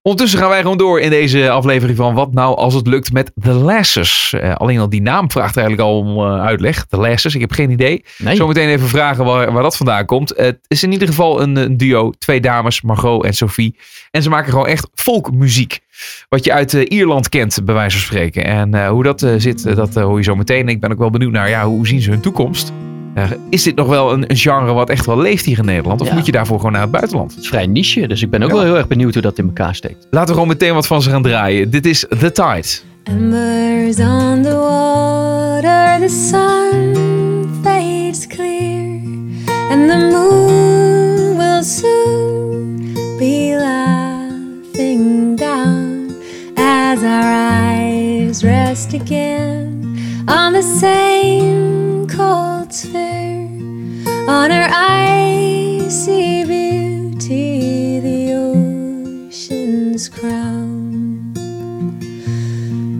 Ondertussen 0.01 0.39
gaan 0.39 0.49
wij 0.49 0.61
gewoon 0.61 0.77
door 0.77 0.99
in 0.99 1.09
deze 1.09 1.49
aflevering 1.49 1.97
van 1.97 2.13
Wat 2.13 2.33
nou 2.33 2.55
als 2.55 2.73
het 2.73 2.87
lukt 2.87 3.13
met 3.13 3.31
The 3.41 3.51
Lasses. 3.51 4.33
Eh, 4.33 4.55
alleen 4.55 4.79
al 4.79 4.89
die 4.89 5.01
naam 5.01 5.31
vraagt 5.31 5.57
eigenlijk 5.57 5.87
al 5.87 5.97
om 5.97 6.17
eh, 6.17 6.41
uitleg. 6.45 6.85
The 6.85 6.97
Lasses, 6.97 7.35
ik 7.35 7.41
heb 7.41 7.51
geen 7.51 7.69
idee. 7.69 8.03
Nee, 8.17 8.35
Zometeen 8.35 8.69
even 8.69 8.87
vragen 8.87 9.25
waar, 9.25 9.51
waar 9.51 9.63
dat 9.63 9.77
vandaan 9.77 10.05
komt. 10.05 10.33
het 10.35 10.59
is 10.67 10.83
in 10.83 10.91
ieder 10.91 11.07
geval 11.07 11.41
een, 11.41 11.55
een 11.55 11.77
duo. 11.77 12.11
Twee 12.17 12.41
dames, 12.41 12.81
Margot 12.81 13.25
en 13.25 13.33
Sophie. 13.33 13.75
En 14.11 14.21
ze 14.23 14.29
maken 14.29 14.51
gewoon 14.51 14.67
echt 14.67 14.89
folkmuziek. 14.93 15.79
Wat 16.29 16.45
je 16.45 16.53
uit 16.53 16.73
eh, 16.73 16.85
Ierland 16.87 17.29
kent, 17.29 17.59
bij 17.65 17.75
wijze 17.75 17.97
van 17.97 18.05
spreken. 18.05 18.45
En 18.45 18.87
hoe 18.87 19.03
dat 19.03 19.27
zit, 19.37 19.75
dat 19.75 19.95
hoor 19.95 20.17
je 20.17 20.23
zo 20.23 20.35
meteen. 20.35 20.69
Ik 20.69 20.79
ben 20.79 20.91
ook 20.91 20.99
wel 20.99 21.09
benieuwd 21.09 21.31
naar, 21.31 21.49
ja, 21.49 21.65
hoe 21.65 21.87
zien 21.87 22.01
ze 22.01 22.09
hun 22.09 22.21
toekomst? 22.21 22.71
Eh, 23.17 23.23
is 23.49 23.63
dit 23.63 23.75
nog 23.75 23.87
wel 23.87 24.11
een, 24.13 24.23
een 24.31 24.35
genre 24.37 24.73
wat 24.73 24.89
echt 24.89 25.05
wel 25.05 25.17
leeft 25.17 25.45
hier 25.45 25.57
in 25.57 25.65
Nederland? 25.65 26.01
Of 26.01 26.07
Ja. 26.07 26.13
moet 26.13 26.25
je 26.25 26.31
daarvoor 26.31 26.57
gewoon 26.57 26.71
naar 26.71 26.81
het 26.81 26.91
buitenland? 26.91 27.31
het 27.31 27.41
is 27.41 27.47
vrij 27.47 27.65
niche, 27.67 28.07
dus 28.07 28.21
ik 28.21 28.29
ben 28.29 28.43
ook 28.43 28.49
Ja. 28.49 28.55
wel 28.55 28.63
heel 28.63 28.77
erg 28.77 28.87
benieuwd 28.87 29.13
hoe 29.13 29.21
dat 29.21 29.37
in 29.37 29.45
elkaar 29.45 29.75
steekt. 29.75 30.07
Laten 30.09 30.27
we 30.27 30.33
gewoon 30.33 30.47
meteen 30.47 30.73
wat 30.73 30.87
van 30.87 31.01
ze 31.01 31.09
gaan 31.09 31.21
draaien. 31.21 31.69
Dit 31.69 31.85
is 31.85 31.99
The 32.19 32.31
Tide. 32.31 32.67
Embers 33.03 33.99
on 33.99 34.41
the 34.41 34.55
water, 34.55 36.07
the 36.07 36.27
sun 36.29 36.95
fades 37.63 38.27
clear, 38.27 38.99
and 39.69 39.89
the 39.89 40.09
moon 40.11 41.37
will 41.37 41.63
soon 41.63 42.75
be 43.17 43.55
laughing 43.59 45.37
down 45.37 46.11
as 46.55 46.97
our 47.01 47.33
eyes 47.69 48.41
rest 48.41 48.93
again 49.01 49.85
on 50.25 50.53
the 50.53 50.77
same 50.79 52.05
cold 52.17 52.56
sphere, 52.73 53.47
on 54.27 54.51
her 54.51 54.67
icy 54.71 56.43
beauty, 56.43 57.99
the 57.99 58.33
ocean's 59.29 60.09
crown. 60.09 61.33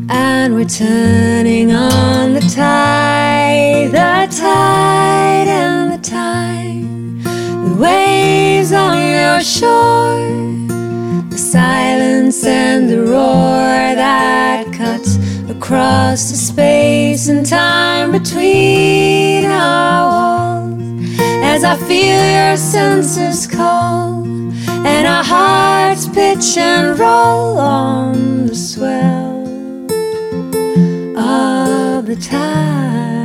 And 0.10 0.56
we're 0.56 0.66
turning 0.66 1.72
on 1.72 2.34
the 2.34 2.42
tide, 2.42 3.92
the 3.92 4.28
tide 4.36 5.48
and 5.48 5.92
the 5.92 5.98
tide. 6.10 6.88
The 7.24 7.76
waves 7.80 8.72
on 8.72 8.98
your 8.98 9.42
shore, 9.42 10.18
the 11.30 11.38
silence 11.38 12.46
and 12.46 12.90
the 12.90 13.02
roar 13.02 13.96
that 13.96 14.72
cuts 14.74 15.18
across 15.58 16.30
the 16.30 16.38
space 16.38 17.30
and 17.30 17.44
time 17.46 18.12
between 18.12 19.46
our 19.46 20.08
walls. 20.08 21.20
As 21.44 21.64
I 21.64 21.76
feel 21.76 22.22
your 22.38 22.58
senses 22.58 23.48
call, 23.48 24.24
and 24.86 25.08
our 25.08 25.24
hearts 25.24 26.08
pitch 26.08 26.58
and 26.58 26.98
roll 27.00 27.58
on 27.58 28.46
the 28.46 28.56
swell 28.56 29.44
of 31.18 32.06
the 32.06 32.16
tide. 32.16 33.17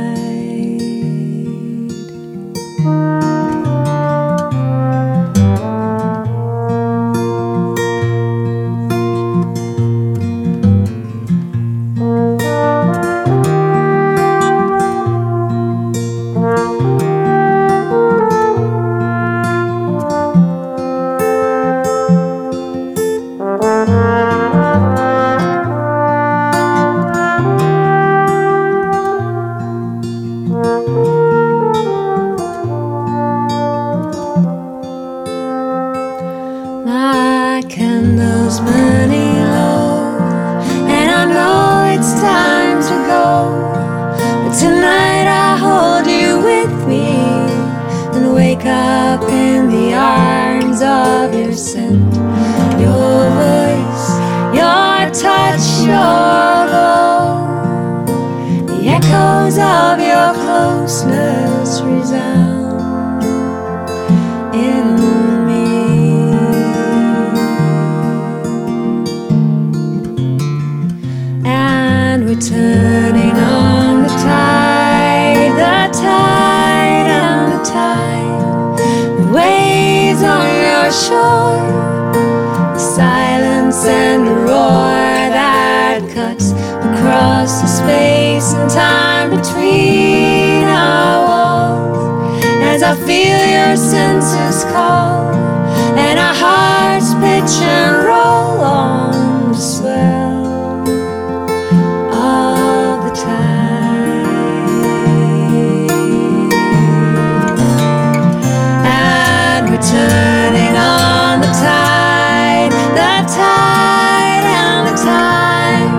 Turning 109.93 110.75
on 110.75 111.39
the 111.45 111.51
tide, 111.65 112.71
the 112.99 113.15
tide 113.29 114.45
and 114.61 114.81
the 114.89 114.95
tide. 115.09 115.89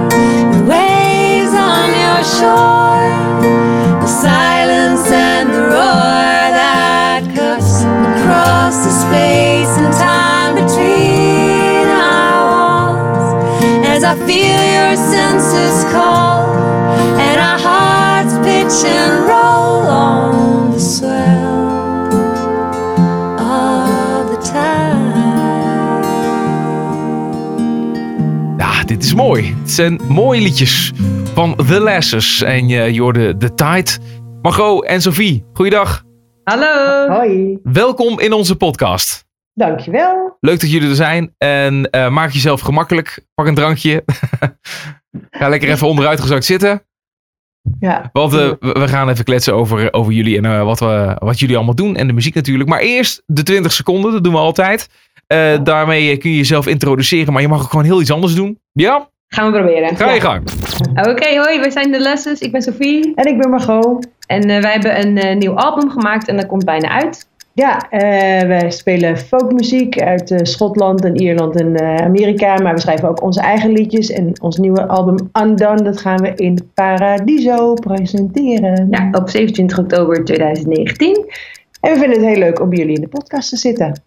The 0.54 0.62
waves 0.72 1.54
on 1.54 1.88
your 2.04 2.22
shore, 2.38 3.06
the 4.02 4.10
silence 4.26 5.06
and 5.10 5.46
the 5.54 5.62
roar 5.74 6.42
that 6.60 7.22
cuts 7.38 7.72
across 7.84 8.76
the 8.86 8.94
space 9.04 9.72
and 9.78 9.92
time 9.94 10.52
between 10.62 11.86
our 12.10 12.40
walls. 12.50 13.26
As 13.86 14.02
I 14.02 14.14
feel 14.26 14.60
your 14.78 14.96
senses 15.14 15.76
call, 15.92 16.50
and 17.26 17.38
our 17.48 17.60
hearts 17.68 18.34
pitch 18.46 18.76
and 18.90 19.28
roll 19.28 19.43
is 29.14 29.20
mooi. 29.20 29.54
Het 29.60 29.70
zijn 29.70 30.00
mooie 30.08 30.40
liedjes 30.40 30.92
van 31.34 31.56
The 31.56 31.80
Lasses. 31.80 32.42
En 32.42 32.68
je, 32.68 32.92
je 32.92 33.00
hoorde 33.00 33.36
The 33.36 33.54
Tide. 33.54 33.90
Margot 34.42 34.84
en 34.84 35.02
Sophie, 35.02 35.44
goeiedag. 35.52 36.04
Hallo. 36.44 37.08
Hoi, 37.08 37.58
Welkom 37.62 38.20
in 38.20 38.32
onze 38.32 38.56
podcast. 38.56 39.24
dankjewel. 39.52 40.36
Leuk 40.40 40.60
dat 40.60 40.70
jullie 40.70 40.88
er 40.88 40.94
zijn. 40.94 41.34
En 41.38 41.90
eh, 41.90 42.10
maak 42.10 42.30
jezelf 42.30 42.60
gemakkelijk. 42.60 43.24
Pak 43.34 43.46
een 43.46 43.54
drankje. 43.54 44.04
Ga 45.30 45.48
lekker 45.48 45.70
even 45.70 45.88
onderuitgezakt 45.88 46.44
zitten. 46.44 46.82
Ja, 47.80 48.10
Want 48.12 48.32
eh, 48.32 48.38
we 48.38 48.56
we 48.60 48.88
gaan 48.88 49.08
even 49.08 49.24
kletsen 49.24 49.54
over, 49.54 49.92
over 49.92 50.12
jullie 50.12 50.36
en 50.36 50.44
eh, 50.44 50.62
wat, 50.62 50.80
we, 50.80 51.16
wat 51.18 51.38
jullie 51.38 51.56
allemaal 51.56 51.74
doen. 51.74 51.96
En 51.96 52.06
de 52.06 52.12
muziek 52.12 52.34
natuurlijk. 52.34 52.68
Maar 52.68 52.80
eerst 52.80 53.22
de 53.26 53.42
20 53.42 53.72
seconden, 53.72 54.12
dat 54.12 54.24
doen 54.24 54.32
we 54.32 54.38
altijd. 54.38 54.88
Eh, 55.26 55.58
daarmee 55.62 56.16
kun 56.16 56.30
je 56.30 56.36
jezelf 56.36 56.66
introduceren, 56.66 57.32
maar 57.32 57.42
je 57.42 57.48
mag 57.48 57.62
ook 57.62 57.70
gewoon 57.70 57.84
heel 57.84 58.00
iets 58.00 58.12
anders 58.12 58.34
doen. 58.34 58.58
Ja? 58.72 59.08
Gaan 59.28 59.52
we 59.52 59.58
proberen. 59.58 59.96
Ga 59.96 60.10
je 60.10 60.20
gang. 60.20 60.42
Oké, 61.08 61.36
hoi, 61.36 61.58
wij 61.58 61.70
zijn 61.70 61.92
de 61.92 61.98
Lessons. 61.98 62.40
Ik 62.40 62.52
ben 62.52 62.62
Sophie. 62.62 63.12
En 63.14 63.26
ik 63.26 63.38
ben 63.38 63.50
Margot. 63.50 64.06
En 64.26 64.50
eh, 64.50 64.62
wij 64.62 64.72
hebben 64.72 65.06
een 65.06 65.18
eh, 65.18 65.36
nieuw 65.36 65.54
album 65.54 65.90
gemaakt 65.90 66.28
en 66.28 66.36
dat 66.36 66.46
komt 66.46 66.64
bijna 66.64 66.88
uit. 66.88 67.26
Ja, 67.54 67.90
eh, 67.90 68.48
wij 68.48 68.70
spelen 68.70 69.18
folkmuziek 69.18 70.00
uit 70.00 70.30
eh, 70.30 70.38
Schotland 70.42 71.04
en 71.04 71.16
Ierland 71.16 71.60
en 71.60 71.74
eh, 71.74 72.04
Amerika. 72.04 72.58
Maar 72.62 72.74
we 72.74 72.80
schrijven 72.80 73.08
ook 73.08 73.22
onze 73.22 73.40
eigen 73.40 73.72
liedjes. 73.72 74.10
En 74.10 74.32
ons 74.40 74.56
nieuwe 74.56 74.86
album 74.86 75.30
Undone, 75.42 75.82
dat 75.82 76.00
gaan 76.00 76.20
we 76.20 76.32
in 76.34 76.70
Paradiso 76.74 77.74
presenteren. 77.74 78.86
Ja, 78.90 79.08
op 79.12 79.28
27 79.28 79.78
oktober 79.78 80.24
2019. 80.24 81.24
En 81.80 81.92
we 81.92 81.98
vinden 81.98 82.18
het 82.18 82.28
heel 82.28 82.38
leuk 82.38 82.60
om 82.60 82.68
bij 82.68 82.78
jullie 82.78 82.94
in 82.94 83.00
de 83.00 83.08
podcast 83.08 83.48
te 83.48 83.56
zitten. 83.56 84.02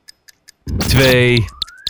Twee, 0.78 1.46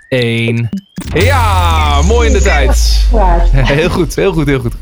één. 0.09 0.69
Ja, 1.13 2.01
mooi 2.01 2.27
in 2.27 2.33
de 2.33 2.41
tijd. 2.41 3.07
Heel 3.51 3.89
goed, 3.89 4.15
heel 4.15 4.33
goed, 4.33 4.47
heel 4.47 4.59
goed. 4.59 4.73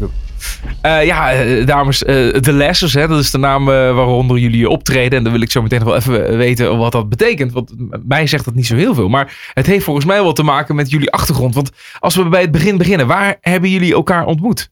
Eh, 0.81 1.05
ja, 1.05 1.31
eh, 1.31 1.65
dames, 1.65 2.03
eh 2.03 2.27
The 2.27 2.53
Lessers, 2.53 2.93
hè, 2.93 3.07
dat 3.07 3.19
is 3.19 3.31
de 3.31 3.37
naam 3.37 3.65
waaronder 3.65 4.37
jullie 4.37 4.69
optreden. 4.69 5.17
En 5.17 5.23
dan 5.23 5.33
wil 5.33 5.41
ik 5.41 5.51
zo 5.51 5.61
meteen 5.61 5.79
nog 5.79 5.87
wel 5.87 5.97
even 5.97 6.37
weten 6.37 6.77
wat 6.77 6.91
dat 6.91 7.09
betekent. 7.09 7.51
Want 7.51 7.73
mij 8.07 8.27
zegt 8.27 8.45
dat 8.45 8.53
niet 8.53 8.65
zo 8.65 8.75
heel 8.75 8.93
veel. 8.93 9.09
Maar 9.09 9.51
het 9.53 9.65
heeft 9.65 9.83
volgens 9.83 10.05
mij 10.05 10.21
wel 10.21 10.33
te 10.33 10.43
maken 10.43 10.75
met 10.75 10.89
jullie 10.89 11.11
achtergrond. 11.11 11.55
Want 11.55 11.71
als 11.99 12.15
we 12.15 12.29
bij 12.29 12.41
het 12.41 12.51
begin 12.51 12.77
beginnen, 12.77 13.07
waar 13.07 13.37
hebben 13.41 13.69
jullie 13.69 13.93
elkaar 13.93 14.25
ontmoet? 14.25 14.69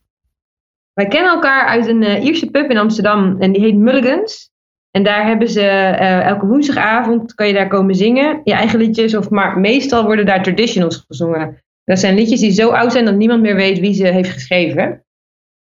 Wij 0.92 1.06
kennen 1.06 1.32
elkaar 1.32 1.66
uit 1.66 1.88
een 1.88 2.02
Ierse 2.02 2.50
pub 2.50 2.70
in 2.70 2.78
Amsterdam 2.78 3.36
en 3.38 3.52
die 3.52 3.62
heet 3.62 3.76
Mulligans. 3.76 4.52
En 4.96 5.02
daar 5.02 5.26
hebben 5.26 5.48
ze 5.48 5.60
eh, 5.60 6.26
elke 6.26 6.46
woensdagavond, 6.46 7.34
kan 7.34 7.46
je 7.46 7.52
daar 7.52 7.68
komen 7.68 7.94
zingen. 7.94 8.40
Je 8.44 8.52
eigen 8.52 8.78
liedjes, 8.78 9.16
of, 9.16 9.30
maar 9.30 9.58
meestal 9.58 10.04
worden 10.04 10.26
daar 10.26 10.42
traditionals 10.42 11.04
gezongen. 11.08 11.62
Dat 11.84 11.98
zijn 11.98 12.14
liedjes 12.14 12.40
die 12.40 12.50
zo 12.50 12.70
oud 12.70 12.92
zijn 12.92 13.04
dat 13.04 13.16
niemand 13.16 13.42
meer 13.42 13.54
weet 13.54 13.78
wie 13.78 13.94
ze 13.94 14.06
heeft 14.06 14.30
geschreven. 14.30 15.04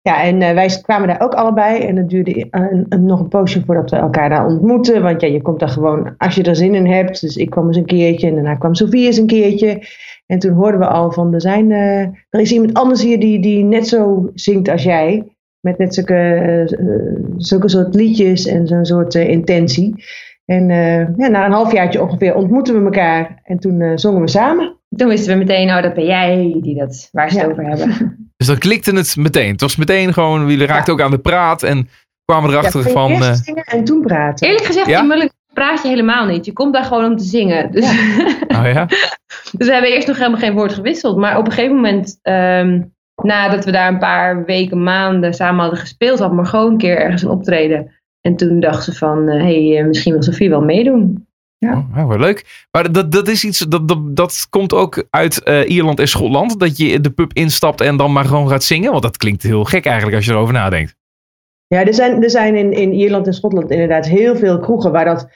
Ja, 0.01 0.23
en 0.23 0.43
eh, 0.43 0.55
wij 0.55 0.79
kwamen 0.83 1.09
daar 1.09 1.21
ook 1.21 1.35
allebei. 1.35 1.83
En 1.83 1.97
het 1.97 2.09
duurde 2.09 2.51
eh, 2.51 2.99
nog 2.99 3.21
een 3.21 3.29
poosje 3.29 3.63
voordat 3.65 3.91
we 3.91 3.97
elkaar 3.97 4.29
daar 4.29 4.47
ontmoetten. 4.47 5.03
Want 5.03 5.21
ja, 5.21 5.29
je 5.29 5.43
komt 5.43 5.61
daar 5.61 5.69
gewoon 5.69 6.15
als 6.19 6.35
je 6.35 6.43
er 6.43 6.57
zin 6.57 6.75
in 6.75 6.87
hebt. 6.87 7.21
Dus 7.21 7.37
ik 7.37 7.51
kwam 7.51 7.67
eens 7.67 7.77
een 7.77 7.87
keertje 7.87 8.29
en 8.29 8.35
daarna 8.35 8.55
kwam 8.55 8.75
Sofie 8.75 9.07
eens 9.07 9.17
een 9.17 9.27
keertje. 9.27 9.83
En 10.27 10.39
toen 10.39 10.53
hoorden 10.53 10.81
we 10.81 10.87
al 10.87 11.13
van, 11.13 11.35
er, 11.35 11.41
zijn, 11.41 11.71
er 11.71 12.41
is 12.41 12.53
iemand 12.53 12.75
anders 12.75 13.03
hier 13.03 13.21
die, 13.21 13.41
die 13.41 13.65
net 13.65 13.89
zo 13.89 14.31
zingt 14.35 14.69
als 14.69 14.83
jij. 14.83 15.38
Met 15.61 15.79
net 15.79 15.95
zulke, 15.95 16.15
eh, 16.15 16.77
zulke 17.37 17.69
soort 17.69 17.95
liedjes 17.95 18.47
en 18.47 18.67
zo'n 18.67 18.85
soort 18.85 19.15
eh, 19.15 19.29
intentie. 19.29 20.05
En 20.45 20.71
eh, 20.71 21.17
ja, 21.17 21.29
na 21.29 21.45
een 21.45 21.53
halfjaartje 21.53 22.03
ongeveer 22.03 22.35
ontmoetten 22.35 22.79
we 22.79 22.85
elkaar. 22.85 23.41
En 23.45 23.59
toen 23.59 23.81
eh, 23.81 23.93
zongen 23.95 24.21
we 24.21 24.29
samen. 24.29 24.77
Toen 24.97 25.09
wisten 25.09 25.33
we 25.33 25.39
meteen, 25.39 25.69
oh 25.69 25.83
dat 25.83 25.95
ben 25.95 26.05
jij 26.05 26.59
die 26.63 26.79
dat, 26.79 27.09
waar 27.13 27.31
ze 27.31 27.39
het 27.39 27.47
Ja. 27.47 27.53
over 27.53 27.67
hebben. 27.67 28.17
Dus 28.37 28.47
dan 28.47 28.59
klikte 28.59 28.95
het 28.95 29.17
meteen. 29.17 29.51
Het 29.53 29.61
was 29.61 29.77
meteen 29.77 30.13
gewoon, 30.13 30.49
jullie 30.49 30.67
raakten 30.67 30.93
ook 30.93 31.01
aan 31.01 31.11
de 31.11 31.19
praat. 31.19 31.63
En 31.63 31.89
kwamen 32.25 32.51
erachter 32.51 32.87
ja, 32.87 32.91
van... 32.91 33.11
Eerst 33.11 33.45
zingen 33.45 33.65
en 33.65 33.85
toen 33.85 34.01
praten. 34.01 34.47
Eerlijk 34.47 34.65
gezegd, 34.67 34.87
Ja? 34.87 35.01
in 35.03 35.31
praat 35.53 35.83
je 35.83 35.89
helemaal 35.89 36.27
niet. 36.27 36.45
Je 36.45 36.53
komt 36.53 36.73
daar 36.73 36.85
gewoon 36.85 37.05
om 37.05 37.17
te 37.17 37.25
zingen. 37.25 37.71
Dus, 37.71 37.85
oh 38.59 38.73
ja? 38.73 38.87
dus 39.57 39.67
we 39.67 39.73
hebben 39.73 39.91
eerst 39.91 40.07
nog 40.07 40.19
helemaal 40.19 40.41
geen 40.41 40.55
woord 40.55 40.73
gewisseld. 40.73 41.17
Maar 41.17 41.39
op 41.39 41.47
een 41.47 41.53
gegeven 41.53 41.77
moment, 41.77 42.19
ehm, 42.23 42.81
nadat 43.23 43.65
we 43.65 43.71
daar 43.71 43.89
een 43.89 43.99
paar 43.99 44.45
weken, 44.45 44.83
maanden 44.83 45.35
samen 45.35 45.61
hadden 45.61 45.79
gespeeld, 45.79 46.19
had 46.19 46.33
Margot 46.33 46.71
een 46.71 46.79
keer 46.79 46.99
ergens 46.99 47.23
een 47.23 47.29
optreden. 47.29 47.91
En 48.21 48.37
toen 48.37 48.61
dacht 48.61 48.85
ze 48.85 48.95
van, 48.95 49.27
hé, 49.27 49.37
hey, 49.37 49.79
eh, 49.79 49.87
misschien 49.87 50.13
wil 50.13 50.23
Sophie 50.23 50.49
wel 50.51 50.63
meedoen. 50.63 51.27
Oh, 51.59 51.79
ja, 51.95 52.07
wel 52.07 52.19
leuk. 52.19 52.67
Maar 52.71 52.93
dat, 52.93 53.13
dat 53.13 53.29
is 53.29 53.45
iets, 53.45 53.59
dat, 53.59 53.89
dat, 53.89 54.17
dat 54.17 54.47
komt 54.51 54.73
ook 54.73 55.07
uit 55.11 55.43
eh, 55.43 55.69
Ierland 55.69 56.01
en 56.01 56.09
Schotland. 56.09 56.61
Dat 56.61 56.77
je 56.77 57.01
de 57.01 57.11
pub 57.11 57.33
instapt 57.33 57.81
en 57.81 57.97
dan 57.97 58.13
maar 58.13 58.25
gewoon 58.25 58.49
gaat 58.49 58.63
zingen. 58.63 58.91
Want 58.91 59.03
dat 59.03 59.17
klinkt 59.17 59.43
heel 59.43 59.65
gek 59.65 59.85
eigenlijk 59.85 60.17
als 60.17 60.27
je 60.27 60.33
erover 60.33 60.55
nadenkt. 60.55 60.97
Ja, 61.67 61.85
er 61.85 61.95
zijn, 61.95 62.23
er 62.23 62.31
zijn 62.31 62.57
in, 62.57 62.73
in 62.73 62.93
Ierland 62.93 63.27
en 63.27 63.35
Schotland 63.35 63.71
inderdaad 63.71 64.07
heel 64.07 64.37
veel 64.37 64.59
kroegen 64.59 64.93
waar 64.93 65.05
dat 65.05 65.29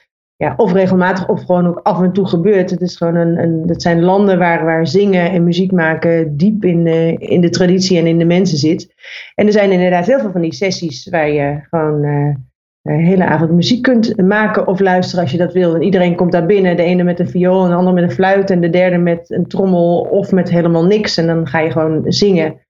ja, 0.43 0.53
of 0.57 0.71
regelmatig 0.71 1.27
of 1.27 1.45
gewoon 1.45 1.67
ook 1.67 1.79
af 1.83 2.01
en 2.01 2.13
toe 2.13 2.27
gebeurt. 2.27 2.69
Het, 2.69 2.81
is 2.81 2.97
gewoon 2.97 3.15
een, 3.15 3.43
een, 3.43 3.63
het 3.65 3.81
zijn 3.81 4.03
landen 4.03 4.37
waar, 4.37 4.65
waar 4.65 4.87
zingen 4.87 5.31
en 5.31 5.43
muziek 5.43 5.71
maken 5.71 6.37
diep 6.37 6.65
in, 6.65 6.87
eh, 6.87 7.15
in 7.19 7.41
de 7.41 7.49
traditie 7.49 7.97
en 7.97 8.07
in 8.07 8.17
de 8.17 8.25
mensen 8.25 8.57
zit. 8.57 8.93
En 9.35 9.45
er 9.45 9.51
zijn 9.51 9.71
inderdaad 9.71 10.05
heel 10.05 10.19
veel 10.19 10.31
van 10.31 10.41
die 10.41 10.53
sessies 10.53 11.09
waar 11.09 11.29
je 11.29 11.59
gewoon 11.69 12.03
eh, 12.03 12.35
de 12.81 13.03
hele 13.03 13.25
avond 13.25 13.51
muziek 13.51 13.81
kunt 13.81 14.17
maken 14.17 14.67
of 14.67 14.79
luisteren 14.79 15.23
als 15.23 15.31
je 15.31 15.37
dat 15.37 15.53
wil. 15.53 15.75
En 15.75 15.81
iedereen 15.81 16.15
komt 16.15 16.31
daar 16.31 16.45
binnen, 16.45 16.75
de 16.75 16.83
ene 16.83 17.03
met 17.03 17.19
een 17.19 17.29
viool, 17.29 17.67
de 17.67 17.73
ander 17.73 17.93
met 17.93 18.03
een 18.03 18.11
fluit 18.11 18.49
en 18.49 18.61
de 18.61 18.69
derde 18.69 18.97
met 18.97 19.31
een 19.31 19.47
trommel 19.47 19.99
of 19.99 20.31
met 20.31 20.49
helemaal 20.49 20.85
niks. 20.85 21.17
En 21.17 21.27
dan 21.27 21.47
ga 21.47 21.59
je 21.59 21.71
gewoon 21.71 22.03
zingen. 22.05 22.61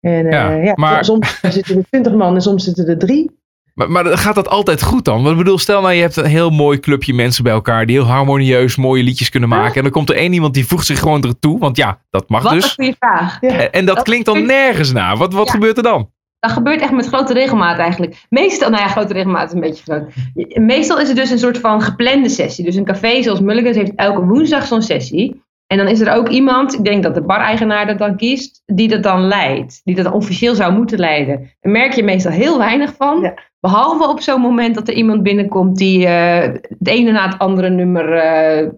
En 0.00 0.26
eh, 0.26 0.32
Ja, 0.32 0.52
ja, 0.52 0.72
maar- 0.74 1.04
soms 1.04 1.40
zitten 1.42 1.76
er 1.76 1.84
twintig 1.84 2.14
man 2.14 2.34
en 2.34 2.40
soms 2.40 2.64
zitten 2.64 2.86
er 2.86 2.98
drie. 2.98 3.40
Maar, 3.74 3.90
maar 3.90 4.18
gaat 4.18 4.34
dat 4.34 4.48
altijd 4.48 4.82
goed 4.82 5.04
dan? 5.04 5.16
Want 5.16 5.30
ik 5.30 5.36
bedoel, 5.36 5.58
stel 5.58 5.80
nou 5.80 5.92
je 5.94 6.00
hebt 6.00 6.16
een 6.16 6.24
heel 6.24 6.50
mooi 6.50 6.80
clubje 6.80 7.14
mensen 7.14 7.44
bij 7.44 7.52
elkaar. 7.52 7.86
Die 7.86 7.96
heel 7.96 8.06
harmonieus 8.06 8.76
mooie 8.76 9.02
liedjes 9.02 9.28
kunnen 9.28 9.48
maken. 9.48 9.74
En 9.74 9.82
dan 9.82 9.90
komt 9.92 10.10
er 10.10 10.16
één 10.16 10.32
iemand 10.32 10.54
die 10.54 10.66
voegt 10.66 10.86
zich 10.86 10.98
gewoon 10.98 11.22
ertoe. 11.22 11.58
Want 11.58 11.76
ja, 11.76 12.00
dat 12.10 12.28
mag 12.28 12.42
Wat 12.42 12.52
een 12.52 12.58
dus. 12.60 12.72
goede 12.74 12.94
vraag. 12.98 13.38
Ja. 13.40 13.48
En, 13.48 13.72
en 13.72 13.84
dat 13.86 13.96
Dat 13.96 14.04
klinkt 14.04 14.26
dan 14.26 14.46
nergens 14.46 14.92
na. 14.92 15.16
Wat, 15.16 15.32
wat 15.32 15.46
Ja. 15.46 15.52
gebeurt 15.52 15.76
er 15.76 15.82
dan? 15.82 16.10
Dat 16.38 16.50
gebeurt 16.52 16.80
echt 16.80 16.92
met 16.92 17.06
grote 17.06 17.32
regelmaat 17.32 17.78
eigenlijk. 17.78 18.26
Meestal, 18.28 18.70
nou 18.70 18.82
ja, 18.82 18.88
grote 18.88 19.12
regelmaat 19.12 19.46
is 19.48 19.54
een 19.54 19.60
beetje 19.60 19.82
groot. 19.84 20.12
Meestal 20.60 21.00
is 21.00 21.08
het 21.08 21.16
dus 21.16 21.30
een 21.30 21.38
soort 21.38 21.58
van 21.58 21.82
geplande 21.82 22.28
sessie. 22.28 22.64
Dus 22.64 22.74
een 22.76 22.84
café 22.84 23.22
zoals 23.22 23.40
Mulligans 23.40 23.76
heeft 23.76 23.92
elke 23.96 24.24
woensdag 24.24 24.66
zo'n 24.66 24.82
sessie. 24.82 25.42
En 25.66 25.78
dan 25.78 25.88
is 25.88 26.00
er 26.00 26.12
ook 26.14 26.28
iemand, 26.28 26.74
ik 26.74 26.84
denk 26.84 27.02
dat 27.02 27.14
de 27.14 27.22
bar-eigenaar 27.22 27.86
dat 27.86 27.98
dan 27.98 28.16
kiest, 28.16 28.62
die 28.66 28.88
dat 28.88 29.02
dan 29.02 29.20
leidt. 29.26 29.80
Die 29.84 29.94
dat 29.94 30.12
officieel 30.12 30.54
zou 30.54 30.72
moeten 30.72 30.98
leiden. 30.98 31.50
Daar 31.60 31.72
merk 31.72 31.92
je 31.92 32.02
meestal 32.02 32.32
heel 32.32 32.58
weinig 32.58 32.94
van. 32.96 33.20
Ja. 33.20 33.34
Behalve 33.66 34.08
op 34.08 34.20
zo'n 34.20 34.40
moment 34.40 34.74
dat 34.74 34.88
er 34.88 34.94
iemand 34.94 35.22
binnenkomt 35.22 35.76
die 35.76 36.06
eh, 36.06 36.52
het 36.78 36.88
ene 36.88 37.12
na 37.12 37.28
het 37.28 37.38
andere 37.38 37.70
nummer 37.70 38.12
eh, 38.12 38.68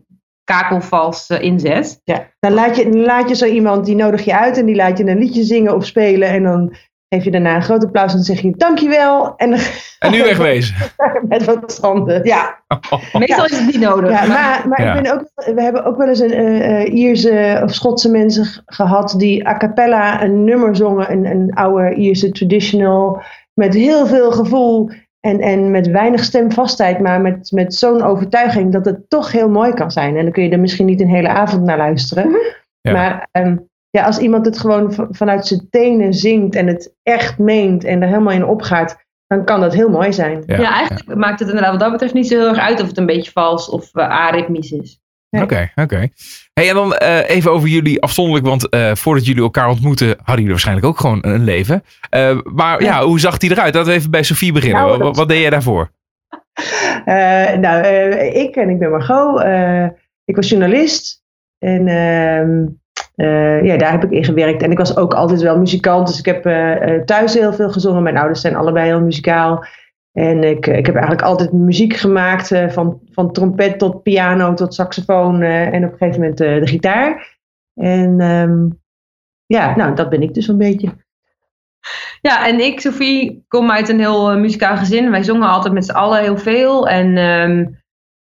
kakelvals 0.45 1.27
eh, 1.27 1.43
inzet. 1.43 2.01
Ja, 2.05 2.27
dan 2.41 2.53
laat 2.53 2.77
je, 2.77 2.83
dan 2.91 3.01
laat 3.01 3.29
je 3.29 3.35
zo 3.35 3.45
iemand, 3.47 3.85
die 3.85 3.95
nodig 3.97 4.25
je 4.25 4.39
uit 4.39 4.59
en 4.59 4.67
die 4.67 4.75
laat 4.75 4.99
je 4.99 5.07
een 5.07 5.19
liedje 5.19 5.43
zingen 5.43 5.75
of 5.75 5.87
spelen. 5.87 6.29
En 6.29 6.43
dan 6.43 6.75
geef 7.09 7.25
je 7.25 7.31
daarna 7.31 7.55
een 7.55 7.63
groot 7.63 7.85
applaus 7.85 8.11
en 8.11 8.17
dan 8.17 8.25
zeg 8.25 8.41
je 8.41 8.53
dankjewel. 8.57 9.37
En 9.37 9.53
En 9.99 10.11
nu 10.11 10.23
wegwezen. 10.33 10.75
met 11.29 11.45
wat 11.45 11.73
standen. 11.73 12.25
Ja, 12.25 12.63
Meestal 13.13 13.45
is 13.45 13.57
het 13.59 13.67
niet 13.67 13.81
nodig. 13.81 14.11
ja 14.11 14.27
maar- 14.27 14.69
maar, 14.69 14.83
Ja. 14.83 14.95
Ik 14.95 15.03
ben 15.03 15.13
ook, 15.13 15.31
we 15.55 15.63
hebben 15.63 15.85
ook 15.85 15.97
wel 15.97 16.09
eens 16.09 16.21
een 16.21 16.33
eh, 16.33 16.81
eh, 16.83 16.95
Ierse 16.95 17.61
of 17.65 17.75
Schotse 17.75 18.11
mensen 18.11 18.63
gehad 18.67 19.15
die 19.19 19.49
a 19.49 19.57
cappella 19.57 20.23
een 20.23 20.45
nummer 20.45 20.77
zongen. 20.77 21.11
Een, 21.13 21.25
een 21.27 21.55
oude 21.55 21.95
Ierse 21.95 22.31
traditional. 22.31 23.23
Met 23.55 23.75
heel 23.75 24.07
veel 24.07 24.33
gevoel. 24.33 24.91
En, 25.21 25.41
en 25.41 25.71
met 25.71 25.87
weinig 25.87 26.25
stemvastheid, 26.25 27.01
maar 27.01 27.21
met, 27.21 27.51
met 27.51 27.75
zo'n 27.75 28.03
overtuiging 28.03 28.73
dat 28.73 28.85
het 28.85 29.11
toch 29.11 29.33
heel 29.33 29.49
mooi 29.49 29.73
kan 29.73 29.91
zijn. 29.91 30.17
En 30.17 30.23
dan 30.23 30.33
kun 30.33 30.43
je 30.43 30.51
er 30.51 30.61
misschien 30.61 30.87
niet 30.87 31.01
een 31.01 31.09
hele 31.09 31.29
avond 31.29 31.65
naar 31.65 31.77
luisteren. 31.77 32.37
Ja. 32.81 32.93
Maar 32.93 33.29
ehm, 33.31 33.57
ja, 33.91 34.05
als 34.05 34.19
iemand 34.19 34.47
het 34.47 34.59
gewoon 34.59 35.09
vanuit 35.11 35.47
zijn 35.47 35.67
tenen 35.71 36.15
zingt 36.15 36.55
en 36.55 36.67
het 36.67 36.95
echt 37.03 37.39
meent 37.39 37.85
en 37.85 38.03
er 38.03 38.09
helemaal 38.09 38.33
in 38.33 38.45
opgaat, 38.45 38.97
dan 39.27 39.45
kan 39.45 39.61
dat 39.61 39.75
heel 39.75 39.89
mooi 39.89 40.13
zijn. 40.13 40.43
Ja, 40.47 40.61
Ja, 40.61 40.75
eigenlijk 40.75 41.19
maakt 41.19 41.39
het 41.39 41.49
inderdaad 41.49 41.71
wat 41.71 41.81
dat 41.81 41.91
betreft 41.91 42.15
niet 42.15 42.27
zo 42.27 42.39
heel 42.39 42.49
erg 42.49 42.59
uit 42.59 42.81
of 42.81 42.87
het 42.87 42.99
een 42.99 43.07
beetje 43.07 43.31
vals 43.31 43.69
of 43.69 43.95
uh, 43.95 44.09
aritmisch 44.09 44.73
is. 44.73 45.01
Oké, 45.43 45.71
oké. 45.75 46.09
Hey, 46.53 46.69
en 46.69 46.75
dan 46.75 46.95
eh, 46.95 47.31
even 47.31 47.53
over 47.53 47.69
jullie 47.69 48.03
afzonderlijk, 48.03 48.47
want 48.47 48.69
eh, 48.69 48.95
voordat 48.95 49.27
jullie 49.27 49.43
elkaar 49.43 49.69
ontmoeten, 49.69 50.09
hadden 50.09 50.35
jullie 50.35 50.51
waarschijnlijk 50.51 50.87
ook 50.87 51.01
gewoon 51.01 51.19
een 51.21 51.45
leven. 51.45 51.85
Eh, 52.11 52.39
maar 52.45 52.83
ja. 52.83 53.05
hoe 53.05 53.21
zag 53.21 53.39
die 53.39 53.51
eruit? 53.51 53.75
Laten 53.75 53.91
we 53.91 53.99
even 53.99 54.11
bij 54.11 54.23
Sofie 54.23 54.53
beginnen. 54.53 54.83
Nou, 54.83 55.13
wat, 55.13 55.29
deed 55.29 55.41
jij 55.41 55.51
daarvoor? 55.51 55.91
Nou, 57.61 57.87
ik 58.17 58.57
en 58.57 58.69
ik 58.69 58.79
ben 58.79 58.91
Margot. 58.91 59.45
ik 60.25 60.37
was 60.37 60.49
journalist. 60.49 61.23
En 61.59 61.89
ehm, 61.89 62.67
eh, 63.17 63.65
ja, 63.65 63.77
daar 63.77 63.91
heb 63.91 64.05
ik 64.05 64.11
in 64.11 64.25
gewerkt. 64.25 64.63
En 64.63 64.71
ik 64.71 64.79
was 64.79 64.97
ook 64.97 65.15
altijd 65.15 65.43
wel 65.43 65.59
muzikant. 65.59 66.07
Dus 66.07 66.19
ik 66.19 66.25
heb 66.25 66.43
thuis 67.07 67.35
heel 67.35 67.53
veel 67.53 67.71
gezongen. 67.71 68.03
Mijn 68.03 68.17
ouders 68.17 68.41
zijn 68.41 68.55
allebei 68.57 68.87
heel 68.87 69.01
muzikaal. 69.01 69.65
En 70.15 70.45
ik, 70.45 70.67
eh, 70.67 70.77
ik 70.77 70.87
heb 70.87 70.95
eigenlijk 70.95 71.27
altijd 71.27 71.53
muziek 71.53 71.95
gemaakt. 71.95 72.53
eh, 72.53 72.69
van, 72.69 73.01
van 73.11 73.33
trompet 73.33 73.79
tot 73.79 74.03
piano 74.03 74.55
tot 74.55 74.75
saxofoon. 74.75 75.43
eh, 75.43 75.73
en 75.73 75.85
op 75.85 75.93
een 75.93 75.99
gegeven 75.99 76.21
moment 76.21 76.39
de 76.39 76.67
gitaar. 76.67 77.39
En 77.75 78.21
ehm, 78.21 78.69
ja, 79.47 79.77
nou, 79.77 79.95
dat 79.95 80.09
ben 80.11 80.23
ik 80.23 80.35
dus 80.35 80.49
een 80.49 80.59
beetje. 80.59 80.97
Ja, 82.21 82.47
en 82.47 82.61
ik, 82.61 82.81
Sophie, 82.81 83.45
kom 83.49 83.71
uit 83.71 83.89
een 83.89 83.99
heel 83.99 84.39
muzikaal 84.39 84.77
gezin. 84.77 85.11
Wij 85.11 85.23
zongen 85.23 85.49
altijd 85.49 85.75
met 85.75 85.85
z'n 85.85 85.93
allen 85.93 86.21
heel 86.21 86.39
veel. 86.39 86.89
En 86.89 87.17
um, 87.17 87.59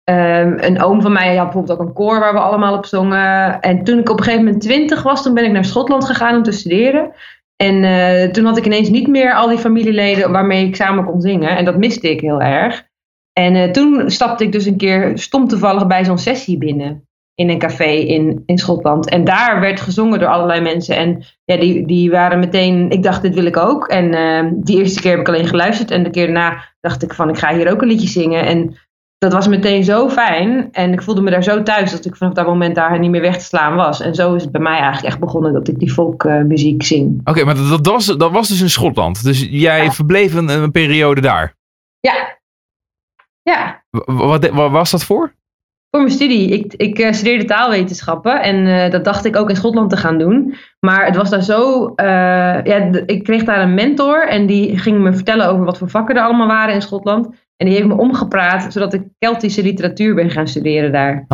um, 0.09 0.57
een 0.59 0.81
oom 0.81 1.01
van 1.01 1.11
mij 1.11 1.35
had 1.35 1.43
bijvoorbeeld 1.45 1.79
ook 1.79 1.87
een 1.87 1.93
koor 1.93 2.19
waar 2.19 2.33
we 2.33 2.39
allemaal 2.39 2.77
op 2.77 2.85
zongen. 2.85 3.59
En 3.59 3.83
toen 3.83 3.99
ik 3.99 4.09
op 4.09 4.17
een 4.17 4.23
gegeven 4.23 4.45
moment 4.45 4.63
twintig 4.63 5.03
was, 5.03 5.23
toen 5.23 5.33
ben 5.33 5.45
ik 5.45 5.51
naar 5.51 5.65
Schotland 5.65 6.05
gegaan 6.05 6.35
om 6.35 6.43
te 6.43 6.51
studeren. 6.51 7.11
En 7.55 7.83
uh, 7.83 8.31
toen 8.31 8.45
had 8.45 8.57
ik 8.57 8.65
ineens 8.65 8.89
niet 8.89 9.07
meer 9.07 9.33
al 9.33 9.47
die 9.47 9.57
familieleden 9.57 10.31
waarmee 10.31 10.67
ik 10.67 10.75
samen 10.75 11.05
kon 11.05 11.21
zingen. 11.21 11.57
En 11.57 11.65
dat 11.65 11.77
miste 11.77 12.09
ik 12.09 12.21
heel 12.21 12.41
erg. 12.41 12.87
En 13.33 13.55
uh, 13.55 13.71
toen 13.71 14.11
stapte 14.11 14.43
ik 14.43 14.51
dus 14.51 14.65
een 14.65 14.77
keer 14.77 15.17
stom 15.17 15.47
toevallig 15.47 15.87
bij 15.87 16.05
zo'n 16.05 16.17
sessie 16.17 16.57
binnen. 16.57 17.07
in 17.35 17.49
een 17.49 17.59
café 17.59 17.91
in, 17.91 18.43
in 18.45 18.57
Schotland. 18.57 19.09
En 19.09 19.23
daar 19.23 19.59
werd 19.59 19.81
gezongen 19.81 20.19
door 20.19 20.27
allerlei 20.27 20.61
mensen. 20.61 20.95
En 20.95 21.23
ja, 21.45 21.57
die, 21.57 21.87
die 21.87 22.11
waren 22.11 22.39
meteen, 22.39 22.89
ik 22.89 23.03
dacht, 23.03 23.21
dit 23.21 23.33
wil 23.33 23.45
ik 23.45 23.57
ook. 23.57 23.87
En 23.87 24.13
ehm, 24.13 24.51
die 24.55 24.77
eerste 24.77 25.01
keer 25.01 25.11
heb 25.11 25.19
ik 25.19 25.27
alleen 25.27 25.47
geluisterd. 25.47 25.91
En 25.91 26.03
de 26.03 26.09
keer 26.09 26.25
daarna 26.25 26.63
dacht 26.81 27.03
ik 27.03 27.13
van, 27.13 27.29
ik 27.29 27.37
ga 27.37 27.55
hier 27.55 27.71
ook 27.71 27.81
een 27.81 27.87
liedje 27.87 28.07
zingen. 28.07 28.45
En 28.45 28.75
dat 29.25 29.33
was 29.33 29.47
meteen 29.47 29.83
zo 29.83 30.09
fijn. 30.09 30.69
En 30.71 30.93
ik 30.93 31.01
voelde 31.01 31.21
me 31.21 31.31
daar 31.31 31.43
zo 31.43 31.63
thuis 31.63 31.91
dat 31.91 32.05
ik 32.05 32.15
vanaf 32.15 32.33
dat 32.33 32.45
moment 32.45 32.75
daar 32.75 32.99
niet 32.99 33.09
meer 33.11 33.21
weg 33.21 33.37
te 33.37 33.43
slaan 33.45 33.75
was. 33.75 34.01
En 34.01 34.15
zo 34.15 34.33
is 34.33 34.41
het 34.43 34.51
bij 34.51 34.61
mij 34.61 34.77
eigenlijk 34.77 35.05
echt 35.05 35.19
begonnen 35.19 35.53
dat 35.53 35.67
ik 35.67 35.79
die 35.79 35.91
folkmuziek 35.91 36.83
zing. 36.83 37.21
Oké, 37.23 37.43
maar 37.43 37.55
dat, 37.55 37.69
dat, 37.69 37.85
was, 37.87 38.05
dat 38.05 38.31
was 38.31 38.47
dus 38.47 38.61
in 38.61 38.69
Schotland. 38.69 39.23
Dus 39.23 39.47
jij 39.49 39.83
Ja. 39.83 39.91
verbleef 39.91 40.33
een, 40.33 40.49
een 40.49 40.71
periode 40.71 41.21
daar. 41.21 41.55
Ja. 41.99 42.37
Ja, 43.41 43.83
Wat, 44.05 44.49
wat 44.49 44.71
was 44.71 44.91
dat 44.91 45.03
voor? 45.03 45.33
voor 45.91 46.03
mijn 46.03 46.15
studie. 46.15 46.49
Ik, 46.49 46.73
ik 46.73 46.99
eh, 46.99 47.11
studeerde 47.11 47.45
taalwetenschappen 47.45 48.41
en 48.41 48.67
eh, 48.67 48.91
dat 48.91 49.03
dacht 49.03 49.25
ik 49.25 49.35
ook 49.35 49.49
in 49.49 49.55
Schotland 49.55 49.89
te 49.89 49.97
gaan 49.97 50.17
doen. 50.17 50.55
Maar 50.79 51.05
het 51.05 51.15
was 51.15 51.29
daar 51.29 51.41
zo. 51.43 51.87
eh, 51.95 52.05
ja, 52.63 52.89
ik 53.05 53.23
kreeg 53.23 53.43
daar 53.43 53.61
een 53.61 53.73
mentor 53.73 54.27
en 54.27 54.45
die 54.45 54.77
ging 54.77 54.99
me 54.99 55.13
vertellen 55.13 55.47
over 55.49 55.65
wat 55.65 55.77
voor 55.77 55.89
vakken 55.89 56.15
er 56.15 56.21
allemaal 56.23 56.47
waren 56.47 56.73
in 56.73 56.81
Schotland. 56.81 57.27
En 57.57 57.65
die 57.65 57.75
heeft 57.75 57.87
me 57.87 57.97
omgepraat 57.97 58.73
zodat 58.73 58.93
ik 58.93 59.03
Keltische 59.19 59.63
literatuur 59.63 60.15
ben 60.15 60.29
gaan 60.29 60.47
studeren 60.47 60.91
daar. 60.91 61.25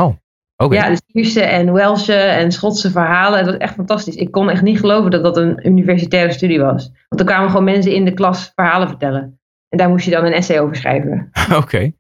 Oké. 0.58 0.76
Ja, 0.76 0.88
dus 0.90 1.02
Ierse 1.08 1.42
en 1.42 1.74
Welsche 1.74 2.14
en 2.14 2.52
Schotse 2.52 2.92
verhalen. 2.92 3.38
Dat 3.44 3.54
was 3.54 3.58
echt 3.64 3.74
fantastisch. 3.74 4.16
Ik 4.16 4.32
kon 4.32 4.50
echt 4.50 4.62
niet 4.62 4.80
geloven 4.80 5.12
dat 5.12 5.24
dat 5.24 5.38
een 5.38 5.68
universitaire 5.68 6.32
studie 6.34 6.60
was. 6.62 6.92
Want 7.10 7.22
er 7.22 7.28
kwamen 7.28 7.50
gewoon 7.50 7.64
mensen 7.64 7.92
in 7.94 8.06
de 8.06 8.14
klas 8.14 8.52
verhalen 8.56 8.88
vertellen. 8.88 9.40
En 9.70 9.78
daar 9.78 9.90
moest 9.90 10.06
je 10.06 10.12
dan 10.12 10.26
een 10.26 10.34
essay 10.34 10.60
over 10.60 10.76
schrijven. 10.76 11.30
Oké. 11.62 11.78
En 11.78 11.94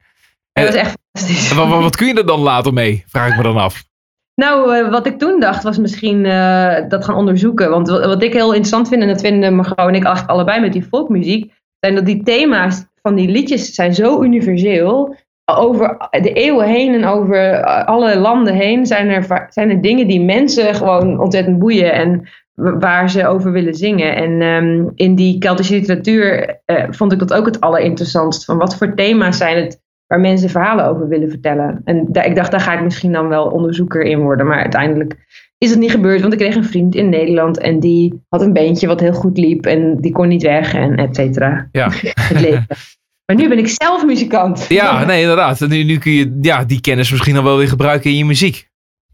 dat 0.54 0.66
was 0.66 0.76
echt 0.76 0.98
fantastisch. 1.12 1.52
En 1.52 1.58
Wat, 1.58 1.82
wat, 1.82 1.96
kun 1.96 2.08
je 2.08 2.14
er 2.14 2.26
dan 2.26 2.40
later 2.40 2.74
mee? 2.74 3.04
Vraag 3.08 3.30
ik 3.30 3.38
me 3.38 3.44
dan 3.44 3.58
af. 3.58 3.84
Nou, 4.36 4.76
eh, 4.76 4.90
wat 4.90 5.06
ik 5.06 5.18
toen 5.20 5.40
dacht 5.40 5.64
was 5.64 5.78
misschien 5.78 6.26
eh, 6.26 6.90
dat 6.90 7.06
gaan 7.06 7.16
onderzoeken. 7.16 7.70
Want 7.70 7.90
wa- 7.90 8.08
wat 8.08 8.24
ik 8.24 8.34
heel 8.34 8.48
interessant 8.50 8.88
vind, 8.88 9.02
en 9.02 9.08
dat 9.08 9.22
vinden 9.22 9.56
Margot 9.56 9.78
en 9.78 9.96
ik 9.96 10.06
allebei 10.06 10.60
met 10.62 10.74
die 10.74 10.84
folkmuziek, 10.84 11.54
zijn 11.82 11.96
dat 11.96 12.06
die 12.06 12.24
thema's 12.24 12.86
van 13.02 13.16
die 13.16 13.30
liedjes 13.30 13.74
zijn 13.74 13.94
zo 13.94 14.24
universeel. 14.24 15.16
Over 15.46 15.98
de 16.22 16.34
eeuwen 16.34 16.68
heen 16.68 16.94
en 16.94 17.06
over 17.06 17.64
alle 17.86 18.20
landen 18.20 18.54
heen 18.54 18.86
zijn 18.86 19.10
er, 19.10 19.48
zijn 19.50 19.70
er 19.70 19.82
dingen 19.82 20.08
die 20.08 20.22
mensen 20.22 20.76
gewoon 20.76 21.20
ontzettend 21.20 21.60
boeien 21.60 21.94
en 21.94 22.28
wa- 22.54 22.78
waar 22.78 23.10
ze 23.10 23.28
over 23.28 23.52
willen 23.52 23.74
zingen. 23.76 24.16
En 24.16 24.42
ehm, 24.42 24.90
in 24.96 25.16
die 25.16 25.38
Keltische 25.38 25.74
literatuur 25.74 26.60
eh, 26.66 26.84
vond 26.90 27.12
ik 27.12 27.20
dat 27.20 27.34
ook 27.34 27.46
het 27.46 27.62
allerinteressantst. 27.62 28.46
Van 28.46 28.58
wat 28.58 28.78
voor 28.78 28.94
thema's 28.96 29.38
zijn 29.38 29.58
het 29.64 29.82
waar 30.08 30.20
mensen 30.20 30.50
verhalen 30.50 30.86
over 30.86 31.08
willen 31.08 31.30
vertellen. 31.30 31.82
En 31.84 32.08
ik 32.12 32.36
dacht, 32.36 32.52
daar 32.52 32.60
ga 32.60 32.74
ik 32.74 32.84
misschien 32.84 33.12
dan 33.12 33.28
wel 33.28 33.46
onderzoeker 33.46 34.02
in 34.02 34.20
worden. 34.20 34.48
Maar 34.48 34.62
uiteindelijk 34.62 35.16
is 35.64 35.70
het 35.70 35.80
niet 35.80 35.92
gebeurd, 35.92 36.22
want 36.22 36.34
ik 36.34 36.40
kreeg 36.40 36.56
een 36.56 36.64
vriend 36.64 36.96
in 36.96 37.10
Nederland 37.10 37.58
en 37.60 37.80
die 37.80 38.22
had 38.30 38.42
een 38.42 38.54
beentje 38.54 38.88
wat 38.88 39.00
heel 39.00 39.14
goed 39.14 39.38
liep 39.38 39.66
en 39.66 39.98
die 39.98 40.12
kon 40.12 40.28
niet 40.28 40.42
weg 40.42 40.74
en 40.74 40.96
et 40.96 41.16
cetera. 41.16 41.68
Ja. 41.72 41.90
Het 42.14 42.40
leven. 42.40 42.66
Maar 43.26 43.40
nu 43.40 43.50
ben 43.50 43.58
ik 43.58 43.68
zelf 43.68 44.06
muzikant. 44.06 44.66
Ja, 44.70 45.06
nee, 45.06 45.22
inderdaad. 45.22 45.60
Nu, 45.60 45.84
nu 45.84 45.98
kun 45.98 46.12
je 46.12 46.38
ja, 46.42 46.64
die 46.64 46.82
kennis 46.82 47.12
misschien 47.12 47.34
dan 47.36 47.44
wel 47.44 47.58
weer 47.58 47.68
gebruiken 47.68 48.10
in 48.10 48.18
je 48.18 48.26
muziek. 48.26 48.70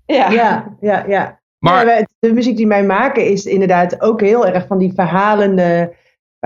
Ja. 0.06 0.32
Ja, 0.32 0.78
ja, 0.82 1.06
ja. 1.08 1.39
Maar 1.60 1.86
Ja, 1.86 2.06
de 2.20 2.34
muziek 2.34 2.58
die 2.58 2.68
wij 2.68 2.84
maken 2.86 3.26
is 3.26 3.45
inderdaad 3.45 4.02
ook 4.02 4.22
heel 4.22 4.48
erg 4.48 4.68
van 4.68 4.78
die 4.78 4.91
verhalende, 4.95 5.93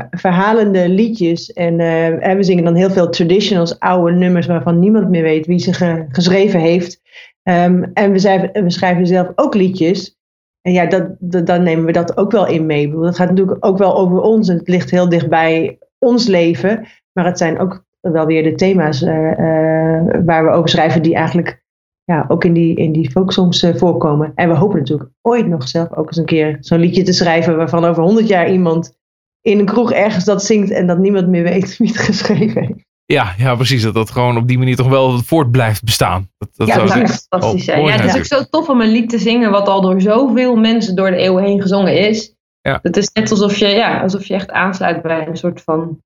verhalende 0.10 0.90
liedjes. 0.90 1.54
En, 1.54 1.80
eh, 1.80 2.28
en 2.28 2.38
we 2.38 2.44
zingen 2.44 2.64
dan 2.64 2.76
heel 2.76 2.90
veel 2.92 3.10
traditionals, 3.10 3.80
oude 3.80 4.16
nummers 4.18 4.48
waarvan 4.48 4.80
niemand 4.80 5.10
meer 5.10 5.24
weet 5.24 5.46
wie 5.46 5.60
ze 5.60 5.74
ge- 5.74 6.06
geschreven 6.10 6.60
heeft. 6.60 7.02
Ehm, 7.44 7.84
en 7.94 8.12
we, 8.12 8.20
schrijven, 8.20 8.64
we 8.64 8.72
schrijven 8.72 9.08
zelf 9.08 9.32
ook 9.36 9.54
liedjes. 9.54 10.20
En 10.62 10.74
ja, 10.74 10.86
dat, 10.86 11.08
dat, 11.20 11.46
dan 11.46 11.64
nemen 11.64 11.86
we 11.86 11.92
dat 11.92 12.18
ook 12.18 12.32
wel 12.32 12.48
in 12.48 12.66
mee. 12.66 13.00
Het 13.00 13.16
gaat 13.16 13.30
natuurlijk 13.30 13.66
ook 13.66 13.78
wel 13.78 13.98
over 13.98 14.22
ons 14.22 14.50
en 14.50 14.58
het 14.58 14.68
ligt 14.68 14.92
heel 14.92 15.10
dichtbij 15.10 15.80
ons 16.00 16.28
leven. 16.28 16.88
Maar 17.14 17.26
het 17.26 17.38
zijn 17.38 17.60
ook 17.60 17.86
wel 18.00 18.26
weer 18.26 18.44
de 18.44 18.54
thema's 18.54 19.02
eh, 19.02 19.32
eh, 19.32 20.22
waar 20.26 20.46
we 20.46 20.52
over 20.52 20.70
schrijven 20.70 21.02
die 21.02 21.16
eigenlijk 21.16 21.64
ja, 22.04 22.26
ook 22.28 22.44
in 22.44 22.54
die, 22.54 22.76
in 22.76 22.92
die 22.92 23.12
folksongs 23.12 23.64
eh, 23.64 23.76
voorkomen. 23.76 24.32
En 24.36 24.50
we 24.50 24.56
hopen 24.56 24.78
natuurlijk 24.78 25.10
ooit 25.22 25.48
nog 25.48 25.68
zelf 25.68 25.96
ook 25.96 26.08
eens 26.08 26.18
een 26.18 26.26
keer 26.26 26.58
zo'n 26.60 26.80
liedje 26.80 27.04
te 27.04 27.14
schrijven 27.14 27.58
waarvan 27.58 27.86
over 27.86 28.04
honderd 28.04 28.28
jaar 28.28 28.52
iemand 28.52 29.00
in 29.42 29.60
een 29.60 29.66
kroeg 29.66 29.92
ergens 29.92 30.26
dat 30.26 30.44
zingt 30.44 30.72
en 30.72 30.88
dat 30.88 30.98
niemand 30.98 31.28
meer 31.28 31.44
weet 31.44 31.78
wie 31.78 31.88
het 31.88 31.98
geschreven 31.98 32.62
heeft. 32.62 32.90
Ja, 33.12 33.34
ja, 33.38 33.56
precies. 33.56 33.82
Dat 33.82 33.94
dat 33.94 34.12
gewoon 34.12 34.38
op 34.38 34.48
die 34.48 34.58
manier 34.58 34.76
toch 34.76 34.88
wel 34.88 35.20
voort 35.20 35.52
blijft 35.52 35.84
bestaan. 35.84 36.30
Dat, 36.38 36.50
dat 36.56 36.68
Ja, 36.68 36.74
zou 36.74 36.88
dat 36.88 36.98
echt 36.98 37.28
fantastisch 37.30 37.66
zijn. 37.66 37.86
Ja, 37.86 37.92
het 37.92 38.04
is 38.04 38.18
ook 38.18 38.26
zo 38.26 38.44
tof 38.50 38.70
om 38.70 38.82
een 38.82 38.92
lied 38.92 39.10
te 39.10 39.20
zingen 39.20 39.52
wat 39.52 39.68
al 39.68 39.82
door 39.82 40.02
zoveel 40.02 40.56
mensen 40.56 40.96
door 40.96 41.12
de 41.12 41.18
eeuwen 41.18 41.44
heen 41.44 41.62
gezongen 41.62 41.98
is. 41.98 42.36
Ja. 42.62 42.80
Het 42.82 42.98
is 42.98 43.10
net 43.14 43.32
alsof 43.32 43.58
je, 43.58 43.68
ja, 43.68 44.02
alsof 44.02 44.26
je 44.26 44.34
echt 44.34 44.50
aansluit 44.50 45.02
bij 45.02 45.28
een 45.28 45.38
soort 45.38 45.62
van 45.62 46.02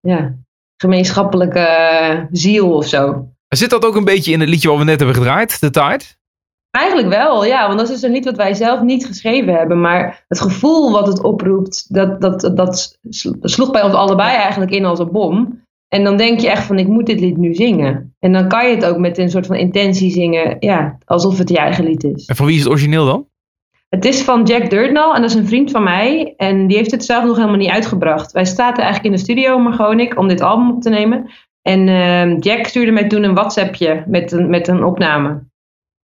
ja, 0.00 0.34
gemeenschappelijke 0.76 1.58
eh, 1.58 2.24
ziel 2.30 2.74
of 2.74 2.86
zo. 2.86 3.28
Zit 3.48 3.70
dat 3.70 3.84
ook 3.84 3.96
een 3.96 4.04
beetje 4.04 4.32
in 4.32 4.40
het 4.40 4.48
liedje 4.48 4.68
wat 4.68 4.78
we 4.78 4.84
net 4.84 4.98
hebben 4.98 5.16
gedraaid, 5.16 5.60
The 5.60 5.70
Tide? 5.70 6.04
Eigenlijk 6.70 7.08
wel, 7.08 7.44
ja. 7.44 7.66
Want 7.66 7.78
dat 7.78 7.88
is 7.88 8.02
een 8.02 8.12
lied 8.12 8.24
wat 8.24 8.36
wij 8.36 8.54
zelf 8.54 8.80
niet 8.80 9.06
geschreven 9.06 9.54
hebben. 9.54 9.80
Maar 9.80 10.24
het 10.28 10.40
gevoel 10.40 10.92
wat 10.92 11.06
het 11.06 11.22
oproept, 11.22 11.94
dat, 11.94 12.20
dat, 12.20 12.50
dat 12.54 12.98
sloeg 13.40 13.70
bij 13.70 13.82
ons 13.82 13.94
allebei 13.94 14.36
eigenlijk 14.36 14.70
in 14.70 14.84
als 14.84 14.98
een 14.98 15.12
bom. 15.12 15.64
En 15.88 16.04
dan 16.04 16.16
denk 16.16 16.40
je 16.40 16.50
echt 16.50 16.64
van, 16.64 16.78
ik 16.78 16.86
moet 16.86 17.06
dit 17.06 17.20
lied 17.20 17.36
nu 17.36 17.54
zingen. 17.54 18.14
En 18.18 18.32
dan 18.32 18.48
kan 18.48 18.68
je 18.68 18.74
het 18.74 18.84
ook 18.84 18.98
met 18.98 19.18
een 19.18 19.30
soort 19.30 19.46
van 19.46 19.56
intentie 19.56 20.10
zingen, 20.10 20.56
ja, 20.60 20.98
alsof 21.04 21.38
het 21.38 21.48
je 21.48 21.58
eigen 21.58 21.84
lied 21.84 22.04
is. 22.04 22.26
En 22.26 22.36
van 22.36 22.46
wie 22.46 22.54
is 22.54 22.62
het 22.62 22.70
origineel 22.70 23.06
dan? 23.06 23.26
Het 23.88 24.04
is 24.04 24.22
van 24.22 24.42
Jack 24.44 24.70
Dirtnall 24.70 25.14
en 25.14 25.20
dat 25.20 25.30
is 25.30 25.36
een 25.36 25.46
vriend 25.46 25.70
van 25.70 25.82
mij. 25.82 26.34
En 26.36 26.66
die 26.66 26.76
heeft 26.76 26.90
het 26.90 27.04
zelf 27.04 27.24
nog 27.24 27.36
helemaal 27.36 27.56
niet 27.56 27.70
uitgebracht. 27.70 28.32
Wij 28.32 28.44
zaten 28.44 28.82
eigenlijk 28.82 29.04
in 29.04 29.12
de 29.12 29.18
studio, 29.18 29.58
Margot 29.58 29.92
en 29.92 30.00
ik, 30.00 30.18
om 30.18 30.28
dit 30.28 30.40
album 30.40 30.70
op 30.70 30.82
te 30.82 30.90
nemen. 30.90 31.30
En 31.62 31.88
ehm, 31.88 32.38
Jack 32.38 32.66
stuurde 32.66 32.92
mij 32.92 33.06
toen 33.08 33.22
een 33.22 33.34
WhatsAppje 33.34 34.04
met 34.06 34.32
een, 34.32 34.50
met 34.50 34.68
een 34.68 34.84
opname. 34.84 35.42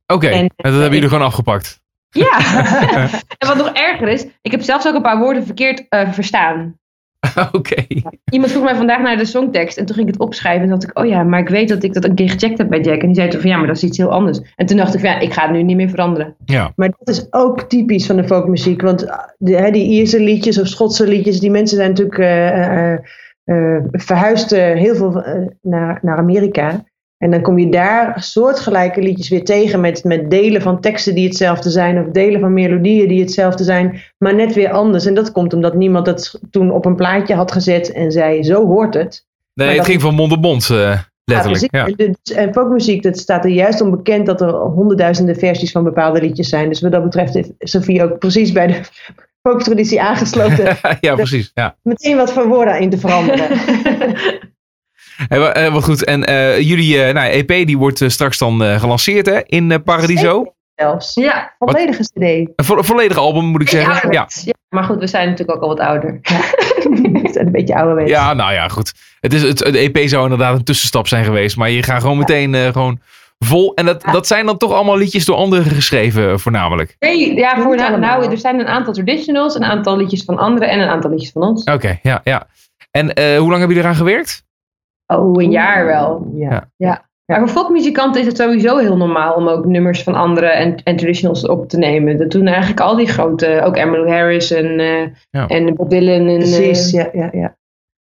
Oké, 0.07 0.27
en, 0.27 0.39
En- 0.39 0.49
dat 0.55 0.73
hebben 0.73 0.93
jullie 0.93 1.09
gewoon 1.09 1.25
afgepakt. 1.25 1.81
Ja, 2.09 2.37
en 3.37 3.47
wat 3.47 3.57
nog 3.57 3.69
erger 3.73 4.07
is, 4.07 4.25
ik 4.41 4.51
heb 4.51 4.61
zelfs 4.61 4.87
ook 4.87 4.95
een 4.95 5.01
paar 5.01 5.19
woorden 5.19 5.45
verkeerd 5.45 5.85
eh, 5.89 6.11
verstaan. 6.11 6.79
Oké. 7.51 7.85
Iemand 8.31 8.51
vroeg 8.51 8.63
mij 8.63 8.75
vandaag 8.75 9.01
naar 9.01 9.17
de 9.17 9.25
songtekst 9.25 9.77
en 9.77 9.85
toen 9.85 9.95
ging 9.95 10.07
ik 10.07 10.13
het 10.13 10.23
opschrijven. 10.23 10.63
En 10.63 10.69
dacht 10.69 10.83
ik, 10.83 10.99
oh 10.99 11.05
ja, 11.05 11.23
maar 11.23 11.39
ik 11.39 11.49
weet 11.49 11.69
dat 11.69 11.83
ik 11.83 11.93
dat 11.93 12.03
een 12.03 12.15
keer 12.15 12.29
gecheckt 12.29 12.57
heb 12.57 12.69
bij 12.69 12.81
Jack. 12.81 13.01
En 13.01 13.07
die 13.07 13.15
zei 13.15 13.29
toen 13.29 13.41
van 13.41 13.49
ja, 13.49 13.57
maar 13.57 13.67
dat 13.67 13.75
is 13.75 13.83
iets 13.83 13.97
heel 13.97 14.11
anders. 14.11 14.39
En 14.55 14.65
toen 14.65 14.77
dacht 14.77 14.93
ik, 14.93 14.99
van, 14.99 15.09
ja, 15.09 15.19
ik 15.19 15.33
ga 15.33 15.41
het 15.41 15.51
nu 15.51 15.63
niet 15.63 15.75
meer 15.75 15.89
veranderen. 15.89 16.35
Ja. 16.45 16.71
Maar 16.75 16.93
dat 16.97 17.15
is 17.15 17.27
ook 17.29 17.61
typisch 17.61 18.05
van 18.05 18.15
de 18.15 18.23
folkmuziek. 18.23 18.81
Want 18.81 19.05
de, 19.37 19.55
hè, 19.55 19.71
die 19.71 19.89
Ierse 19.89 20.19
liedjes 20.19 20.59
of 20.59 20.67
Schotse 20.67 21.07
liedjes, 21.07 21.39
die 21.39 21.51
mensen 21.51 21.77
zijn 21.77 21.89
natuurlijk 21.89 22.17
eh, 22.17 22.93
eh, 22.93 22.99
eh, 23.43 23.83
verhuisd 23.91 24.51
eh, 24.51 24.73
heel 24.73 24.95
veel 24.95 25.23
eh, 25.23 25.47
naar, 25.61 25.99
naar 26.01 26.17
Amerika. 26.17 26.83
En 27.21 27.31
dan 27.31 27.41
kom 27.41 27.59
je 27.59 27.69
daar 27.69 28.13
soortgelijke 28.23 29.01
liedjes 29.01 29.29
weer 29.29 29.43
tegen 29.43 29.79
met, 29.81 30.03
met 30.03 30.29
delen 30.31 30.61
van 30.61 30.79
teksten 30.81 31.15
die 31.15 31.27
hetzelfde 31.27 31.69
zijn 31.69 31.99
of 31.99 32.11
delen 32.11 32.39
van 32.39 32.53
melodieën 32.53 33.07
die 33.07 33.19
hetzelfde 33.21 33.63
zijn, 33.63 34.01
maar 34.17 34.35
net 34.35 34.53
weer 34.53 34.71
anders. 34.71 35.05
En 35.05 35.13
dat 35.13 35.31
komt 35.31 35.53
omdat 35.53 35.75
niemand 35.75 36.05
dat 36.05 36.39
toen 36.51 36.71
op 36.71 36.85
een 36.85 36.95
plaatje 36.95 37.35
had 37.35 37.51
gezet 37.51 37.91
en 37.91 38.11
zei, 38.11 38.43
zo 38.43 38.65
hoort 38.65 38.93
het. 38.93 39.25
Nee, 39.53 39.67
Maar 39.67 39.67
het 39.67 39.75
dat- 39.77 39.85
ging 39.85 40.01
van 40.01 40.15
mond 40.15 40.31
op 40.31 40.41
mond, 40.41 40.69
eh, 40.69 40.99
letterlijk. 41.23 41.67
Ja, 41.75 41.85
Ja, 41.85 41.93
precies. 41.93 42.35
En, 42.35 42.53
folkmuziek, 42.53 43.03
dat 43.03 43.17
staat 43.17 43.45
er 43.45 43.51
juist 43.51 43.81
om 43.81 43.91
bekend 43.91 44.25
dat 44.25 44.41
er 44.41 44.51
honderdduizenden 44.51 45.35
versies 45.35 45.71
van 45.71 45.83
bepaalde 45.83 46.21
liedjes 46.21 46.49
zijn. 46.49 46.69
Dus 46.69 46.81
wat 46.81 46.91
dat 46.91 47.03
betreft 47.03 47.33
heeft 47.33 47.51
Sophie 47.59 48.03
ook 48.03 48.19
precies 48.19 48.51
bij 48.51 48.67
de 48.67 48.79
folktraditie 49.41 50.01
aangesloten. 50.01 50.77
ja 51.01 51.15
precies. 51.15 51.51
Ja. 51.53 51.75
Meteen 51.83 52.17
wat 52.17 52.31
van 52.33 52.47
woorden 52.47 52.79
in 52.79 52.89
te 52.89 52.97
veranderen. 52.97 53.47
Hey, 55.27 55.39
wa- 55.39 55.53
eh, 55.53 55.73
wat 55.73 55.83
goed. 55.83 56.03
En 56.03 56.25
eh, 56.25 56.59
jullie 56.59 57.03
eh, 57.03 57.13
nou, 57.13 57.29
EP 57.29 57.47
die 57.47 57.77
wordt 57.77 58.03
straks 58.07 58.37
dan 58.37 58.63
eh, 58.63 58.79
gelanceerd 58.79 59.25
hè, 59.25 59.39
in 59.45 59.83
Paradiso. 59.83 60.53
Zelfs. 60.75 61.13
Ja, 61.13 61.55
Volledige 61.59 62.01
cd. 62.03 62.15
Een 62.21 62.51
vo- 62.65 62.83
volledige 62.83 63.19
album 63.19 63.45
moet 63.45 63.61
ik 63.61 63.69
zeggen. 63.69 64.11
Ja. 64.11 64.27
ja. 64.43 64.53
Maar 64.69 64.83
goed, 64.83 64.99
we 64.99 65.07
zijn 65.07 65.29
natuurlijk 65.29 65.57
ook 65.57 65.63
al 65.63 65.67
wat 65.75 65.79
ouder. 65.87 66.19
Is 67.23 67.35
een 67.35 67.51
beetje 67.51 67.75
ouderwets. 67.75 68.09
ja, 68.09 68.33
nou 68.33 68.53
ja, 68.53 68.67
goed. 68.67 68.93
Het 69.19 69.33
is, 69.33 69.41
het, 69.41 69.57
de 69.57 69.77
EP 69.91 70.07
zou 70.07 70.23
inderdaad 70.23 70.55
een 70.57 70.63
tussenstap 70.63 71.07
zijn 71.07 71.23
geweest. 71.25 71.57
Maar 71.57 71.69
je 71.69 71.83
gaat 71.83 72.01
gewoon 72.01 72.17
meteen 72.17 72.55
eh, 72.55 72.71
gewoon 72.71 72.99
vol. 73.39 73.73
En 73.73 73.85
dat, 73.85 74.03
dat 74.11 74.27
zijn 74.27 74.45
dan 74.45 74.57
toch 74.57 74.71
allemaal 74.73 74.97
liedjes 74.97 75.25
door 75.25 75.35
anderen 75.35 75.65
geschreven 75.65 76.39
voornamelijk. 76.39 76.95
Nee, 76.99 77.33
ja, 77.35 77.57
nou, 77.57 77.99
nou, 77.99 78.31
er 78.31 78.37
zijn 78.37 78.59
een 78.59 78.67
aantal 78.67 78.93
traditionals, 78.93 79.55
een 79.55 79.63
aantal 79.63 79.97
liedjes 79.97 80.23
van 80.23 80.37
anderen 80.37 80.69
en 80.69 80.79
een 80.79 80.89
aantal 80.89 81.09
liedjes 81.09 81.31
van 81.31 81.41
ons. 81.43 81.63
Oké, 81.63 81.99
ja, 82.03 82.21
ja. 82.23 82.47
En 82.91 83.13
eh, 83.13 83.23
hoe 83.25 83.49
lang 83.49 83.57
hebben 83.59 83.67
jullie 83.67 83.81
eraan 83.83 83.95
gewerkt? 83.95 84.43
Oh, 85.17 85.43
een 85.43 85.51
jaar 85.51 85.85
wel. 85.85 86.31
Ja. 86.33 86.69
Ja. 86.77 87.09
Maar 87.25 87.39
voor 87.39 87.47
folkmuzikanten 87.49 88.21
is 88.21 88.27
het 88.27 88.37
sowieso 88.37 88.77
heel 88.77 88.97
normaal 88.97 89.33
om 89.33 89.47
ook 89.47 89.65
nummers 89.65 90.03
van 90.03 90.15
anderen 90.15 90.53
en, 90.53 90.75
en 90.83 90.95
traditionals 90.95 91.47
op 91.47 91.69
te 91.69 91.77
nemen. 91.77 92.17
Dat 92.17 92.31
doen 92.31 92.47
eigenlijk 92.47 92.79
al 92.79 92.95
die 92.95 93.07
grote, 93.07 93.61
ook 93.63 93.75
Emmylou 93.75 94.09
Harris 94.11 94.51
en, 94.51 94.79
eh, 94.79 95.07
Ja. 95.29 95.47
en 95.47 95.75
Bob 95.75 95.89
Dylan. 95.89 96.27
En, 96.27 96.37
Precies, 96.37 96.93
eh, 96.93 97.03
ja, 97.03 97.09
ja, 97.21 97.29
ja. 97.31 97.55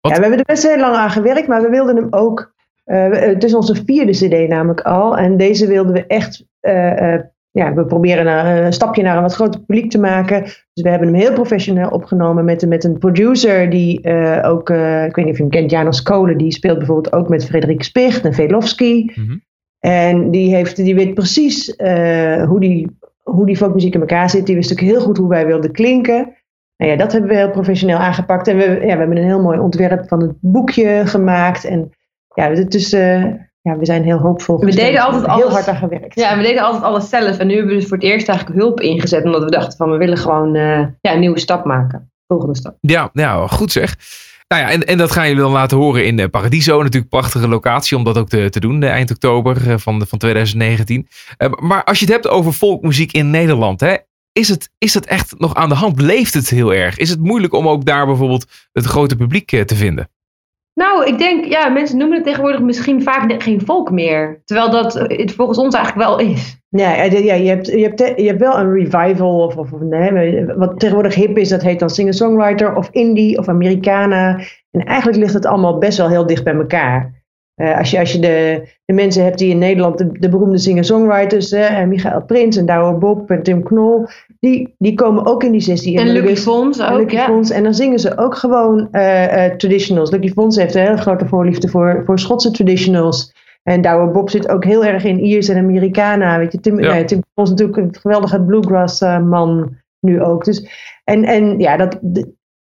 Wat- 0.02 0.12
ja. 0.12 0.18
We 0.18 0.22
hebben 0.22 0.40
er 0.40 0.46
best 0.46 0.68
heel 0.68 0.80
lang 0.80 0.96
aan 0.96 1.10
gewerkt, 1.10 1.48
maar 1.48 1.62
we 1.62 1.70
wilden 1.70 1.96
hem 1.96 2.08
ook. 2.10 2.56
eh, 2.84 3.10
het 3.12 3.44
is 3.44 3.56
onze 3.56 3.76
vierde 3.86 4.12
CD 4.12 4.48
namelijk 4.50 4.82
al. 4.82 5.18
En 5.18 5.38
deze 5.38 5.68
wilden 5.68 5.94
we 5.94 6.06
echt 6.08 6.46
eh, 6.60 7.14
eh, 7.14 7.22
ja, 7.58 7.74
we 7.74 7.86
proberen 7.86 8.28
een, 8.28 8.66
een 8.66 8.74
stapje 8.74 9.04
naar 9.04 9.16
een 9.16 9.22
wat 9.22 9.34
groter 9.34 9.60
publiek 9.60 9.92
te 9.92 10.00
maken. 10.00 10.44
Dus 10.44 10.84
we 10.84 10.90
hebben 10.90 11.08
hem 11.08 11.18
heel 11.18 11.34
professioneel 11.34 11.90
opgenomen 11.90 12.46
met, 12.46 12.68
met 12.68 12.84
een 12.84 12.98
producer 12.98 13.70
die 13.70 14.02
eh, 14.02 14.50
ook, 14.50 14.70
eh, 14.70 15.06
ik 15.06 15.16
weet 15.16 15.26
niet 15.26 15.34
of 15.34 15.38
je 15.38 15.44
hem 15.44 15.52
kent, 15.52 15.72
Janos 15.72 16.02
Kolen, 16.02 16.38
die 16.38 16.52
speelt 16.52 16.78
bijvoorbeeld 16.78 17.14
ook 17.14 17.30
met 17.30 17.46
Frederik 17.46 17.84
Spicht 17.84 18.26
en 18.26 18.34
Velofsky. 18.34 19.06
Mhm. 19.16 19.38
En 19.80 20.32
die, 20.32 20.56
heeft, 20.56 20.76
die 20.76 20.96
weet 20.96 21.14
precies 21.14 21.76
eh, 21.76 22.44
hoe, 22.44 22.60
die, 22.60 22.98
hoe 23.24 23.46
die 23.46 23.58
folkmuziek 23.58 23.94
in 23.94 24.00
elkaar 24.00 24.30
zit. 24.30 24.46
Die 24.46 24.56
wist 24.56 24.72
ook 24.72 24.80
heel 24.80 25.02
goed 25.02 25.18
hoe 25.18 25.30
wij 25.30 25.46
wilden 25.46 25.72
klinken. 25.72 26.36
Nou 26.78 26.92
ja, 26.92 26.98
dat 26.98 27.12
hebben 27.12 27.30
we 27.30 27.36
heel 27.36 27.52
professioneel 27.52 27.98
aangepakt. 27.98 28.48
En 28.48 28.58
we, 28.58 28.64
ja, 28.64 28.80
we 28.80 28.88
hebben 28.88 29.18
een 29.18 29.24
heel 29.24 29.42
mooi 29.42 29.60
ontwerp 29.60 30.08
van 30.08 30.22
het 30.22 30.36
boekje 30.40 31.02
gemaakt. 31.06 31.66
En 31.66 31.90
ja, 32.34 32.50
het 32.50 32.74
is, 32.74 32.94
eh, 32.94 33.24
ja 33.68 33.78
we 33.78 33.86
zijn 33.86 34.04
heel 34.04 34.18
hoopvol. 34.18 34.60
We 34.60 34.76
deden 34.76 35.02
altijd 35.02 35.26
heel 35.26 35.34
alles. 35.34 35.54
hard 35.54 35.68
aan 35.68 35.76
gewerkt. 35.76 36.16
Ja, 36.16 36.38
we 36.38 36.44
deden 36.44 36.64
altijd 36.64 36.84
alles 36.84 37.10
zelf. 37.10 37.38
En 37.38 37.48
nu 37.48 37.54
hebben 37.56 37.74
we 37.74 37.80
dus 37.80 37.88
voor 37.88 37.98
het 37.98 38.06
eerst 38.06 38.28
eigenlijk 38.28 38.60
hulp 38.60 38.82
ingezet. 38.82 39.26
Omdat 39.26 39.44
we 39.44 39.52
dachten 39.52 39.78
van 39.78 39.92
we 39.92 39.98
willen 39.98 40.18
gewoon 40.18 40.56
eh, 40.56 40.86
ja, 41.02 41.14
een 41.14 41.20
nieuwe 41.20 41.40
stap 41.40 41.66
maken. 41.66 42.12
Volgende 42.28 42.56
stap. 42.56 42.78
Ja, 42.80 43.10
ja, 43.14 43.48
goed 43.48 43.72
zeg. 43.72 43.96
Nou 44.48 44.62
ja, 44.62 44.70
en, 44.70 44.86
en 44.88 44.98
dat 44.98 45.12
gaan 45.12 45.28
jullie 45.28 45.42
dan 45.42 45.52
laten 45.52 45.78
horen 45.78 46.06
in 46.06 46.20
eh, 46.20 46.30
Paradiso. 46.30 46.78
Natuurlijk 46.78 47.04
een 47.04 47.20
prachtige 47.20 47.48
locatie 47.48 47.98
om 47.98 48.04
dat 48.04 48.18
ook 48.18 48.30
te, 48.30 48.50
te 48.50 48.60
doen, 48.60 48.84
eh, 48.84 48.90
eind 48.90 49.12
oktober 49.12 49.80
van, 49.80 50.08
van 50.08 50.18
2019. 50.18 51.08
Eh, 51.38 51.50
maar 51.60 51.84
als 51.84 52.00
je 52.00 52.06
het 52.06 52.14
hebt 52.14 52.28
over 52.28 52.54
volkmuziek 52.54 53.12
in 53.12 53.30
Nederland, 53.30 53.80
hè, 53.80 53.96
is, 54.32 54.50
het, 54.50 54.70
is 54.78 54.94
het 54.94 55.06
echt 55.06 55.40
nog 55.40 55.56
aan 55.56 55.70
de 55.70 55.76
hand? 55.76 56.02
Leeft 56.02 56.34
het 56.34 56.50
heel 56.50 56.74
erg? 56.74 56.98
Is 56.98 57.10
het 57.10 57.20
moeilijk 57.20 57.54
om 57.54 57.68
ook 57.68 57.86
daar 57.86 58.06
bijvoorbeeld 58.06 58.46
het 58.72 58.86
grote 58.86 59.16
publiek 59.16 59.48
te 59.66 59.76
vinden? 59.76 60.10
Nou, 60.78 61.06
ik 61.06 61.18
denk, 61.18 61.46
ja, 61.46 61.70
mensen 61.70 61.98
noemen 61.98 62.18
het 62.18 62.26
tegenwoordig 62.26 62.62
misschien 62.62 63.04
vaak 63.04 63.44
geen 63.44 63.62
volk 63.66 63.92
meer. 63.92 64.42
Terwijl 64.46 64.70
dat 64.70 64.96
eh, 64.96 65.18
het 65.18 65.32
volgens 65.32 65.58
ons 65.58 65.76
eigenlijk 65.76 66.08
wel 66.08 66.20
is. 66.20 66.62
Ja, 66.70 67.04
ja, 67.04 67.04
ja, 67.04 67.34
je, 67.34 67.50
hebt, 67.50 67.68
je, 67.68 67.84
hebt, 67.84 68.00
je 68.00 68.28
hebt 68.28 68.40
wel 68.40 68.60
een 68.60 68.74
revival. 68.74 69.40
Of, 69.40 69.56
of, 69.56 69.72
nee, 69.80 70.46
wat 70.46 70.80
tegenwoordig 70.80 71.16
hip 71.16 71.38
is, 71.38 71.50
dat 71.50 71.62
heet 71.62 71.80
dan 71.80 71.90
singer-songwriter 71.90 72.76
of 72.76 72.90
indie 72.92 73.38
of 73.38 73.48
Americana. 73.48 74.40
En 74.72 74.84
eigenlijk 74.84 75.18
ligt 75.18 75.34
het 75.34 75.46
allemaal 75.46 75.78
best 75.78 75.98
wel 75.98 76.10
heel 76.10 76.26
dicht 76.26 76.44
bij 76.44 76.56
elkaar. 76.56 77.17
Eh, 77.58 77.78
als 77.78 77.92
je, 77.92 78.00
als 78.00 78.12
je 78.12 78.20
de, 78.20 78.68
de 78.86 78.94
mensen 78.94 79.24
hebt 79.24 79.38
die 79.38 79.50
in 79.50 79.58
Nederland, 79.58 79.98
de, 79.98 80.20
de 80.20 80.30
beroemde 80.30 80.58
singer-songwriters, 80.58 81.52
eh, 81.52 81.86
Michael 81.86 82.22
Prins 82.22 82.58
en 82.58 82.66
Douwe 82.66 82.98
Bob 82.98 83.32
en 83.32 83.44
Tim 83.44 83.64
Knol, 83.64 84.08
die, 84.40 84.76
die 84.78 84.94
komen 84.94 85.26
ook 85.26 85.44
in 85.44 85.52
die 85.52 85.62
16 85.62 85.98
En 85.98 86.08
Lucky 86.08 86.36
Fons 86.36 86.80
en 86.80 86.92
ook, 86.92 86.98
Lucky 86.98 87.16
ja. 87.16 87.26
Fons. 87.26 87.50
En 87.50 87.64
dan 87.64 87.74
zingen 87.74 88.00
ze 88.00 88.18
ook 88.18 88.36
gewoon 88.36 88.88
eh, 88.92 89.46
eh, 89.46 89.56
traditionals. 89.56 90.12
Lucky 90.12 90.32
Fons 90.32 90.56
heeft 90.56 90.76
een 90.76 90.82
hele 90.82 90.98
grote 90.98 91.28
voorliefde 91.28 91.68
voor, 91.68 92.02
voor 92.06 92.20
Schotse 92.20 92.52
traditionals. 92.52 93.34
En 93.64 93.82
Douwe 93.82 94.12
Bob 94.12 94.30
zit 94.30 94.50
ook 94.50 94.64
heel 94.64 94.86
erg 94.86 95.04
in 95.04 95.20
Iers 95.20 95.48
en 95.48 95.58
Americana. 95.58 96.38
Weet 96.38 96.52
je, 96.52 96.60
Tim, 96.60 96.80
Ja. 96.80 97.04
Tim 97.04 97.24
Knol 97.34 97.46
is 97.46 97.50
natuurlijk 97.50 97.78
een 97.78 97.96
geweldige 98.02 98.42
bluegrass 98.42 99.02
man 99.02 99.78
nu 100.00 100.22
ook. 100.22 100.46
Dus, 100.46 100.70
en, 101.04 101.24
en 101.24 101.60
ja, 101.60 101.78
dat, 101.78 102.00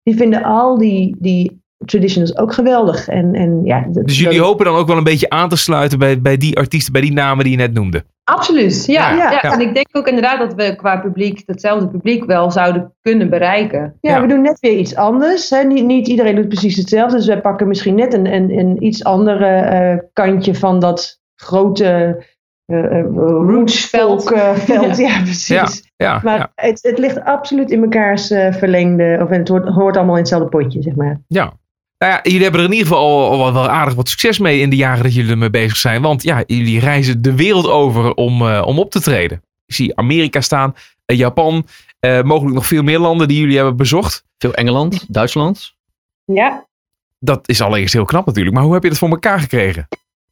die 0.04 0.16
vinden 0.16 0.44
al 0.44 0.78
die, 0.78 1.16
die 1.20 1.61
traditionals 1.86 2.38
ook 2.38 2.54
geweldig. 2.54 3.08
En, 3.08 3.34
en, 3.36 3.62
ja, 3.64 3.86
dat- 3.92 4.06
Dus 4.06 4.20
jullie 4.20 4.38
dat- 4.38 4.48
hopen 4.48 4.66
dan 4.66 4.76
ook 4.76 4.88
wel 4.88 4.98
een 4.98 5.04
beetje 5.04 5.30
aan 5.30 5.50
te 5.50 5.58
sluiten 5.58 6.00
bij, 6.00 6.22
bij 6.22 6.38
die 6.38 6.58
artiesten, 6.58 6.94
bij 6.94 7.02
die 7.02 7.14
namen 7.14 7.44
die 7.44 7.54
je 7.54 7.60
net 7.60 7.74
noemde. 7.74 8.04
Absoluut, 8.24 8.86
ja. 8.86 9.10
Ja, 9.12 9.18
ja, 9.18 9.32
ja. 9.32 9.54
En 9.54 9.62
ik 9.62 9.74
denk 9.74 9.88
ook 9.92 10.08
inderdaad 10.08 10.40
dat 10.40 10.54
we 10.54 10.76
qua 10.76 10.98
publiek, 11.00 11.46
datzelfde 11.48 11.88
publiek 11.88 12.26
wel 12.26 12.52
zouden 12.52 12.94
kunnen 13.02 13.30
bereiken. 13.30 13.98
Ja, 14.02 14.16
Ja. 14.16 14.22
we 14.22 14.28
doen 14.28 14.42
net 14.42 14.60
weer 14.60 14.78
iets 14.78 14.96
anders. 14.96 15.50
Hè. 15.50 15.64
Niet, 15.64 15.86
niet 15.86 16.08
iedereen 16.08 16.36
doet 16.36 16.48
precies 16.48 16.76
hetzelfde. 16.78 17.18
Dus 17.18 17.26
wij 17.28 17.42
pakken 17.42 17.68
misschien 17.68 17.96
net 17.96 18.14
een, 18.14 18.34
een, 18.34 18.58
een 18.60 18.84
iets 18.84 19.04
andere 19.04 19.46
eh, 19.48 19.98
kantje 20.14 20.56
van 20.56 20.80
dat 20.80 21.20
grote 21.36 22.24
eh, 22.66 22.86
eh, 23.00 23.06
Rootsveld. 23.16 24.32
eh, 24.32 24.54
veld. 24.56 24.98
ja. 25.08 25.22
precies. 25.22 25.48
Ja, 25.48 25.68
ja, 25.96 26.20
Maar 26.24 26.38
ja, 26.38 26.52
Het, 26.56 26.80
het 26.82 26.98
ligt 26.98 27.24
absoluut 27.24 27.72
in 27.72 27.80
mekaars 27.80 28.32
eh, 28.32 28.54
verlengde. 28.54 29.20
Of 29.24 29.30
het 29.30 29.48
hoort, 29.48 29.68
hoort 29.68 29.96
allemaal 29.98 30.16
in 30.16 30.22
hetzelfde 30.22 30.50
potje, 30.50 30.82
zeg 30.82 30.96
maar. 30.96 31.20
ja. 31.28 31.54
Nou 32.02 32.14
ja, 32.14 32.20
jullie 32.24 32.42
hebben 32.42 32.60
er 32.62 32.66
in 32.68 32.72
ieder 32.74 32.88
geval 32.88 33.04
al, 33.08 33.30
al 33.30 33.38
wel- 33.38 33.54
wel 33.54 33.70
aardig 33.70 33.94
wat 33.94 34.10
succes 34.10 34.40
mee 34.40 34.60
in 34.60 34.70
de 34.70 34.76
jaren 34.76 35.04
dat 35.04 35.14
jullie 35.14 35.32
ermee 35.32 35.50
bezig 35.50 35.78
zijn. 35.78 36.02
Want 36.02 36.24
ja, 36.24 36.44
jullie 36.48 36.80
reizen 36.80 37.22
de 37.22 37.36
wereld 37.36 37.68
over 37.68 38.14
om, 38.14 38.48
eh, 38.48 38.64
om 38.66 38.80
op 38.80 38.92
te 38.92 39.02
treden. 39.02 39.44
Ik 39.66 39.74
zie 39.76 39.96
Amerika 39.96 40.42
staan, 40.42 40.76
eh, 41.06 41.18
Japan, 41.18 41.66
eh, 42.00 42.22
mogelijk 42.22 42.56
nog 42.56 42.66
veel 42.66 42.84
meer 42.84 43.00
landen 43.00 43.28
die 43.28 43.40
jullie 43.40 43.56
hebben 43.56 43.76
bezocht. 43.78 44.24
Veel 44.38 44.54
Engeland, 44.54 45.06
Duitsland. 45.14 45.74
Ja, 46.26 46.66
Dat 47.20 47.50
is 47.50 47.62
allereerst 47.62 47.94
heel 47.94 48.06
knap 48.06 48.26
natuurlijk. 48.26 48.56
Maar 48.56 48.64
hoe 48.64 48.74
heb 48.74 48.84
je 48.84 48.90
dat 48.90 48.98
voor 48.98 49.10
elkaar 49.10 49.40
gekregen? 49.40 49.88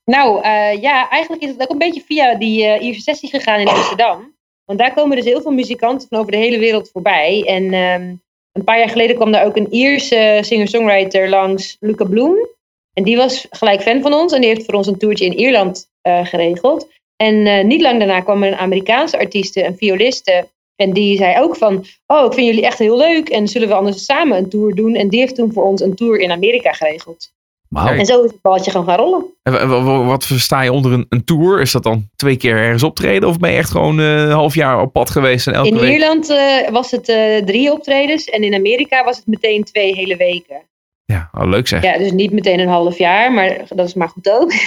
nou 0.06 0.44
eh, 0.44 0.82
ja, 0.82 1.10
eigenlijk 1.10 1.44
is 1.44 1.50
het 1.50 1.62
ook 1.62 1.70
een 1.70 1.78
beetje 1.78 2.04
via 2.08 2.36
die 2.36 2.66
eh 2.66 2.82
Ierse 2.86 3.02
sessie 3.02 3.30
gegaan 3.30 3.60
in 3.60 3.68
Amsterdam. 3.68 4.34
Want 4.66 4.80
daar 4.80 4.94
komen 4.94 5.16
dus 5.18 5.26
heel 5.26 5.42
veel 5.42 5.52
muzikanten 5.52 6.08
van 6.08 6.20
over 6.20 6.32
de 6.32 6.38
hele 6.38 6.60
wereld 6.60 6.90
voorbij. 6.92 7.44
En 7.48 7.74
ehm, 7.74 8.14
een 8.60 8.66
paar 8.66 8.80
jaar 8.80 8.90
geleden 8.90 9.16
kwam 9.16 9.32
daar 9.32 9.46
ook 9.46 9.56
een 9.56 9.74
Ierse 9.74 10.40
singer-songwriter 10.42 11.30
langs, 11.30 11.78
Luca 11.80 12.06
Bloem. 12.06 12.48
En 12.94 13.04
die 13.04 13.18
was 13.18 13.48
gelijk 13.50 13.82
fan 13.82 14.02
van 14.02 14.14
ons 14.14 14.34
en 14.34 14.42
die 14.42 14.50
heeft 14.50 14.66
voor 14.66 14.74
ons 14.74 14.88
een 14.88 14.98
toertje 14.98 15.26
in 15.26 15.40
Ierland 15.40 15.90
eh, 16.02 16.26
geregeld. 16.26 16.88
En 17.16 17.48
eh, 17.48 17.64
niet 17.64 17.82
lang 17.82 17.98
daarna 17.98 18.20
kwam 18.20 18.44
er 18.44 18.52
een 18.52 18.58
Amerikaanse 18.58 19.18
artieste, 19.18 19.66
een 19.66 19.78
violiste. 19.78 20.48
En 20.76 20.94
die 20.94 21.18
zei 21.18 21.42
ook 21.42 21.56
van, 21.56 21.86
oh, 22.08 22.26
ik 22.26 22.34
vind 22.34 22.48
jullie 22.48 22.66
echt 22.66 22.80
heel 22.80 22.98
leuk. 22.98 23.30
En 23.30 23.48
zullen 23.48 23.68
we 23.68 23.74
anders 23.74 24.06
samen 24.06 24.38
een 24.38 24.50
tour 24.50 24.76
doen? 24.76 24.96
En 24.96 25.10
die 25.10 25.20
heeft 25.20 25.36
toen 25.36 25.54
voor 25.54 25.64
ons 25.64 25.82
een 25.82 25.96
tour 25.96 26.20
in 26.20 26.32
Amerika 26.32 26.72
geregeld. 26.72 27.32
En 27.76 28.06
zo 28.06 28.24
is 28.24 28.32
het 28.32 28.42
balletje 28.42 28.72
gewoon 28.72 28.86
gaan 28.86 28.98
rollen. 28.98 29.26
En 29.44 29.52
wa- 29.54 29.68
wa- 29.68 29.82
wa- 29.84 30.04
wat 30.04 30.26
versta 30.26 30.62
je 30.62 30.72
onder 30.72 30.92
een, 30.92 31.06
een 31.10 31.24
tour? 31.24 31.62
Is 31.62 31.72
dat 31.72 31.84
dan 31.84 32.10
twee 32.16 32.36
keer 32.38 32.56
ergens 32.58 32.84
optreden? 32.84 33.30
Of 33.30 33.38
ben 33.38 33.52
je 33.52 33.58
echt 33.58 33.72
gewoon 33.72 34.00
eh, 34.00 34.20
een 34.22 34.32
half 34.32 34.56
jaar 34.56 34.82
op 34.82 34.94
pad 34.94 35.10
geweest 35.10 35.48
en 35.48 35.54
elke 35.54 35.68
In 35.70 35.76
week? 35.78 35.92
Ierland 35.92 36.30
eh, 36.30 36.70
was 36.70 36.92
het 36.92 37.10
eh, 37.10 37.38
drie 37.38 37.72
optredens 37.72 38.26
en 38.26 38.44
in 38.44 38.54
Amerika 38.54 39.04
was 39.04 39.18
het 39.18 39.28
meteen 39.28 39.64
twee 39.64 39.96
hele 39.96 40.16
weken. 40.16 40.62
Ja, 41.06 41.30
oh, 41.34 41.48
leuk 41.50 41.68
zeg. 41.68 41.84
Ja, 41.84 41.98
dus 41.98 42.12
niet 42.12 42.32
meteen 42.32 42.60
een 42.60 42.68
half 42.68 42.98
jaar, 42.98 43.32
maar 43.32 43.58
dat 43.70 43.88
is 43.88 43.94
maar 43.94 44.10
goed 44.10 44.30
ook. 44.30 44.52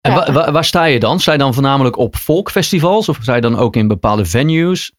En 0.00 0.12
Ja. 0.12 0.16
wa- 0.26 0.32
wa- 0.32 0.52
waar 0.52 0.64
sta 0.64 0.84
je 0.84 0.98
dan? 0.98 1.20
Sta 1.20 1.32
je 1.32 1.38
dan 1.38 1.54
voornamelijk 1.54 1.96
op 1.96 2.16
folkfestivals? 2.16 3.08
Of 3.08 3.18
sta 3.22 3.34
je 3.34 3.40
dan 3.40 3.58
ook 3.58 3.76
in 3.76 3.88
bepaalde 3.88 4.24
venues? 4.24 4.92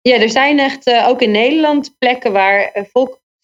Ja, 0.00 0.20
er 0.20 0.30
zijn 0.30 0.58
echt 0.58 0.86
eh, 0.86 1.08
ook 1.08 1.20
in 1.22 1.30
Nederland 1.30 1.94
plekken 1.98 2.32
waar 2.32 2.70
eh, 2.72 2.82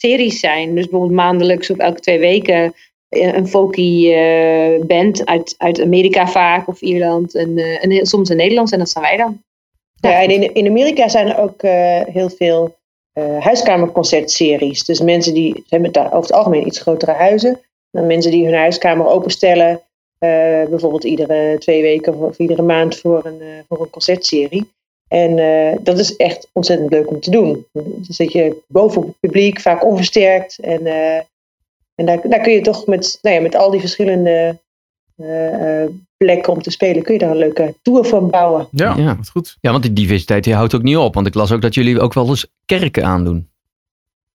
volkseries 0.01 0.41
zijn. 0.41 0.75
Dus 0.75 0.89
bijvoorbeeld 0.89 1.21
maandelijks 1.21 1.71
of 1.71 1.79
elke 1.79 2.01
twee 2.01 2.19
weken 2.19 2.75
eh, 3.09 3.35
een 3.35 3.49
folky 3.49 4.13
eh, 4.13 4.81
band 4.87 5.27
uit, 5.27 5.55
uit 5.59 5.81
Amerika 5.81 6.27
vaak 6.27 6.69
of 6.69 6.81
Ierland. 6.81 7.35
En, 7.35 7.59
eh, 7.59 7.85
en 7.85 8.07
soms 8.07 8.31
in 8.31 8.37
Nederland 8.37 8.73
en 8.73 8.79
dat 8.79 8.91
zijn 8.91 9.05
wij 9.05 9.17
dan. 9.17 9.43
Ja, 10.01 10.23
en 10.23 10.31
in, 10.31 10.55
in 10.55 10.67
Amerika 10.67 11.09
zijn 11.09 11.29
er 11.29 11.39
ook 11.39 11.63
eh, 11.63 12.01
heel 12.05 12.31
veel 12.31 12.79
eh, 13.13 13.39
huiskamerconcertseries. 13.39 14.85
Dus 14.85 15.01
mensen 15.01 15.35
die 15.35 15.65
hebben 15.69 15.93
daar 15.93 16.07
over 16.07 16.21
het 16.21 16.33
algemeen 16.33 16.67
iets 16.67 16.81
grotere 16.81 17.13
huizen. 17.13 17.61
Dan 17.91 18.07
mensen 18.07 18.31
die 18.31 18.45
hun 18.45 18.55
huiskamer 18.55 19.07
openstellen, 19.07 19.83
eh, 20.19 20.65
bijvoorbeeld 20.69 21.05
iedere 21.05 21.57
twee 21.59 21.83
weken 21.83 22.15
of, 22.15 22.21
of 22.21 22.39
iedere 22.39 22.63
maand 22.63 22.99
voor 22.99 23.25
een, 23.25 23.41
eh, 23.41 23.49
voor 23.69 23.81
een 23.81 23.91
concertserie. 23.91 24.71
En 25.11 25.39
eh, 25.39 25.79
dat 25.81 25.99
is 25.99 26.17
echt 26.17 26.49
ontzettend 26.53 26.91
leuk 26.91 27.11
om 27.11 27.21
te 27.21 27.31
doen. 27.31 27.67
Dan 27.73 27.85
zit 28.01 28.33
je 28.33 28.63
bovenop 28.69 29.07
het 29.07 29.21
publiek, 29.21 29.61
vaak 29.61 29.85
onversterkt. 29.85 30.59
En, 30.59 30.87
eh, 30.87 31.17
en 31.95 32.07
daar, 32.07 32.21
daar 32.29 32.41
kun 32.41 32.53
je 32.53 32.61
toch 32.61 32.87
met, 32.87 33.19
nou 33.23 33.35
ja, 33.37 33.43
met 33.43 33.55
al 33.55 33.71
die 33.71 33.81
verschillende 33.81 34.59
eh, 35.17 35.83
eh, 35.83 35.91
plekken 36.17 36.53
om 36.53 36.63
te 36.63 36.71
spelen, 36.71 37.03
kun 37.03 37.13
je 37.13 37.19
daar 37.19 37.31
een 37.31 37.37
leuke 37.37 37.75
tour 37.83 38.05
van 38.05 38.31
bouwen. 38.31 38.69
Ja, 38.71 38.95
Ja. 38.97 39.17
wat 39.17 39.29
goed. 39.29 39.57
Ja, 39.61 39.71
want 39.71 39.83
die 39.83 39.93
diversiteit 39.93 40.45
die 40.45 40.55
houdt 40.55 40.75
ook 40.75 40.83
niet 40.83 40.97
op. 40.97 41.15
Want 41.15 41.27
ik 41.27 41.35
las 41.35 41.53
ook 41.53 41.63
dat 41.63 41.75
jullie 41.75 42.01
ook 42.01 42.15
wel 42.15 42.29
eens 42.29 42.47
kerken 42.67 43.05
aandoen. 43.05 43.49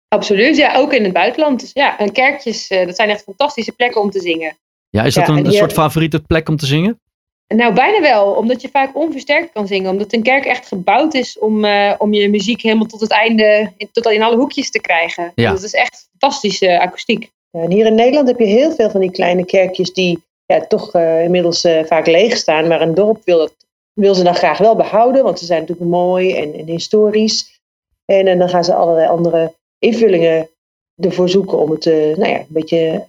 Absoluut, 0.08 0.58
ja, 0.58 0.76
ook 0.76 0.94
in 0.94 1.04
het 1.04 1.14
buitenland. 1.14 1.60
Dus 1.60 1.72
ja, 1.74 2.00
en 2.00 2.12
kerkjes, 2.12 2.68
eh, 2.68 2.86
dat 2.86 2.96
zijn 2.96 3.10
echt 3.10 3.24
fantastische 3.24 3.72
plekken 3.72 4.02
om 4.02 4.10
te 4.10 4.20
zingen. 4.20 4.58
Ja, 4.90 5.04
is 5.04 5.14
dat 5.14 5.28
Ja, 5.28 5.34
een, 5.38 5.52
soort 5.52 5.74
favoriete 5.74 6.20
plek 6.20 6.50
om 6.50 6.56
te 6.58 6.66
zingen? 6.66 7.00
Nou, 7.48 7.74
bijna 7.74 8.02
wel, 8.02 8.32
omdat 8.34 8.62
je 8.62 8.70
vaak 8.70 8.96
onversterkt 8.96 9.52
kan 9.52 9.68
zingen. 9.68 9.92
Omdat 9.92 10.14
een 10.14 10.24
kerk 10.24 10.46
echt 10.46 10.68
gebouwd 10.68 11.14
is 11.14 11.40
om, 11.40 11.66
eh, 11.66 11.94
om 11.98 12.14
je 12.14 12.30
muziek 12.30 12.62
helemaal 12.62 12.86
tot 12.88 13.02
het 13.02 13.12
einde, 13.12 13.72
in- 13.78 13.90
tot 13.92 14.06
in 14.06 14.22
alle 14.24 14.36
hoekjes 14.38 14.72
te 14.72 14.82
krijgen. 14.82 15.32
Ja. 15.36 15.54
Het 15.54 15.64
is 15.64 15.74
echt 15.74 16.08
fantastische 16.20 16.80
akoestiek. 16.80 17.32
Ja, 17.50 17.62
en 17.62 17.72
hier 17.72 17.86
in 17.86 17.96
Nederland 17.96 18.28
heb 18.28 18.40
je 18.40 18.46
heel 18.46 18.72
veel 18.72 18.90
van 18.90 19.00
die 19.02 19.12
kleine 19.12 19.46
kerkjes 19.46 19.94
die 19.94 20.24
ja, 20.46 20.68
toch 20.68 20.94
eh, 20.94 21.24
inmiddels 21.24 21.64
eh, 21.64 21.84
vaak 21.86 22.08
leeg 22.08 22.38
staan. 22.38 22.68
Maar 22.68 22.82
een 22.82 22.94
dorp 22.94 23.22
wil, 23.26 23.38
dat, 23.38 23.54
wil 23.94 24.16
ze 24.16 24.24
dan 24.24 24.36
graag 24.36 24.58
wel 24.58 24.76
behouden, 24.76 25.24
want 25.24 25.40
ze 25.40 25.46
zijn 25.46 25.60
natuurlijk 25.60 25.90
mooi 25.90 26.34
en, 26.36 26.54
en 26.54 26.66
historisch. 26.66 27.60
En, 28.06 28.28
en 28.28 28.40
dan 28.40 28.50
gaan 28.50 28.64
ze 28.64 28.74
allerlei 28.74 29.08
andere 29.08 29.54
invullingen 29.80 30.50
ervoor 30.98 31.30
zoeken 31.30 31.58
om 31.60 31.72
het 31.72 31.86
eh, 31.86 31.94
nou 31.94 32.30
ja, 32.30 32.38
een 32.40 32.46
beetje 32.48 32.88
eh, 32.88 33.00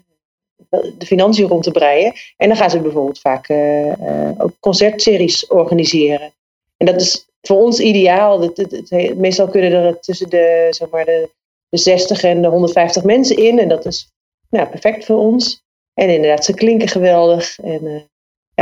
de 0.71 1.07
financiën 1.07 1.49
rond 1.49 1.63
te 1.63 1.71
breien. 1.71 2.13
En 2.37 2.49
dan 2.49 2.57
gaan 2.57 2.71
ze 2.71 2.81
bijvoorbeeld 2.81 3.21
vaak 3.21 3.49
eh, 3.49 3.93
eh, 3.93 4.31
ook 4.39 4.53
concertseries 4.61 5.47
organiseren. 5.47 6.33
En 6.77 6.87
dat 6.87 7.01
is 7.01 7.27
voor 7.41 7.57
ons 7.57 7.81
ideaal. 7.81 8.39
Dat, 8.39 8.91
meestal 9.17 9.49
kunnen 9.49 9.73
er 9.73 10.01
tussen 10.01 10.31
de, 10.31 10.67
zeg 10.71 10.91
maar 10.91 11.05
de, 11.05 11.31
de 11.69 11.79
60 11.79 12.23
en 12.23 12.43
de 12.43 12.49
150 12.49 13.05
mensen 13.05 13.37
in. 13.37 13.59
En 13.59 13.69
dat 13.69 13.87
is 13.87 14.11
nou, 14.51 14.69
perfect 14.69 15.05
voor 15.05 15.19
ons. 15.19 15.65
En 15.95 16.09
inderdaad, 16.09 16.45
ze 16.45 16.55
klinken 16.55 16.89
geweldig. 16.89 17.59
En, 17.59 17.87
eh, 17.87 18.01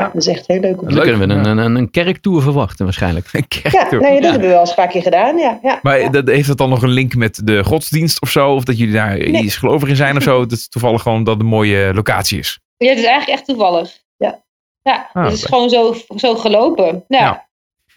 Ja, 0.00 0.04
dat 0.12 0.14
is 0.22 0.26
echt 0.26 0.46
heel 0.46 0.60
leuk 0.60 0.72
om 0.82 0.88
te 0.88 0.94
Dan 0.94 0.94
Leuk, 0.94 1.02
kunnen 1.16 1.28
we 1.28 1.34
een, 1.50 1.56
ja. 1.56 1.64
een, 1.64 1.74
een 1.74 1.90
kerktour 1.90 2.42
verwachten 2.42 2.84
waarschijnlijk. 2.84 3.28
Een 3.32 3.44
Ja, 3.48 3.60
kerktour. 3.70 4.02
nee, 4.02 4.12
dat 4.14 4.22
Ja. 4.22 4.30
hebben 4.30 4.40
we 4.46 4.52
wel 4.52 4.60
eens 4.60 4.68
een 4.68 4.74
paar 4.76 4.88
keer 4.88 5.02
gedaan. 5.02 5.36
Ja, 5.36 5.58
ja, 5.62 5.78
Maar 5.82 6.00
ja. 6.00 6.08
dat, 6.08 6.28
heeft 6.28 6.48
dat 6.48 6.58
dan 6.58 6.68
nog 6.68 6.82
een 6.82 6.88
link 6.90 7.14
met 7.14 7.40
de 7.44 7.64
godsdienst 7.64 8.20
of 8.20 8.30
zo? 8.30 8.54
Of 8.54 8.64
dat 8.64 8.78
jullie 8.78 8.94
daar 8.94 9.18
Nee. 9.18 9.42
iets 9.42 9.56
gelovig 9.56 9.88
in 9.88 9.96
zijn 9.96 10.16
of 10.16 10.22
zo? 10.22 10.40
Dat 10.46 10.52
is 10.58 10.68
toevallig 10.68 11.02
gewoon 11.02 11.24
dat 11.24 11.34
het 11.34 11.42
een 11.42 11.48
mooie 11.48 11.94
locatie 11.94 12.38
is. 12.38 12.60
Ja, 12.76 12.88
het 12.88 12.98
is 12.98 13.04
eigenlijk 13.04 13.38
echt 13.38 13.48
toevallig. 13.48 13.98
Ja. 14.16 14.42
Ja, 14.82 15.10
Ah, 15.12 15.24
het 15.24 15.32
is 15.32 15.44
oké. 15.46 15.48
gewoon 15.54 15.68
zo, 15.70 15.94
zo 16.16 16.34
gelopen. 16.34 17.04
Ja. 17.08 17.18
Ja. 17.18 17.48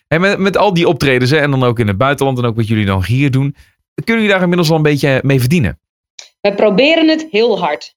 En 0.07 0.21
met, 0.21 0.37
met 0.39 0.57
al 0.57 0.73
die 0.73 0.87
optredens 0.87 1.31
hè, 1.31 1.37
en 1.37 1.51
dan 1.51 1.63
ook 1.63 1.79
in 1.79 1.87
het 1.87 1.97
buitenland 1.97 2.37
en 2.37 2.45
ook 2.45 2.55
wat 2.55 2.67
jullie 2.67 2.85
dan 2.85 3.03
hier 3.05 3.31
doen. 3.31 3.55
Kunnen 4.03 4.15
jullie 4.23 4.29
daar 4.29 4.41
inmiddels 4.41 4.69
al 4.69 4.75
een 4.75 4.81
beetje 4.81 5.19
mee 5.23 5.39
verdienen? 5.39 5.79
We 6.41 6.53
proberen 6.53 7.07
het 7.09 7.27
heel 7.31 7.59
hard. 7.59 7.95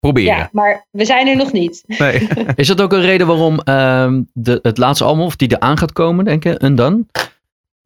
Proberen. 0.00 0.36
Ja, 0.36 0.48
maar 0.52 0.86
we 0.90 1.04
zijn 1.04 1.26
er 1.28 1.36
nog 1.36 1.52
niet. 1.52 1.84
Nee. 1.98 2.28
Is 2.56 2.66
dat 2.66 2.80
ook 2.80 2.92
een 2.92 3.00
reden 3.00 3.26
waarom 3.26 3.60
ehm, 3.60 4.22
de, 4.32 4.58
het 4.62 4.78
laatste 4.78 5.04
album, 5.04 5.24
of 5.24 5.36
die 5.36 5.52
eraan 5.52 5.78
gaat 5.78 5.92
komen, 5.92 6.24
denk 6.24 6.44
ik, 6.44 6.62
Undone, 6.62 7.04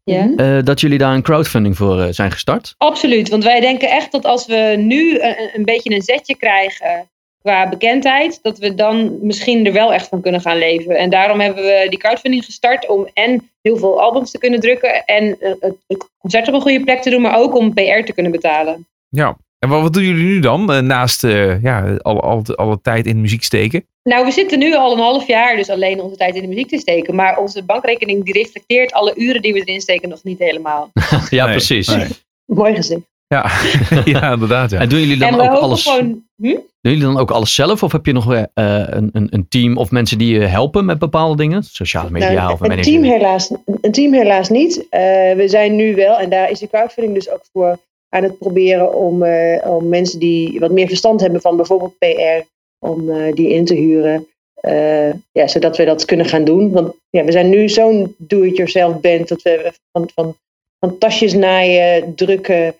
Ja. 0.04 0.30
eh, 0.36 0.64
dat 0.64 0.80
jullie 0.80 0.98
daar 0.98 1.14
een 1.14 1.22
crowdfunding 1.22 1.76
voor 1.76 2.00
eh, 2.00 2.08
zijn 2.10 2.30
gestart? 2.30 2.74
Absoluut, 2.78 3.28
want 3.28 3.44
wij 3.44 3.60
denken 3.60 3.90
echt 3.90 4.12
dat 4.12 4.24
als 4.24 4.46
we 4.46 4.74
nu 4.78 5.20
een, 5.20 5.50
een 5.54 5.64
beetje 5.64 5.94
een 5.94 6.02
zetje 6.02 6.36
krijgen 6.36 7.08
qua 7.42 7.68
bekendheid, 7.68 8.38
dat 8.42 8.58
we 8.58 8.74
dan 8.74 9.18
misschien 9.22 9.66
er 9.66 9.72
wel 9.72 9.92
echt 9.92 10.08
van 10.08 10.20
kunnen 10.20 10.40
gaan 10.40 10.58
leven. 10.58 10.96
En 10.96 11.10
daarom 11.10 11.40
hebben 11.40 11.62
we 11.62 11.86
die 11.88 11.98
crowdfunding 11.98 12.44
gestart 12.44 12.88
om 12.88 13.08
en 13.14 13.50
heel 13.62 13.76
veel 13.76 14.00
albums 14.00 14.30
te 14.30 14.38
kunnen 14.38 14.60
drukken 14.60 15.04
en 15.04 15.36
eh, 15.40 15.52
het 15.60 15.74
het 15.88 16.08
concert 16.18 16.48
op 16.48 16.54
een 16.54 16.60
goede 16.60 16.84
plek 16.84 17.02
te 17.02 17.10
doen, 17.10 17.20
maar 17.22 17.38
ook 17.38 17.54
om 17.56 17.74
PR 17.74 18.04
te 18.04 18.12
kunnen 18.14 18.32
betalen. 18.32 18.86
Ja. 19.08 19.36
En 19.60 19.68
wat, 19.68 19.82
wat 19.82 19.92
doen 19.92 20.02
jullie 20.02 20.24
nu 20.24 20.40
dan? 20.40 20.72
eh, 20.72 20.80
naast 20.80 21.24
eh, 21.24 21.62
ja, 21.62 21.96
alle, 22.02 22.20
alle, 22.20 22.42
alle 22.56 22.80
tijd 22.82 23.06
in 23.06 23.20
muziek 23.20 23.42
steken? 23.42 23.84
Nou, 24.02 24.24
we 24.24 24.30
zitten 24.30 24.58
nu 24.58 24.74
al 24.76 24.92
een 24.92 24.98
half 24.98 25.26
jaar 25.26 25.56
dus 25.56 25.70
alleen 25.70 26.00
onze 26.00 26.16
tijd 26.16 26.34
in 26.34 26.42
de 26.42 26.48
muziek 26.48 26.68
te 26.68 26.78
steken, 26.78 27.14
maar 27.14 27.38
onze 27.38 27.64
bankrekening 27.64 28.24
die 28.24 28.32
reflecteert 28.34 28.92
alle 28.92 29.12
uren 29.16 29.42
die 29.42 29.52
we 29.52 29.60
erin 29.64 29.80
steken 29.80 30.08
nog 30.08 30.22
niet 30.22 30.38
helemaal. 30.38 30.90
ja, 31.30 31.44
Nee, 31.44 31.54
precies. 31.54 31.88
nee. 31.88 32.06
Mooi 32.44 32.74
gezegd. 32.74 33.00
Ja, 33.26 33.50
ja 34.04 34.32
inderdaad. 34.32 34.70
Ja. 34.70 34.78
En 34.80 34.88
doen 34.88 34.98
jullie 35.00 35.16
dan 35.16 35.40
ook 35.40 35.58
alles? 35.58 35.82
gewoon... 35.82 36.24
Hm? 36.36 36.58
Doen 36.80 36.92
jullie 36.92 37.06
dan 37.06 37.18
ook 37.18 37.30
alles 37.30 37.54
zelf? 37.54 37.82
Of 37.82 37.92
heb 37.92 38.06
je 38.06 38.12
nog 38.12 38.34
eh, 38.34 38.42
een, 38.54 39.10
een, 39.12 39.26
een 39.30 39.48
team 39.48 39.76
of 39.76 39.90
mensen 39.90 40.18
die 40.18 40.32
je 40.34 40.46
helpen 40.46 40.84
met 40.84 40.98
bepaalde 40.98 41.36
dingen? 41.36 41.62
Sociale 41.62 42.10
media 42.10 42.32
Nou, 42.32 42.52
of 42.52 42.60
een, 42.60 42.82
team 42.82 43.02
helaas, 43.02 43.54
een 43.80 43.92
team 43.92 44.12
helaas 44.12 44.48
niet. 44.48 44.86
Eh, 44.88 45.00
we 45.36 45.44
zijn 45.46 45.76
nu 45.76 45.94
wel, 45.94 46.18
en 46.18 46.30
daar 46.30 46.50
is 46.50 46.58
de 46.58 46.68
crowdfunding 46.68 47.14
dus 47.14 47.30
ook 47.30 47.42
voor 47.52 47.78
aan 48.10 48.22
het 48.22 48.38
proberen 48.38 48.94
om, 48.94 49.22
eh, 49.22 49.70
om 49.70 49.88
mensen 49.88 50.18
die 50.18 50.60
wat 50.60 50.70
meer 50.70 50.88
verstand 50.88 51.20
hebben 51.20 51.40
van 51.40 51.56
bijvoorbeeld 51.56 51.98
PR, 51.98 52.46
om 52.78 53.10
eh, 53.10 53.32
die 53.34 53.48
in 53.48 53.64
te 53.64 53.74
huren. 53.74 54.26
Eh, 54.54 55.12
ja, 55.32 55.46
zodat 55.46 55.76
we 55.76 55.84
dat 55.84 56.04
kunnen 56.04 56.26
gaan 56.26 56.44
doen. 56.44 56.70
Want 56.70 56.94
ja, 57.10 57.24
we 57.24 57.32
zijn 57.32 57.48
nu 57.48 57.68
zo'n 57.68 58.14
do-it-yourself 58.18 59.00
band 59.00 59.28
dat 59.28 59.42
we 59.42 59.72
van, 59.92 60.10
van, 60.14 60.36
van 60.78 60.98
tasjes 60.98 61.32
naaien, 61.32 62.14
drukken, 62.14 62.74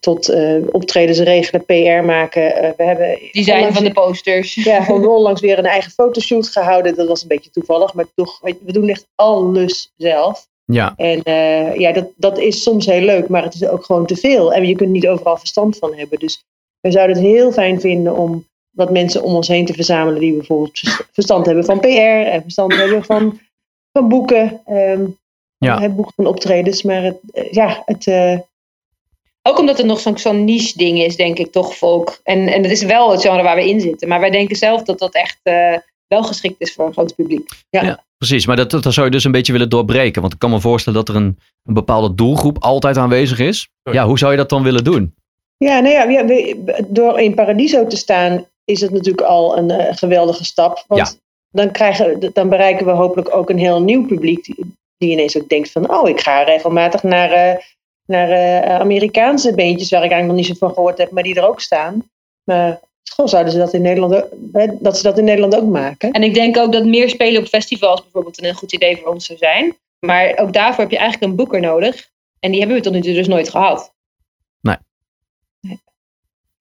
tot 0.00 0.28
eh, 0.28 0.56
optredens 0.70 1.18
regelen, 1.18 1.64
PR 1.64 2.04
maken. 2.06 2.74
We 2.76 2.82
hebben 2.82 3.18
Design 3.32 3.56
onlangs- 3.56 3.76
van 3.76 3.84
de 3.84 3.92
posters. 3.92 4.54
ja, 4.54 4.82
gewoon 4.82 5.06
onlangs 5.16 5.40
weer 5.40 5.58
een 5.58 5.64
eigen 5.64 5.90
fotoshoot 5.90 6.48
gehouden. 6.48 6.94
Dat 6.94 7.08
was 7.08 7.22
een 7.22 7.28
beetje 7.28 7.50
toevallig, 7.50 7.94
maar 7.94 8.06
toch, 8.14 8.40
we 8.40 8.72
doen 8.72 8.88
echt 8.88 9.06
alles 9.14 9.92
zelf. 9.96 10.46
Ja, 10.72 10.92
En 10.96 11.22
eh, 11.22 11.76
ja, 11.76 11.92
dat, 11.92 12.08
dat 12.16 12.38
is 12.38 12.62
soms 12.62 12.86
heel 12.86 13.00
leuk, 13.00 13.28
maar 13.28 13.42
het 13.42 13.54
is 13.54 13.66
ook 13.68 13.84
gewoon 13.84 14.06
te 14.06 14.16
veel. 14.16 14.52
En 14.52 14.66
je 14.66 14.76
kunt 14.76 14.90
niet 14.90 15.08
overal 15.08 15.36
verstand 15.36 15.78
van 15.78 15.94
hebben. 15.94 16.18
Dus 16.18 16.44
we 16.80 16.90
zouden 16.90 17.16
het 17.16 17.24
heel 17.24 17.52
fijn 17.52 17.80
vinden 17.80 18.16
om 18.16 18.46
wat 18.70 18.90
mensen 18.90 19.22
om 19.22 19.34
ons 19.34 19.48
heen 19.48 19.64
te 19.66 19.72
verzamelen 19.72 20.20
die 20.20 20.32
bijvoorbeeld 20.36 20.78
vers- 20.78 21.00
verstand 21.12 21.46
hebben 21.46 21.64
van 21.64 21.80
PR 21.80 21.86
en 22.26 22.42
verstand 22.42 22.74
hebben 22.76 23.04
van, 23.04 23.40
van 23.92 24.08
boeken. 24.08 24.60
ehm 24.64 25.06
Ja. 25.58 25.80
ja. 25.80 25.88
boeken 25.88 26.14
van 26.16 26.26
optredens, 26.26 26.82
maar 26.82 27.02
het, 27.02 27.18
eh, 27.32 27.52
ja, 27.52 27.82
het, 27.84 28.06
eh, 28.06 28.38
Ook 29.42 29.58
omdat 29.58 29.76
het 29.76 29.86
nog 29.86 30.00
zo'n 30.00 30.18
zo'n 30.18 30.44
niche 30.44 30.78
ding 30.78 30.98
is, 31.02 31.16
denk 31.16 31.38
ik, 31.38 31.52
toch, 31.52 31.74
folk. 31.76 32.20
En, 32.22 32.48
en 32.48 32.62
dat 32.62 32.70
is 32.70 32.82
wel 32.82 33.10
het 33.10 33.20
genre 33.20 33.42
waar 33.42 33.56
we 33.56 33.68
in 33.68 33.80
zitten. 33.80 34.08
Maar 34.08 34.20
wij 34.20 34.30
denken 34.30 34.56
zelf 34.56 34.82
dat 34.82 34.98
dat 34.98 35.14
echt 35.14 35.38
eh, 35.42 35.76
wel 36.06 36.22
geschikt 36.22 36.60
is 36.60 36.74
voor 36.74 36.86
een 36.86 36.92
groot 36.92 37.14
publiek. 37.14 37.48
Precies. 38.18 38.46
Maar 38.46 38.56
dat, 38.56 38.70
dat 38.70 38.92
zou 38.92 39.06
je 39.06 39.12
dus 39.12 39.24
een 39.24 39.32
beetje 39.32 39.52
willen 39.52 39.68
doorbreken. 39.70 40.20
Want 40.20 40.32
ik 40.32 40.38
kan 40.38 40.50
me 40.50 40.60
voorstellen 40.60 40.98
dat 41.04 41.08
er 41.08 41.22
een, 41.22 41.38
een 41.62 41.74
bepaalde 41.74 42.14
doelgroep 42.14 42.56
altijd 42.62 42.96
aanwezig 42.96 43.38
is. 43.38 43.68
Sorry. 43.82 43.98
Ja, 43.98 44.06
hoe 44.06 44.18
zou 44.18 44.30
je 44.30 44.36
dat 44.36 44.48
dan 44.48 44.62
willen 44.62 44.84
doen? 44.84 45.14
Ja, 45.56 45.80
nou 45.80 45.94
ja, 45.94 46.02
ja, 46.04 46.24
we- 46.24 46.84
door 46.88 47.20
in 47.20 47.34
Paradiso 47.34 47.86
te 47.86 47.96
staan 47.96 48.46
is 48.64 48.80
het 48.80 48.90
natuurlijk 48.90 49.26
al 49.26 49.58
een 49.58 49.70
eh, 49.70 49.96
geweldige 49.96 50.44
stap. 50.44 50.84
Want 50.86 51.20
dan, 51.50 51.70
krijgen, 51.70 52.30
dan 52.32 52.48
bereiken 52.48 52.86
we 52.86 52.92
hopelijk 52.92 53.34
ook 53.36 53.50
een 53.50 53.58
heel 53.58 53.82
nieuw 53.82 54.06
publiek 54.06 54.44
die, 54.44 54.74
die 54.96 55.10
ineens 55.10 55.36
ook 55.36 55.48
denkt 55.48 55.70
van, 55.72 55.90
oh, 55.90 56.08
ik 56.08 56.20
ga 56.20 56.42
regelmatig 56.42 57.02
naar, 57.02 57.30
eh, 57.30 57.56
naar 58.06 58.30
eh, 58.30 58.80
Amerikaanse 58.80 59.54
beentjes 59.54 59.90
waar 59.90 60.04
ik 60.04 60.10
eigenlijk 60.10 60.38
nog 60.40 60.48
niet 60.48 60.58
zo 60.58 60.66
van 60.66 60.74
gehoord 60.74 60.98
heb, 60.98 61.10
maar 61.10 61.22
die 61.22 61.34
er 61.34 61.48
ook 61.48 61.60
staan. 61.60 62.02
Maar 62.44 62.80
goh, 63.14 63.26
zouden 63.26 63.52
ze 63.52 63.58
dat 63.58 63.72
in 63.72 63.82
Nederland 63.82 64.14
ook, 64.14 64.28
hè, 64.52 64.66
dat 64.80 64.96
ze 64.96 65.02
dat 65.02 65.18
in 65.18 65.24
Nederland 65.24 65.56
ook 65.56 65.68
maken? 65.68 66.10
En 66.12 66.22
ik 66.22 66.34
denk 66.34 66.56
ook 66.56 66.72
dat 66.72 66.84
meer 66.84 67.08
spelen 67.08 67.40
op 67.40 67.46
festivals 67.46 68.02
bijvoorbeeld 68.02 68.42
een 68.44 68.54
goed 68.54 68.72
idee 68.72 68.96
voor 68.96 69.12
ons 69.12 69.26
zou 69.26 69.38
zijn. 69.38 69.76
Maar 69.98 70.36
ook 70.36 70.52
daarvoor 70.52 70.82
heb 70.82 70.90
je 70.92 70.98
eigenlijk 70.98 71.30
een 71.30 71.36
boeker 71.36 71.60
nodig. 71.60 72.08
En 72.40 72.50
die 72.50 72.58
hebben 72.60 72.76
we 72.76 72.82
tot 72.82 72.92
nu 72.92 73.00
toe 73.00 73.14
dus 73.14 73.28
nooit 73.28 73.48
gehad. 73.48 73.94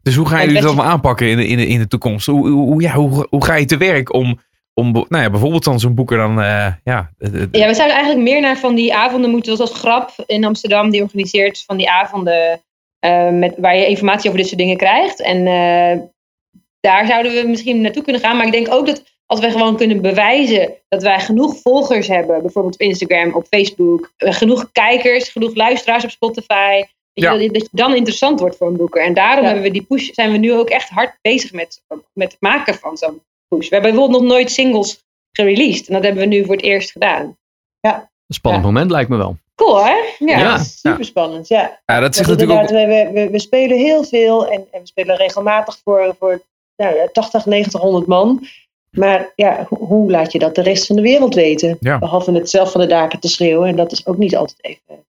Dus 0.01 0.15
hoe 0.15 0.27
gaan 0.27 0.45
jullie 0.45 0.61
dat 0.61 0.75
dan 0.75 0.85
aanpakken 0.85 1.27
in 1.29 1.37
de, 1.37 1.47
in 1.47 1.57
de, 1.57 1.67
in 1.67 1.79
de 1.79 1.87
toekomst? 1.87 2.25
Hoe, 2.25 2.49
hoe, 2.49 2.65
hoe- 2.65 2.81
ja, 2.81 2.93
hoe, 2.93 3.27
hoe 3.29 3.45
ga 3.45 3.55
je 3.55 3.65
te 3.65 3.77
werk 3.77 4.13
om, 4.13 4.39
om 4.73 4.91
nou 4.91 5.23
ja, 5.23 5.29
bijvoorbeeld 5.29 5.63
dan 5.63 5.79
zo'n 5.79 5.95
boeker 5.95 6.17
dan... 6.17 6.41
eh, 6.41 6.73
ja, 6.83 7.09
Ja, 7.51 7.67
we 7.67 7.73
zouden 7.73 7.95
eigenlijk 7.95 8.19
meer 8.29 8.41
naar 8.41 8.57
van 8.57 8.75
die 8.75 8.95
avonden 8.95 9.29
moeten, 9.29 9.55
zoals 9.55 9.73
Grap 9.73 10.13
in 10.25 10.45
Amsterdam, 10.45 10.89
die 10.89 11.01
organiseert 11.01 11.63
van 11.67 11.77
die 11.77 11.89
avonden 11.89 12.61
eh, 12.99 13.29
met, 13.29 13.53
waar 13.57 13.77
je 13.77 13.87
informatie 13.87 14.25
over 14.27 14.37
dit 14.37 14.47
soort 14.47 14.59
dingen 14.59 14.77
krijgt. 14.77 15.21
En 15.21 15.47
eh, 15.47 15.99
daar 16.85 17.07
zouden 17.07 17.33
we 17.33 17.47
misschien 17.47 17.81
naartoe 17.81 18.03
kunnen 18.03 18.21
gaan. 18.21 18.37
Maar 18.37 18.45
ik 18.45 18.51
denk 18.51 18.71
ook 18.73 18.85
dat 18.85 19.03
als 19.25 19.39
wij 19.39 19.51
gewoon 19.51 19.77
kunnen 19.77 20.01
bewijzen 20.01 20.73
dat 20.87 21.01
wij 21.01 21.19
genoeg 21.19 21.57
volgers 21.61 22.07
hebben, 22.07 22.41
bijvoorbeeld 22.41 22.73
op 22.73 22.79
Instagram, 22.81 23.33
op 23.33 23.45
Facebook, 23.49 24.11
eh, 24.17 24.33
genoeg 24.33 24.71
kijkers, 24.71 25.29
genoeg 25.29 25.55
luisteraars 25.55 26.03
op 26.03 26.09
Spotify, 26.09 26.83
Ja. 27.13 27.31
dat, 27.31 27.41
je- 27.41 27.51
dat 27.51 27.61
je 27.61 27.69
dan 27.71 27.95
interessant 27.95 28.39
wordt 28.39 28.57
voor 28.57 28.67
een 28.67 28.77
boeker. 28.77 29.03
En 29.03 29.13
daarom 29.13 29.39
Ja. 29.39 29.45
hebben 29.45 29.63
we 29.63 29.71
die 29.71 29.85
push, 29.85 30.09
zijn 30.11 30.31
we 30.31 30.37
nu 30.37 30.53
ook 30.53 30.69
echt 30.69 30.89
hard 30.89 31.17
bezig 31.21 31.51
met, 31.53 31.81
met 32.13 32.31
het 32.31 32.41
maken 32.41 32.73
van 32.75 32.97
zo'n 32.97 33.21
push. 33.47 33.69
We 33.69 33.73
hebben 33.75 33.91
bijvoorbeeld 33.91 34.21
nog 34.21 34.31
nooit 34.31 34.51
singles 34.51 35.03
gereleased. 35.31 35.87
En 35.87 35.93
dat 35.93 36.03
hebben 36.03 36.21
we 36.21 36.35
nu 36.35 36.45
voor 36.45 36.55
het 36.55 36.63
eerst 36.63 36.91
gedaan. 36.91 37.37
Een 37.81 38.35
spannend 38.35 38.63
Ja. 38.65 38.69
moment 38.71 38.91
lijkt 38.91 39.09
me 39.09 39.17
wel. 39.17 39.37
Cool, 39.55 39.85
hè? 39.85 39.95
Ja. 40.19 40.39
Ja. 40.39 40.57
Super 40.57 41.05
spannend, 41.05 41.47
ja. 41.47 41.79
ja, 41.85 41.99
dat 41.99 42.15
Want 42.15 42.27
natuurlijk 42.27 42.61
ook... 42.61 42.69
we, 42.69 43.09
we, 43.13 43.29
we 43.29 43.39
spelen 43.39 43.77
heel 43.77 44.03
veel 44.03 44.47
en, 44.47 44.67
en 44.71 44.79
we 44.81 44.87
spelen 44.87 45.15
regelmatig 45.15 45.79
voor, 45.83 46.15
voor 46.19 46.41
nou, 46.77 46.95
ja, 46.95 47.07
80, 47.11 47.45
90, 47.45 47.81
100 47.81 48.07
man. 48.07 48.45
Maar 48.91 49.31
ja, 49.35 49.65
ho- 49.69 49.85
hoe 49.85 50.11
laat 50.11 50.31
je 50.31 50.39
dat 50.39 50.55
de 50.55 50.61
rest 50.61 50.85
van 50.85 50.95
de 50.95 51.01
wereld 51.01 51.33
weten? 51.35 51.77
Ja. 51.79 51.99
Behalve 51.99 52.31
het 52.31 52.49
zelf 52.49 52.71
van 52.71 52.81
de 52.81 52.87
daken 52.87 53.19
te 53.19 53.27
schreeuwen. 53.27 53.67
En 53.69 53.75
dat 53.75 53.91
is 53.91 54.05
ook 54.07 54.17
niet 54.17 54.35
altijd 54.35 54.57
even 54.61 55.03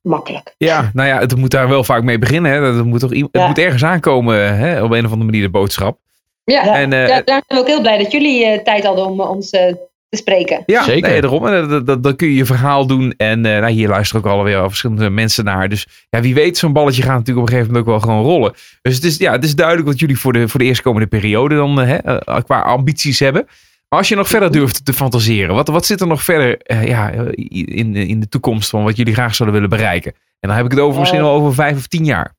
makkelijk. 0.00 0.54
Ja, 0.58 0.90
nou 0.94 1.08
ja, 1.08 1.18
het 1.18 1.36
moet 1.36 1.50
daar 1.50 1.68
wel 1.68 1.84
vaak 1.84 2.02
mee 2.02 2.18
beginnen. 2.18 2.52
Hè. 2.52 2.60
Dat 2.74 2.84
moet 2.84 3.00
toch, 3.00 3.10
Het 3.10 3.28
Ja. 3.32 3.46
moet 3.46 3.58
ergens 3.58 3.84
aankomen, 3.84 4.56
hè, 4.56 4.82
op 4.82 4.90
een 4.90 5.04
of 5.04 5.10
andere 5.10 5.24
manier, 5.24 5.42
de 5.42 5.48
boodschap. 5.50 5.98
Ja, 6.44 6.64
Ja. 6.64 6.76
En, 6.76 6.92
eh, 6.92 7.08
ja, 7.08 7.14
daar 7.22 7.24
zijn 7.24 7.42
we 7.46 7.58
ook 7.58 7.66
heel 7.66 7.80
blij 7.80 7.98
dat 7.98 8.12
jullie 8.12 8.44
eh, 8.44 8.62
tijd 8.62 8.84
hadden 8.84 9.06
om 9.06 9.20
eh, 9.20 9.30
ons 9.30 9.50
eh, 9.50 9.74
te 10.08 10.16
spreken. 10.16 10.62
Ja, 10.66 10.82
Zeker. 10.82 11.10
Nee, 11.10 11.20
daarom. 11.20 11.84
Dat, 11.84 12.02
dat 12.02 12.16
kun 12.16 12.28
je 12.28 12.34
je 12.34 12.44
verhaal 12.44 12.86
doen. 12.86 13.14
En 13.16 13.46
eh, 13.46 13.60
nou, 13.60 13.72
hier 13.72 13.88
luisteren 13.88 14.24
ook 14.24 14.30
alweer 14.30 14.56
al 14.56 14.68
verschillende 14.68 15.10
mensen 15.10 15.44
naar. 15.44 15.68
Dus 15.68 15.86
ja, 16.10 16.20
wie 16.20 16.34
weet, 16.34 16.58
zo'n 16.58 16.72
balletje 16.72 17.02
gaat 17.02 17.18
natuurlijk 17.18 17.38
op 17.46 17.52
een 17.52 17.58
gegeven 17.58 17.72
moment 17.72 17.94
ook 17.94 18.00
wel 18.00 18.14
gewoon 18.14 18.32
rollen. 18.32 18.52
Dus 18.82 18.94
het 18.94 19.04
is, 19.04 19.16
ja, 19.16 19.32
het 19.32 19.44
is 19.44 19.54
duidelijk 19.54 19.86
wat 19.88 19.98
jullie 19.98 20.18
voor 20.18 20.32
de, 20.32 20.48
voor 20.48 20.60
de 20.60 20.66
eerstkomende 20.66 21.06
periode 21.06 21.54
dan 21.54 21.80
eh, 21.80 21.86
hè, 21.88 21.96
eh, 21.96 22.42
qua 22.44 22.60
ambities 22.60 23.18
hebben. 23.18 23.44
Maar 23.88 23.98
als 23.98 24.08
je 24.08 24.14
nog 24.16 24.28
verder 24.28 24.52
durft 24.52 24.84
te 24.84 24.92
fantaseren, 24.92 25.54
wat, 25.54 25.68
wat 25.68 25.86
zit 25.86 26.00
er 26.00 26.06
nog 26.06 26.22
verder 26.22 26.56
eh, 26.58 26.86
ja, 26.86 27.10
in, 27.10 27.92
de- 27.92 28.06
in 28.06 28.20
de 28.20 28.28
toekomst 28.28 28.70
van 28.70 28.84
wat 28.84 28.96
jullie 28.96 29.14
graag 29.14 29.34
zouden 29.34 29.60
willen 29.60 29.76
bereiken? 29.78 30.12
En 30.40 30.48
dan 30.48 30.56
heb 30.56 30.64
ik 30.66 30.70
het 30.70 30.80
over 30.80 30.98
misschien 31.00 31.20
wel 31.20 31.30
over 31.32 31.54
vijf 31.54 31.76
of 31.76 31.86
tien 31.86 32.04
jaar. 32.04 32.34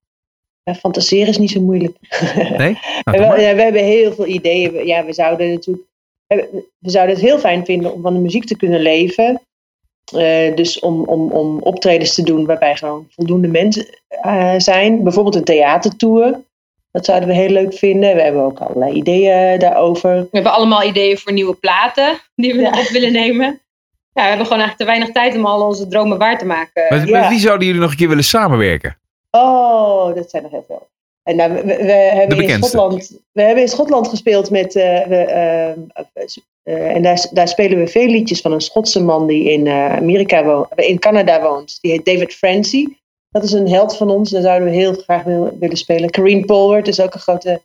Ja, 0.64 0.74
fantaseren 0.74 1.28
is 1.28 1.38
niet 1.38 1.52
zo 1.52 1.62
moeilijk. 1.62 1.98
Nee? 2.58 2.78
Nou, 3.04 3.18
we, 3.36 3.42
hebben 3.42 3.84
heel 3.84 4.14
veel 4.14 4.28
ideeën. 4.28 4.86
Ja, 4.86 5.06
we 5.06 5.14
zouden 5.14 5.50
natuurlijk. 5.54 5.86
We 6.28 6.64
zouden 6.80 7.16
het 7.16 7.26
heel 7.26 7.40
fijn 7.40 7.66
vinden 7.66 7.94
om 7.94 8.02
van 8.02 8.14
de 8.14 8.20
muziek 8.20 8.46
te 8.46 8.58
kunnen 8.58 8.80
leven. 8.82 9.42
Eh, 10.16 10.56
dus 10.56 10.80
om, 10.80 11.04
om, 11.04 11.32
om 11.32 11.60
optredens 11.60 12.14
te 12.14 12.24
doen 12.24 12.46
waarbij 12.46 12.76
gewoon 12.76 13.08
voldoende 13.10 13.48
mensen 13.48 13.86
eh, 14.08 14.54
zijn. 14.58 15.04
Bijvoorbeeld 15.04 15.36
een 15.36 15.44
theatertour. 15.44 16.40
Dat 16.92 17.06
zouden 17.06 17.30
we 17.30 17.36
heel 17.36 17.50
leuk 17.50 17.74
vinden. 17.74 18.16
We 18.16 18.22
hebben 18.22 18.42
ook 18.42 18.60
allerlei 18.60 18.94
ideeën 18.94 19.60
daarover. 19.60 20.16
We 20.16 20.28
hebben 20.32 20.52
allemaal 20.52 20.84
ideeën 20.84 21.18
voor 21.18 21.34
nieuwe 21.34 21.54
platen 21.56 22.18
die 22.36 22.54
we 22.54 22.62
Ja. 22.62 22.80
op 22.80 22.88
willen 22.88 23.12
nemen. 23.12 23.46
Ja, 24.14 24.24
we 24.24 24.28
hebben 24.30 24.46
gewoon 24.46 24.62
eigenlijk 24.62 24.78
te 24.78 24.86
weinig 24.86 25.12
tijd 25.12 25.36
om 25.36 25.46
al 25.46 25.68
onze 25.68 25.88
dromen 25.88 26.18
waar 26.18 26.38
te 26.38 26.46
maken. 26.46 26.86
Met, 26.90 27.08
ja. 27.08 27.20
met 27.20 27.30
wie 27.30 27.40
zouden 27.40 27.68
jullie 27.68 27.82
nog 27.82 27.92
een 27.92 27.98
keer 27.98 28.08
willen 28.08 28.24
samenwerken? 28.24 28.98
Oh, 29.32 30.16
dat 30.16 30.30
zijn 30.30 30.44
er 30.44 30.50
heel 30.50 30.66
veel. 30.68 30.88
En 31.28 31.36
nou, 31.36 31.54
we, 31.54 31.64
we 31.64 31.92
hebben 31.92 32.40
in. 32.40 32.64
Schotland, 32.64 33.20
we 33.32 33.42
hebben 33.42 33.64
in 33.64 33.70
Schotland 33.70 34.08
gespeeld 34.08 34.50
met, 34.50 34.76
eh, 34.76 35.08
we, 35.08 35.16
eh, 35.16 35.70
eh, 36.64 36.96
en 36.96 37.02
daar, 37.02 37.28
daar 37.32 37.48
spelen 37.48 37.78
we 37.78 37.88
veel 37.88 38.08
liedjes 38.08 38.42
van 38.42 38.52
een 38.52 38.62
Schotse 38.62 39.04
man 39.04 39.28
die 39.28 39.52
in 39.52 39.68
Amerika 39.70 40.44
woont, 40.44 40.68
in 40.76 41.00
Canada 41.00 41.42
woont. 41.42 41.78
Die 41.82 41.92
heet 41.92 42.06
David 42.06 42.34
Francie. 42.34 42.98
Dat 43.30 43.44
is 43.44 43.52
een 43.52 43.70
held 43.70 43.98
van 43.98 44.10
ons, 44.10 44.30
daar 44.30 44.42
zouden 44.42 44.70
we 44.70 44.76
heel 44.76 44.94
graag 44.94 45.24
wil- 45.24 45.58
willen 45.60 45.78
spelen. 45.78 46.10
Careen 46.10 46.46
Polward 46.46 46.88
is 46.88 47.00
ook 47.00 47.14
een 47.14 47.20
grote 47.20 47.62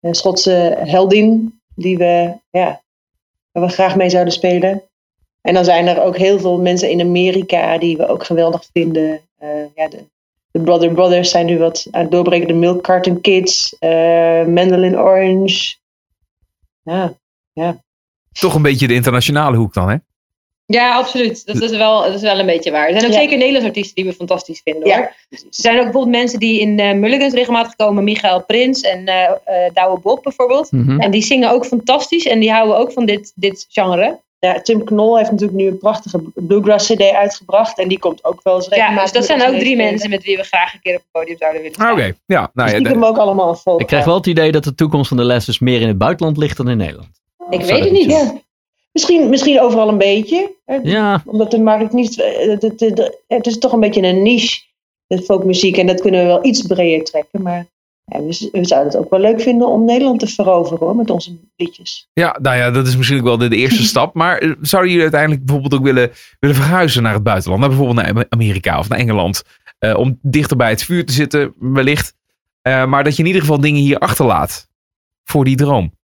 Schotse 0.00 0.76
heldin 0.78 1.60
die 1.74 1.98
we, 1.98 2.32
ja, 2.50 2.82
waar 3.52 3.66
we 3.66 3.72
graag 3.72 3.96
mee 3.96 4.10
zouden 4.10 4.32
spelen. 4.32 4.82
En 5.40 5.54
dan 5.54 5.64
zijn 5.64 5.86
er 5.86 6.02
ook 6.02 6.16
heel 6.16 6.38
veel 6.38 6.60
mensen 6.60 6.90
in 6.90 7.00
Amerika 7.00 7.78
die 7.78 7.96
we 7.96 8.08
ook 8.08 8.24
geweldig 8.24 8.68
vinden. 8.72 9.20
Ja, 9.74 9.88
de, 9.88 10.04
de 10.52 10.60
Brother 10.60 10.92
Brothers 10.92 11.30
zijn 11.30 11.46
nu 11.46 11.58
wat 11.58 11.86
aan 11.90 12.00
het 12.02 12.10
doorbreken. 12.10 12.46
De 12.48 12.54
Milk 12.54 12.82
Carton 12.82 13.20
Kids, 13.20 13.76
eh 13.78 14.44
Mandolin 14.46 14.98
Orange. 14.98 15.76
Ja, 16.82 17.14
Toch 18.32 18.54
een 18.54 18.62
beetje 18.62 18.86
de 18.86 18.94
internationale 18.94 19.56
hoek 19.56 19.74
dan, 19.74 19.88
hè? 19.90 19.96
Ja, 20.66 20.96
absoluut. 20.96 21.46
Dat 21.46 21.62
is, 21.62 21.70
wel, 21.76 22.02
dat 22.02 22.14
is 22.14 22.20
wel 22.20 22.38
een 22.38 22.46
beetje 22.46 22.70
waar. 22.70 22.86
Er 22.86 22.92
zijn 22.92 23.04
ook 23.04 23.12
Ja. 23.12 23.18
zeker 23.18 23.36
Nederlandse 23.36 23.68
artiesten 23.68 23.94
die 23.94 24.04
we 24.04 24.12
fantastisch 24.16 24.60
vinden 24.64 24.82
hoor. 24.82 24.92
Ja. 25.00 25.12
Er 25.30 25.38
zijn 25.50 25.76
ook 25.76 25.82
bijvoorbeeld 25.82 26.16
mensen 26.16 26.38
die 26.38 26.60
in 26.60 26.78
eh 26.78 26.92
Mulligans 26.94 27.32
regelmatig 27.34 27.76
komen. 27.76 28.04
Michael 28.04 28.44
Prins 28.44 28.80
en 28.80 29.06
eh 29.06 29.24
eh, 29.24 29.72
Douwe 29.74 30.00
Bob 30.00 30.22
bijvoorbeeld. 30.22 30.72
Mhm. 30.72 31.00
En 31.00 31.10
die 31.10 31.22
zingen 31.22 31.50
ook 31.50 31.66
fantastisch. 31.66 32.26
En 32.26 32.40
die 32.40 32.52
houden 32.52 32.76
ook 32.76 32.92
van 32.92 33.06
dit, 33.06 33.32
dit 33.34 33.66
genre. 33.68 34.18
Ja, 34.40 34.60
Tim 34.60 34.84
Knol 34.84 35.16
heeft 35.16 35.30
natuurlijk 35.30 35.58
nu 35.58 35.66
een 35.66 35.78
prachtige 35.78 36.22
bluegrass 36.34 36.92
CD 36.92 37.00
uitgebracht. 37.12 37.78
En 37.78 37.88
die 37.88 37.98
komt 37.98 38.24
ook 38.24 38.40
wel 38.42 38.54
eens 38.54 38.66
Ja, 38.66 38.70
regelmatig. 38.76 39.02
dus 39.02 39.26
dat 39.26 39.38
zijn 39.38 39.54
ook 39.54 39.60
drie 39.60 39.76
mensen 39.76 40.10
met 40.10 40.22
wie 40.22 40.36
we 40.36 40.42
graag 40.42 40.74
een 40.74 40.80
keer 40.80 40.94
op 40.94 41.00
het 41.00 41.10
podium 41.10 41.36
zouden 41.38 41.60
willen 41.60 41.76
staan. 41.76 41.92
Oké, 41.92 42.12
ja. 42.26 42.40
Nou 42.40 42.50
Dus 42.54 42.64
ja, 42.64 42.66
die 42.66 42.76
de- 42.76 42.82
kunnen 42.90 43.00
we 43.00 43.06
ook 43.14 43.18
allemaal 43.18 43.54
volgen. 43.54 43.82
Ik 43.82 43.86
krijg 43.88 44.04
wel 44.04 44.14
het 44.14 44.26
idee 44.26 44.52
dat 44.52 44.64
de 44.64 44.74
toekomst 44.74 45.08
van 45.08 45.16
de 45.16 45.24
les 45.24 45.44
dus 45.44 45.58
meer 45.58 45.80
in 45.80 45.88
het 45.88 45.98
buitenland 45.98 46.36
ligt 46.36 46.56
dan 46.56 46.68
in 46.68 46.76
Nederland. 46.76 47.08
Ik 47.50 47.60
weet 47.62 47.84
het 47.84 47.92
niet. 47.92 48.10
Ja. 48.10 48.38
Misschien, 48.92 49.28
misschien 49.28 49.60
overal 49.60 49.88
een 49.88 49.98
beetje. 49.98 50.52
hè. 50.64 50.78
Ja, 50.82 51.22
Omdat 51.26 51.50
de 51.50 51.60
markt 51.60 51.92
niet. 51.92 52.20
eh, 52.20 52.48
Het, 52.48 52.62
het, 52.62 52.80
het, 52.80 53.18
het 53.28 53.46
is 53.46 53.58
toch 53.58 53.72
een 53.72 53.80
beetje 53.80 54.02
een 54.02 54.22
niche, 54.22 54.60
de 55.06 55.22
folkmuziek. 55.22 55.76
En 55.76 55.86
dat 55.86 56.00
kunnen 56.00 56.20
we 56.20 56.26
wel 56.26 56.44
iets 56.46 56.62
breder 56.62 57.04
trekken. 57.04 57.42
Maar 57.42 57.66
ja, 58.10 58.18
we, 58.18 58.48
we 58.52 58.66
zouden 58.66 58.92
het 58.92 59.02
ook 59.02 59.10
wel 59.10 59.20
leuk 59.20 59.40
vinden 59.40 59.68
om 59.68 59.84
Nederland 59.84 60.20
te 60.20 60.26
veroveren 60.26 60.78
hoor, 60.78 60.96
met 60.96 61.10
onze 61.10 61.38
liedjes. 61.56 62.08
ja, 62.12 62.38
nou 62.42 62.56
ja, 62.56 62.70
dat 62.70 62.86
is 62.86 62.96
misschien 62.96 63.18
ook 63.18 63.24
wel 63.24 63.38
de, 63.38 63.48
de 63.48 63.56
eerste 63.56 63.82
stap. 63.92 64.14
Maar 64.14 64.38
eh, 64.38 64.50
zouden 64.60 64.90
jullie 64.90 65.04
uiteindelijk 65.04 65.44
bijvoorbeeld 65.44 65.80
ook 65.80 65.86
willen, 65.86 66.10
willen 66.40 66.56
verhuizen 66.56 67.02
naar 67.02 67.14
het 67.14 67.22
buitenland? 67.22 67.60
Naar 67.60 67.70
bijvoorbeeld 67.70 68.06
naar 68.06 68.26
Amerika 68.28 68.78
of 68.78 68.88
naar 68.88 68.98
Engeland? 68.98 69.42
eh, 69.80 69.96
om 69.96 70.18
dichter 70.22 70.56
bij 70.56 70.70
het 70.70 70.82
vuur 70.82 71.06
te 71.06 71.12
zitten, 71.12 71.54
wellicht. 71.58 72.14
Eh, 72.62 72.86
maar 72.86 73.04
dat 73.04 73.12
je 73.16 73.22
in 73.22 73.26
ieder 73.26 73.42
geval 73.42 73.60
dingen 73.60 73.80
hier 73.80 73.98
achterlaat. 73.98 74.68
Voor 75.24 75.44
die 75.44 75.56
droom. 75.56 75.98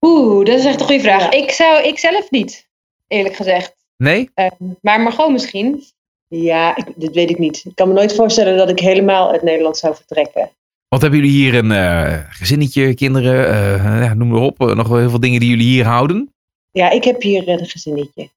Oeh, 0.00 0.46
dat 0.46 0.58
is 0.58 0.64
echt 0.64 0.80
een 0.80 0.86
goede 0.86 1.02
vraag. 1.02 1.22
Ja. 1.22 1.30
Ik 1.30 1.50
zou, 1.50 1.82
ik 1.82 1.98
zelf 1.98 2.30
niet, 2.30 2.68
eerlijk 3.06 3.36
gezegd. 3.36 3.74
Nee? 3.96 4.30
Eh, 4.34 4.50
maar 4.80 5.00
Margot 5.00 5.32
misschien. 5.32 5.84
Ja, 6.28 6.76
ik, 6.76 6.84
dit 6.96 7.14
weet 7.14 7.30
ik 7.30 7.38
niet. 7.38 7.64
Ik 7.64 7.74
kan 7.74 7.88
me 7.88 7.94
nooit 7.94 8.14
voorstellen 8.14 8.56
dat 8.56 8.70
ik 8.70 8.78
helemaal 8.78 9.30
uit 9.30 9.42
Nederland 9.42 9.76
zou 9.76 9.94
vertrekken. 9.94 10.50
Want 10.88 11.02
hebben 11.02 11.20
jullie 11.20 11.34
hier 11.36 11.54
een 11.54 11.72
eh, 11.72 12.18
gezinnetje, 12.28 12.94
kinderen, 12.94 13.48
eh, 13.48 14.02
ja, 14.02 14.14
noem 14.14 14.28
maar 14.28 14.40
op. 14.40 14.60
eh, 14.60 14.74
nog 14.74 14.88
wel 14.88 14.98
heel 14.98 15.10
veel 15.10 15.20
dingen 15.20 15.40
die 15.40 15.48
jullie 15.50 15.66
hier 15.66 15.84
houden. 15.84 16.34
Ja, 16.70 16.90
ik 16.90 17.04
heb 17.04 17.22
hier 17.22 17.48
een 17.48 17.66
gezinnetje. 17.66 18.28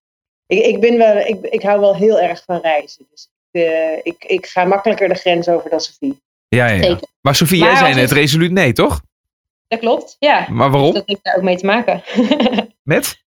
Ik, 0.48 0.66
ik, 0.66 0.80
ben 0.80 0.98
wel, 0.98 1.18
ik, 1.18 1.38
ik 1.42 1.62
hou 1.62 1.80
wel 1.80 1.96
heel 1.96 2.20
erg 2.20 2.44
van 2.46 2.60
reizen. 2.62 3.06
Dus 3.12 3.30
ik, 3.52 4.00
ik, 4.04 4.24
ik 4.26 4.46
ga 4.46 4.66
makkelijker 4.66 5.08
de 5.08 5.16
grens 5.16 5.48
over 5.50 5.70
dan 5.70 5.80
Sophie. 5.80 6.20
Ja, 6.48 6.68
ja. 6.68 7.00
Maar 7.22 7.36
Sofie, 7.36 7.64
jij 7.64 7.76
zei 7.76 7.94
net 7.94 8.02
het- 8.02 8.12
resoluut 8.12 8.52
nee, 8.52 8.74
toch? 8.74 9.02
Dat 9.68 9.80
klopt, 9.80 10.16
ja. 10.20 10.48
Maar 10.52 10.70
waarom? 10.72 10.94
Dat 10.94 11.04
heeft 11.06 11.24
daar 11.24 11.36
ook 11.36 11.44
mee 11.44 11.58
te 11.58 11.66
maken. 11.66 12.04
Met? 12.94 13.24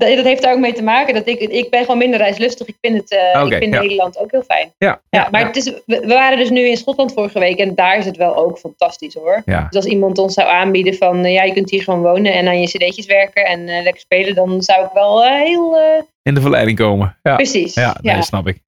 Dat, 0.00 0.16
dat 0.16 0.24
heeft 0.24 0.42
daar 0.42 0.52
ook 0.52 0.58
mee 0.60 0.72
te 0.72 0.82
maken. 0.82 1.14
Dat 1.14 1.26
ik, 1.28 1.38
ik 1.40 1.70
ben 1.70 1.80
gewoon 1.80 1.98
minder 1.98 2.18
reislustig. 2.18 2.66
Ik 2.66 2.76
vind, 2.80 2.96
het, 2.96 3.10
eh, 3.10 3.42
ik 3.46 3.52
vind 3.58 3.74
ja. 3.74 3.80
Nederland 3.80 4.18
ook 4.18 4.30
heel 4.30 4.42
fijn. 4.42 4.72
Ja. 4.78 5.00
Ja, 5.10 5.28
maar 5.30 5.46
Het 5.46 5.56
is, 5.56 5.64
we, 5.64 5.80
we 5.86 6.06
waren 6.06 6.38
dus 6.38 6.50
nu 6.50 6.60
in 6.68 6.76
Schotland 6.76 7.12
vorige 7.12 7.38
week. 7.38 7.58
En 7.58 7.74
daar 7.74 7.98
is 7.98 8.04
het 8.04 8.16
wel 8.16 8.36
ook 8.36 8.58
fantastisch 8.58 9.14
hoor. 9.14 9.42
Ja. 9.44 9.66
Dus 9.70 9.76
als 9.76 9.84
iemand 9.92 10.18
ons 10.18 10.34
zou 10.34 10.48
aanbieden 10.48 10.94
van... 10.94 11.24
eh, 11.24 11.32
ja, 11.32 11.42
je 11.42 11.52
kunt 11.52 11.70
hier 11.70 11.82
gewoon 11.82 12.02
wonen 12.02 12.32
en 12.32 12.48
aan 12.48 12.60
je 12.60 12.66
cd'tjes 12.66 13.06
werken 13.06 13.44
en 13.44 13.68
eh, 13.68 13.82
lekker 13.82 14.00
spelen... 14.00 14.34
dan 14.34 14.62
zou 14.62 14.84
ik 14.84 14.90
wel 14.94 15.24
heel... 15.24 15.78
In 16.22 16.34
de 16.34 16.40
verleiding 16.40 16.78
komen. 16.78 17.16
Ja. 17.22 17.34
Precies. 17.36 17.74
Ja, 17.74 17.96
dat 18.02 18.24
snap 18.24 18.46
ik. 18.48 18.58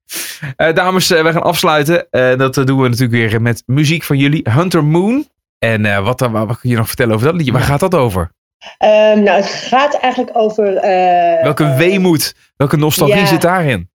Dames, 0.75 1.09
we 1.09 1.33
gaan 1.33 1.43
afsluiten. 1.43 2.07
Dat 2.39 2.55
doen 2.55 2.81
we 2.81 2.89
natuurlijk 2.89 3.31
weer 3.31 3.43
met 3.43 3.63
muziek 3.67 4.03
van 4.03 4.17
jullie. 4.17 4.47
Hunter 4.51 4.85
Moon. 4.85 5.27
En 5.59 6.05
wat, 6.05 6.19
dan- 6.19 6.33
wat 6.33 6.61
kun 6.61 6.71
je 6.71 6.77
nog 6.77 6.87
vertellen 6.87 7.15
over 7.15 7.27
dat 7.27 7.37
liedje? 7.37 7.53
Waar 7.53 7.61
gaat 7.61 7.81
dat 7.81 7.95
over? 7.95 8.31
Ehm, 8.79 9.23
nou, 9.23 9.37
het 9.37 9.47
gaat 9.47 9.95
eigenlijk 9.95 10.37
over. 10.37 10.77
eh, 10.77 11.43
Welke 11.43 11.65
eh, 11.65 11.77
weemoed, 11.77 12.35
welke 12.57 12.77
nostalgie 12.77 13.17
ja. 13.17 13.27
zit 13.27 13.43
daarin? 13.43 13.91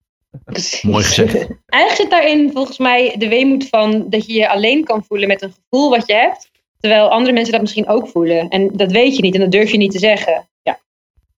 Mooi 0.82 1.04
gezegd. 1.04 1.34
Eigenlijk 1.66 2.02
zit 2.02 2.10
daarin 2.10 2.52
volgens 2.52 2.78
mij 2.78 3.16
de 3.18 3.28
weemoed 3.28 3.70
van... 3.70 4.10
dat 4.10 4.26
je 4.26 4.34
je 4.34 4.50
alleen 4.50 4.84
kan 4.84 5.04
voelen 5.08 5.28
met 5.28 5.42
een 5.42 5.54
gevoel 5.54 5.90
wat 5.90 6.08
je 6.08 6.14
hebt... 6.14 6.50
terwijl 6.80 7.10
andere 7.10 7.34
mensen 7.34 7.52
dat 7.52 7.62
misschien 7.62 7.88
ook 7.88 8.08
voelen. 8.08 8.50
En 8.50 8.70
dat 8.74 8.92
weet 8.92 9.16
je 9.16 9.22
niet 9.22 9.34
en 9.34 9.40
dat 9.40 9.52
durf 9.52 9.72
je 9.72 9.78
niet 9.78 9.92
te 9.92 10.00
zeggen. 10.00 10.48
Ja. 10.62 10.80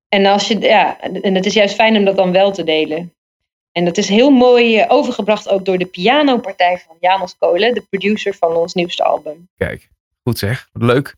En, 0.09 0.27
als 0.27 0.49
je, 0.49 0.59
ja, 0.61 1.01
en 1.01 1.35
het 1.35 1.47
is 1.47 1.55
juist 1.55 1.75
fijn 1.75 1.97
om 1.97 2.05
dat 2.05 2.17
dan 2.17 2.33
wel 2.33 2.53
te 2.53 2.65
delen. 2.65 3.15
En 3.73 3.85
dat 3.85 3.97
is 3.97 4.09
heel 4.09 4.31
mooi 4.31 4.79
eh, 4.79 4.93
overgebracht 4.93 5.49
ook 5.49 5.65
door 5.65 5.79
de 5.79 5.87
pianopartij 5.87 6.83
van 6.87 6.97
Janos 7.01 7.37
Kolen... 7.39 7.75
de 7.75 7.87
producer 7.91 8.35
van 8.35 8.57
ons 8.57 8.75
nieuwste 8.75 9.05
album. 9.05 9.49
Kijk, 9.57 9.89
goed 10.25 10.39
zeg. 10.39 10.69
Wat 10.73 10.83
leuk. 10.83 11.15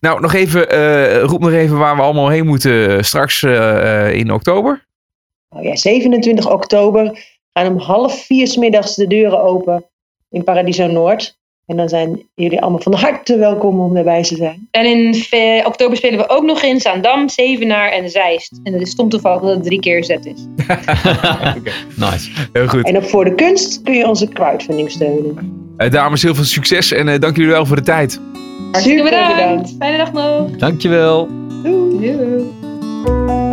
Nou, 0.00 0.20
nog 0.20 0.34
even, 0.34 0.70
eh, 0.70 1.22
roep 1.22 1.40
nog 1.40 1.52
even 1.52 1.78
waar 1.78 1.96
we 1.96 2.02
allemaal 2.02 2.28
heen 2.28 2.46
moeten 2.46 2.96
eh, 2.96 3.02
straks 3.02 3.42
eh, 3.42 4.06
eh, 4.06 4.14
in 4.14 4.32
oktober. 4.32 4.86
Oh 5.48 5.62
ja, 5.62 5.76
27 5.76 6.50
oktober 6.50 7.26
gaan 7.52 7.66
om 7.66 7.78
half 7.78 8.24
vier 8.24 8.46
's 8.46 8.56
middags 8.56 8.94
de 8.94 9.06
deuren 9.06 9.42
open 9.42 9.84
in 10.30 10.44
Paradiso 10.44 10.86
Noord. 10.86 11.36
En 11.66 11.76
dan 11.76 11.88
zijn 11.88 12.22
jullie 12.34 12.60
allemaal 12.60 12.80
van 12.80 12.94
harte 12.94 13.38
welkom 13.38 13.80
om 13.80 13.94
daarbij 13.94 14.22
te 14.22 14.36
zijn. 14.36 14.68
En 14.70 14.86
in 14.86 15.66
oktober 15.66 15.96
spelen 15.96 16.18
we 16.18 16.28
ook 16.28 16.44
nog 16.44 16.62
in 16.62 16.80
Zaandam, 16.80 17.28
Zevenaar 17.28 17.90
en 17.90 18.10
Zeist. 18.10 18.60
En 18.62 18.72
het 18.72 18.82
is 18.82 18.90
stom 18.90 19.08
toevallig 19.08 19.40
dat 19.40 19.50
het 19.50 19.64
drie 19.64 19.80
keer 19.80 20.04
zet 20.04 20.26
is. 20.26 20.46
Nice. 21.96 22.30
Heel 22.52 22.68
goed. 22.68 22.86
En 22.86 22.96
op 22.96 23.04
Voor 23.04 23.24
de 23.24 23.34
Kunst 23.34 23.82
kun 23.82 23.94
je 23.94 24.06
onze 24.06 24.28
crowdfunding 24.28 24.90
steunen. 24.90 25.67
Eh, 25.78 25.90
dames, 25.90 26.22
heel 26.22 26.34
veel 26.34 26.44
succes 26.44 26.92
en 26.92 27.08
eh, 27.08 27.20
dank 27.20 27.36
jullie 27.36 27.50
wel 27.50 27.66
voor 27.66 27.76
de 27.76 27.82
tijd. 27.82 28.20
Hartstikke 28.70 28.98
Super 28.98 29.04
bedankt. 29.18 29.36
bedankt. 29.36 29.74
Fijne 29.78 29.96
dag 29.96 30.12
nog. 30.12 30.50
Dankjewel. 30.50 31.28
Doei. 31.62 32.16
Doei. 32.16 33.46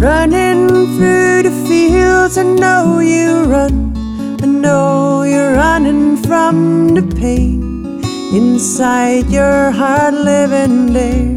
Running 0.00 0.66
through 0.96 1.42
the 1.42 1.64
fields, 1.68 2.36
I 2.38 2.42
know 2.42 2.98
you 3.00 3.44
run. 3.44 3.94
I 4.42 4.46
know 4.46 5.22
you're 5.24 5.52
running 5.52 6.16
from 6.16 6.94
the 6.94 7.02
pain 7.16 7.59
inside 8.32 9.28
your 9.28 9.72
heart 9.72 10.14
living 10.14 10.92
there. 10.92 11.34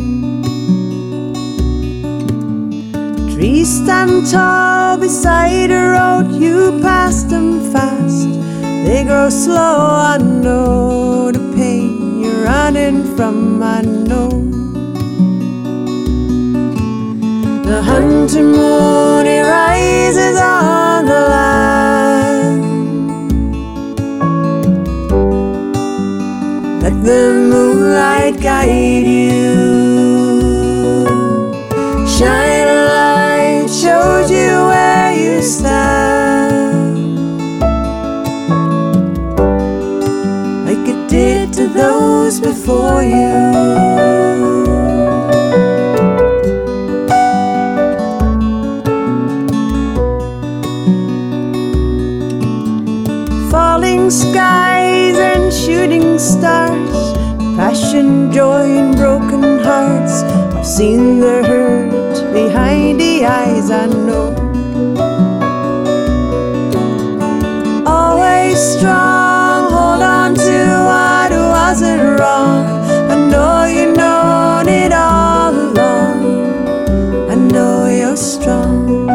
Trees 3.33 3.81
stand 3.81 4.29
tall 4.29 4.97
beside 4.99 5.71
the 5.71 5.81
road, 5.95 6.31
you 6.39 6.79
pass 6.81 7.23
them 7.23 7.59
fast. 7.71 8.29
They 8.85 9.03
grow 9.05 9.29
slow, 9.29 9.87
I 10.13 10.17
know 10.19 11.31
the 11.31 11.39
pain 11.55 12.21
you're 12.21 12.43
running 12.43 13.15
from, 13.15 13.63
I 13.63 13.81
know. 13.81 14.29
The 17.65 17.81
hunting 17.81 18.51
moon 18.51 19.25
it 19.25 19.41
rises 19.41 20.39
on 20.39 21.05
the 21.05 21.11
land. 21.11 21.52
The 27.03 27.33
moonlight 27.51 28.39
guide 28.39 29.05
you. 29.05 29.43
Shine 32.07 32.67
a 32.67 32.85
light 32.93 33.67
shows 33.69 34.31
you 34.31 34.51
where 34.71 35.13
you 35.13 35.41
stand. 35.41 37.19
Like 40.65 40.87
it 40.87 41.09
did 41.09 41.53
to 41.53 41.67
those 41.67 42.39
before 42.39 43.03
you. 43.03 43.92
Falling 55.83 56.17
skies 56.17 56.71
and 56.71 57.57
shooting 57.57 57.57
stars, 57.57 57.57
passion 57.57 58.31
seen 60.63 61.19
the 61.19 61.43
hurt 61.43 62.33
behind 62.33 63.01
the 63.01 63.25
eyes 63.25 63.69
I 63.69 63.87
know. 63.87 64.33
Always 67.85 68.57
strong, 68.57 69.71
hold 69.71 70.01
on 70.01 70.35
to 70.35 70.59
what 70.89 71.31
wasn't 71.31 72.17
wrong. 72.17 72.65
I 73.11 73.15
know 73.29 73.65
you 73.65 73.93
known 73.93 74.69
it 74.69 74.93
all 74.93 75.53
along. 75.53 77.29
I 77.29 77.35
know 77.35 77.87
you're 77.89 78.15
strong. 78.15 79.07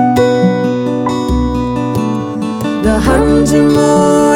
The 2.82 3.00
hunting 3.00 3.68
moon 3.68 4.27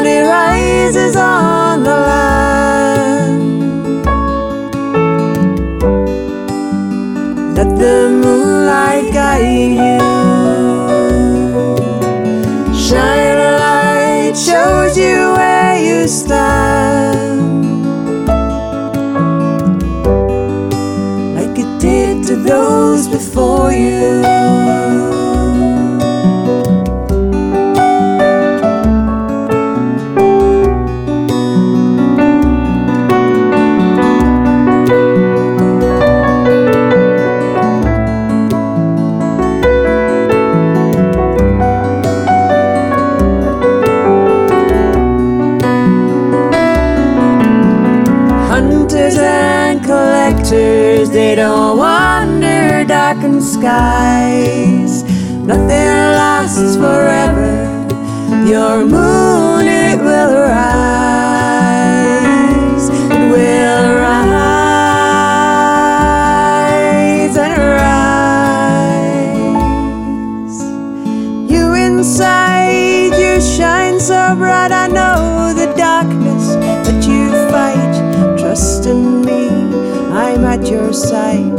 the 7.82 8.08
moonlight 8.22 9.12
guide 9.12 9.72
you. 9.82 9.98
Shine 12.84 13.38
a 13.48 13.52
light 13.64 14.34
shows 14.36 14.96
you 14.96 15.16
where 15.38 15.76
you 15.86 16.06
stand. 16.06 17.42
Like 21.36 21.58
it 21.58 21.80
did 21.80 22.24
to 22.28 22.36
those 22.36 23.08
before 23.08 23.72
you. 23.72 24.31
They 51.12 51.34
don't 51.34 51.76
wander 51.76 52.84
darkened 52.84 53.42
skies. 53.42 55.02
Nothing 55.34 55.68
lasts 55.68 56.76
forever. 56.76 57.50
Your 58.48 58.86
moon, 58.86 59.41
sight. 80.92 81.51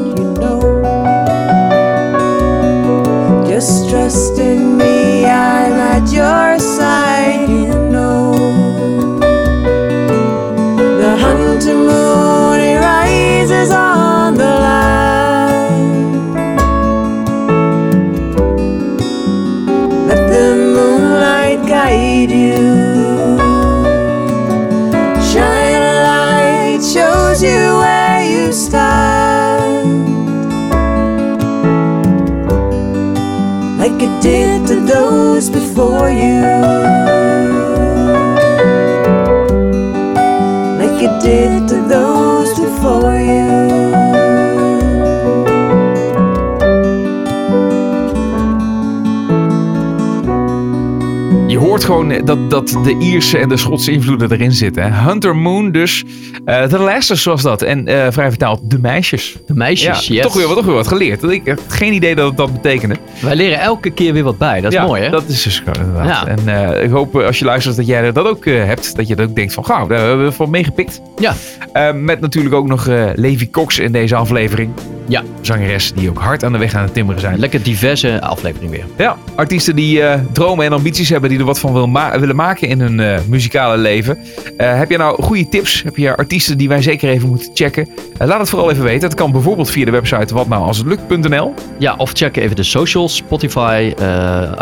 Dat, 52.26 52.49
dat 52.49 52.68
de 52.84 52.97
Ierse 52.99 53.38
en 53.38 53.49
de 53.49 53.57
Schotse 53.57 53.91
invloeden 53.91 54.32
erin 54.32 54.51
zitten. 54.51 54.84
hè. 54.93 55.09
Hunter 55.09 55.36
Moon 55.36 55.72
dus. 55.72 56.03
eh 56.45 56.64
The 56.64 56.78
Lasters 56.80 57.24
was 57.24 57.41
dat. 57.41 57.61
En 57.61 57.88
eh, 57.88 58.07
vrij 58.11 58.30
vertaald 58.30 58.59
De 58.70 58.80
Meisjes. 58.80 59.36
De 59.47 59.53
meisjes, 59.53 60.07
Ja, 60.07 60.14
yes. 60.14 60.24
toch, 60.24 60.34
weer, 60.34 60.47
wat- 60.47 60.55
toch 60.55 60.66
weer 60.66 60.74
wat 60.76 60.88
geleerd. 60.88 61.24
Ik 61.24 61.47
had 61.47 61.61
geen 61.68 61.93
idee 61.93 62.16
dat 62.16 62.28
het 62.28 62.38
dat 62.38 62.53
betekende. 62.53 62.95
Wij 63.22 63.36
leren 63.36 63.59
elke 63.59 63.89
keer 63.89 64.14
weer 64.14 64.24
wat 64.24 64.38
bij. 64.38 64.61
Dat 64.61 64.72
is 64.72 64.78
Ja, 64.78 64.86
mooi, 64.86 65.01
hè? 65.03 65.09
Dat 65.09 65.28
is 65.28 65.43
dus 65.43 65.59
gewoon 65.66 65.88
inderdaad. 65.88 66.07
Ja. 66.07 66.28
En 66.28 66.74
eh, 66.76 66.84
ik 66.84 66.89
hoop 66.89 67.20
eh, 67.20 67.26
als 67.26 67.39
je 67.39 67.45
luistert 67.45 67.76
dat 67.76 67.86
jij 67.88 68.11
dat 68.11 68.26
ook 68.28 68.45
eh, 68.45 68.64
hebt. 68.66 68.95
Dat 68.95 69.07
je 69.07 69.16
dat 69.16 69.30
ook 69.30 69.36
denkt 69.36 69.53
van, 69.53 69.66
gauw, 69.66 69.88
daar 69.88 69.99
hebben 70.07 70.26
we 70.26 70.32
van 70.32 70.49
meegepikt. 70.49 71.01
Ja. 71.20 71.34
Eh, 71.74 71.93
met 71.93 72.20
natuurlijk 72.20 72.55
ook 72.55 72.68
nog 72.68 72.88
eh 72.88 73.03
Levi 73.16 73.49
Cox 73.49 73.80
in 73.80 73.91
deze 73.91 74.16
aflevering. 74.16 74.70
Ja. 75.08 75.24
Zangeres 75.41 75.93
die 75.93 76.10
ook 76.10 76.18
hard 76.20 76.43
aan 76.43 76.51
de 76.51 76.58
weg 76.58 76.76
aan 76.76 76.84
het 76.84 76.93
timmeren 76.93 77.22
zijn. 77.22 77.39
Lekker 77.39 77.64
diverse 77.64 78.22
aflevering 78.22 78.72
weer. 78.72 78.86
Ja, 78.97 79.18
artiesten 79.36 79.76
die 79.76 80.01
eh, 80.04 80.20
dromen 80.32 80.66
en 80.66 80.74
ambities 80.74 81.10
hebben, 81.10 81.30
die 81.30 81.39
er 81.39 81.45
wat 81.45 81.60
van 81.60 81.74
wil 81.74 81.88
ma- 81.88 82.20
willen 82.20 82.36
maken 82.36 82.68
in 82.68 82.80
hun 82.82 82.99
eh, 82.99 83.20
muzikale 83.28 83.78
leven. 83.78 84.18
Eh, 84.58 84.78
heb 84.78 84.89
je 84.89 84.97
nou 84.97 85.22
goede 85.24 85.49
tips? 85.49 85.84
Heb 85.84 85.97
je 85.97 86.16
artiesten 86.18 86.58
die 86.58 86.68
wij 86.68 86.82
zeker 86.82 87.10
even 87.10 87.30
moeten 87.30 87.49
checken? 87.54 87.88
Laat 88.18 88.39
het 88.39 88.49
vooral 88.49 88.72
even 88.72 88.84
weten. 88.84 89.01
Dat 89.01 89.14
kan 89.14 89.32
bijvoorbeeld 89.32 89.70
via 89.70 89.86
de 89.86 89.91
website 89.91 90.34
watnoualshetlukt.nl. 90.34 91.54
Ja, 91.80 91.95
of 91.97 92.12
check 92.14 92.36
even 92.38 92.56
de 92.56 92.64
socials, 92.64 93.16
Spotify, 93.16 93.93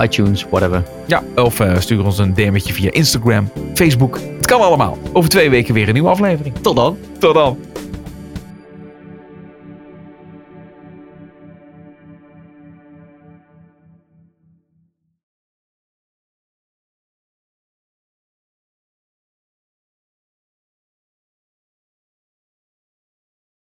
iTunes, 0.02 0.46
whatever. 0.50 0.84
Ja, 1.06 1.24
of 1.36 1.62
stuur 1.80 2.06
ons 2.06 2.18
een 2.18 2.34
DM'tje 2.34 2.74
via 2.74 2.92
Instagram, 2.92 3.50
Facebook. 3.74 4.20
Het 4.38 4.46
kan 4.46 4.62
allemaal. 4.62 4.98
Over 5.14 5.30
twee 5.30 5.50
weken 5.50 5.74
weer 5.74 5.88
een 5.88 5.94
nieuwe 5.94 6.10
aflevering. 6.10 6.56
Tot 6.62 6.76
dan. 6.76 6.98
Tot 7.20 7.34
dan. 7.34 7.58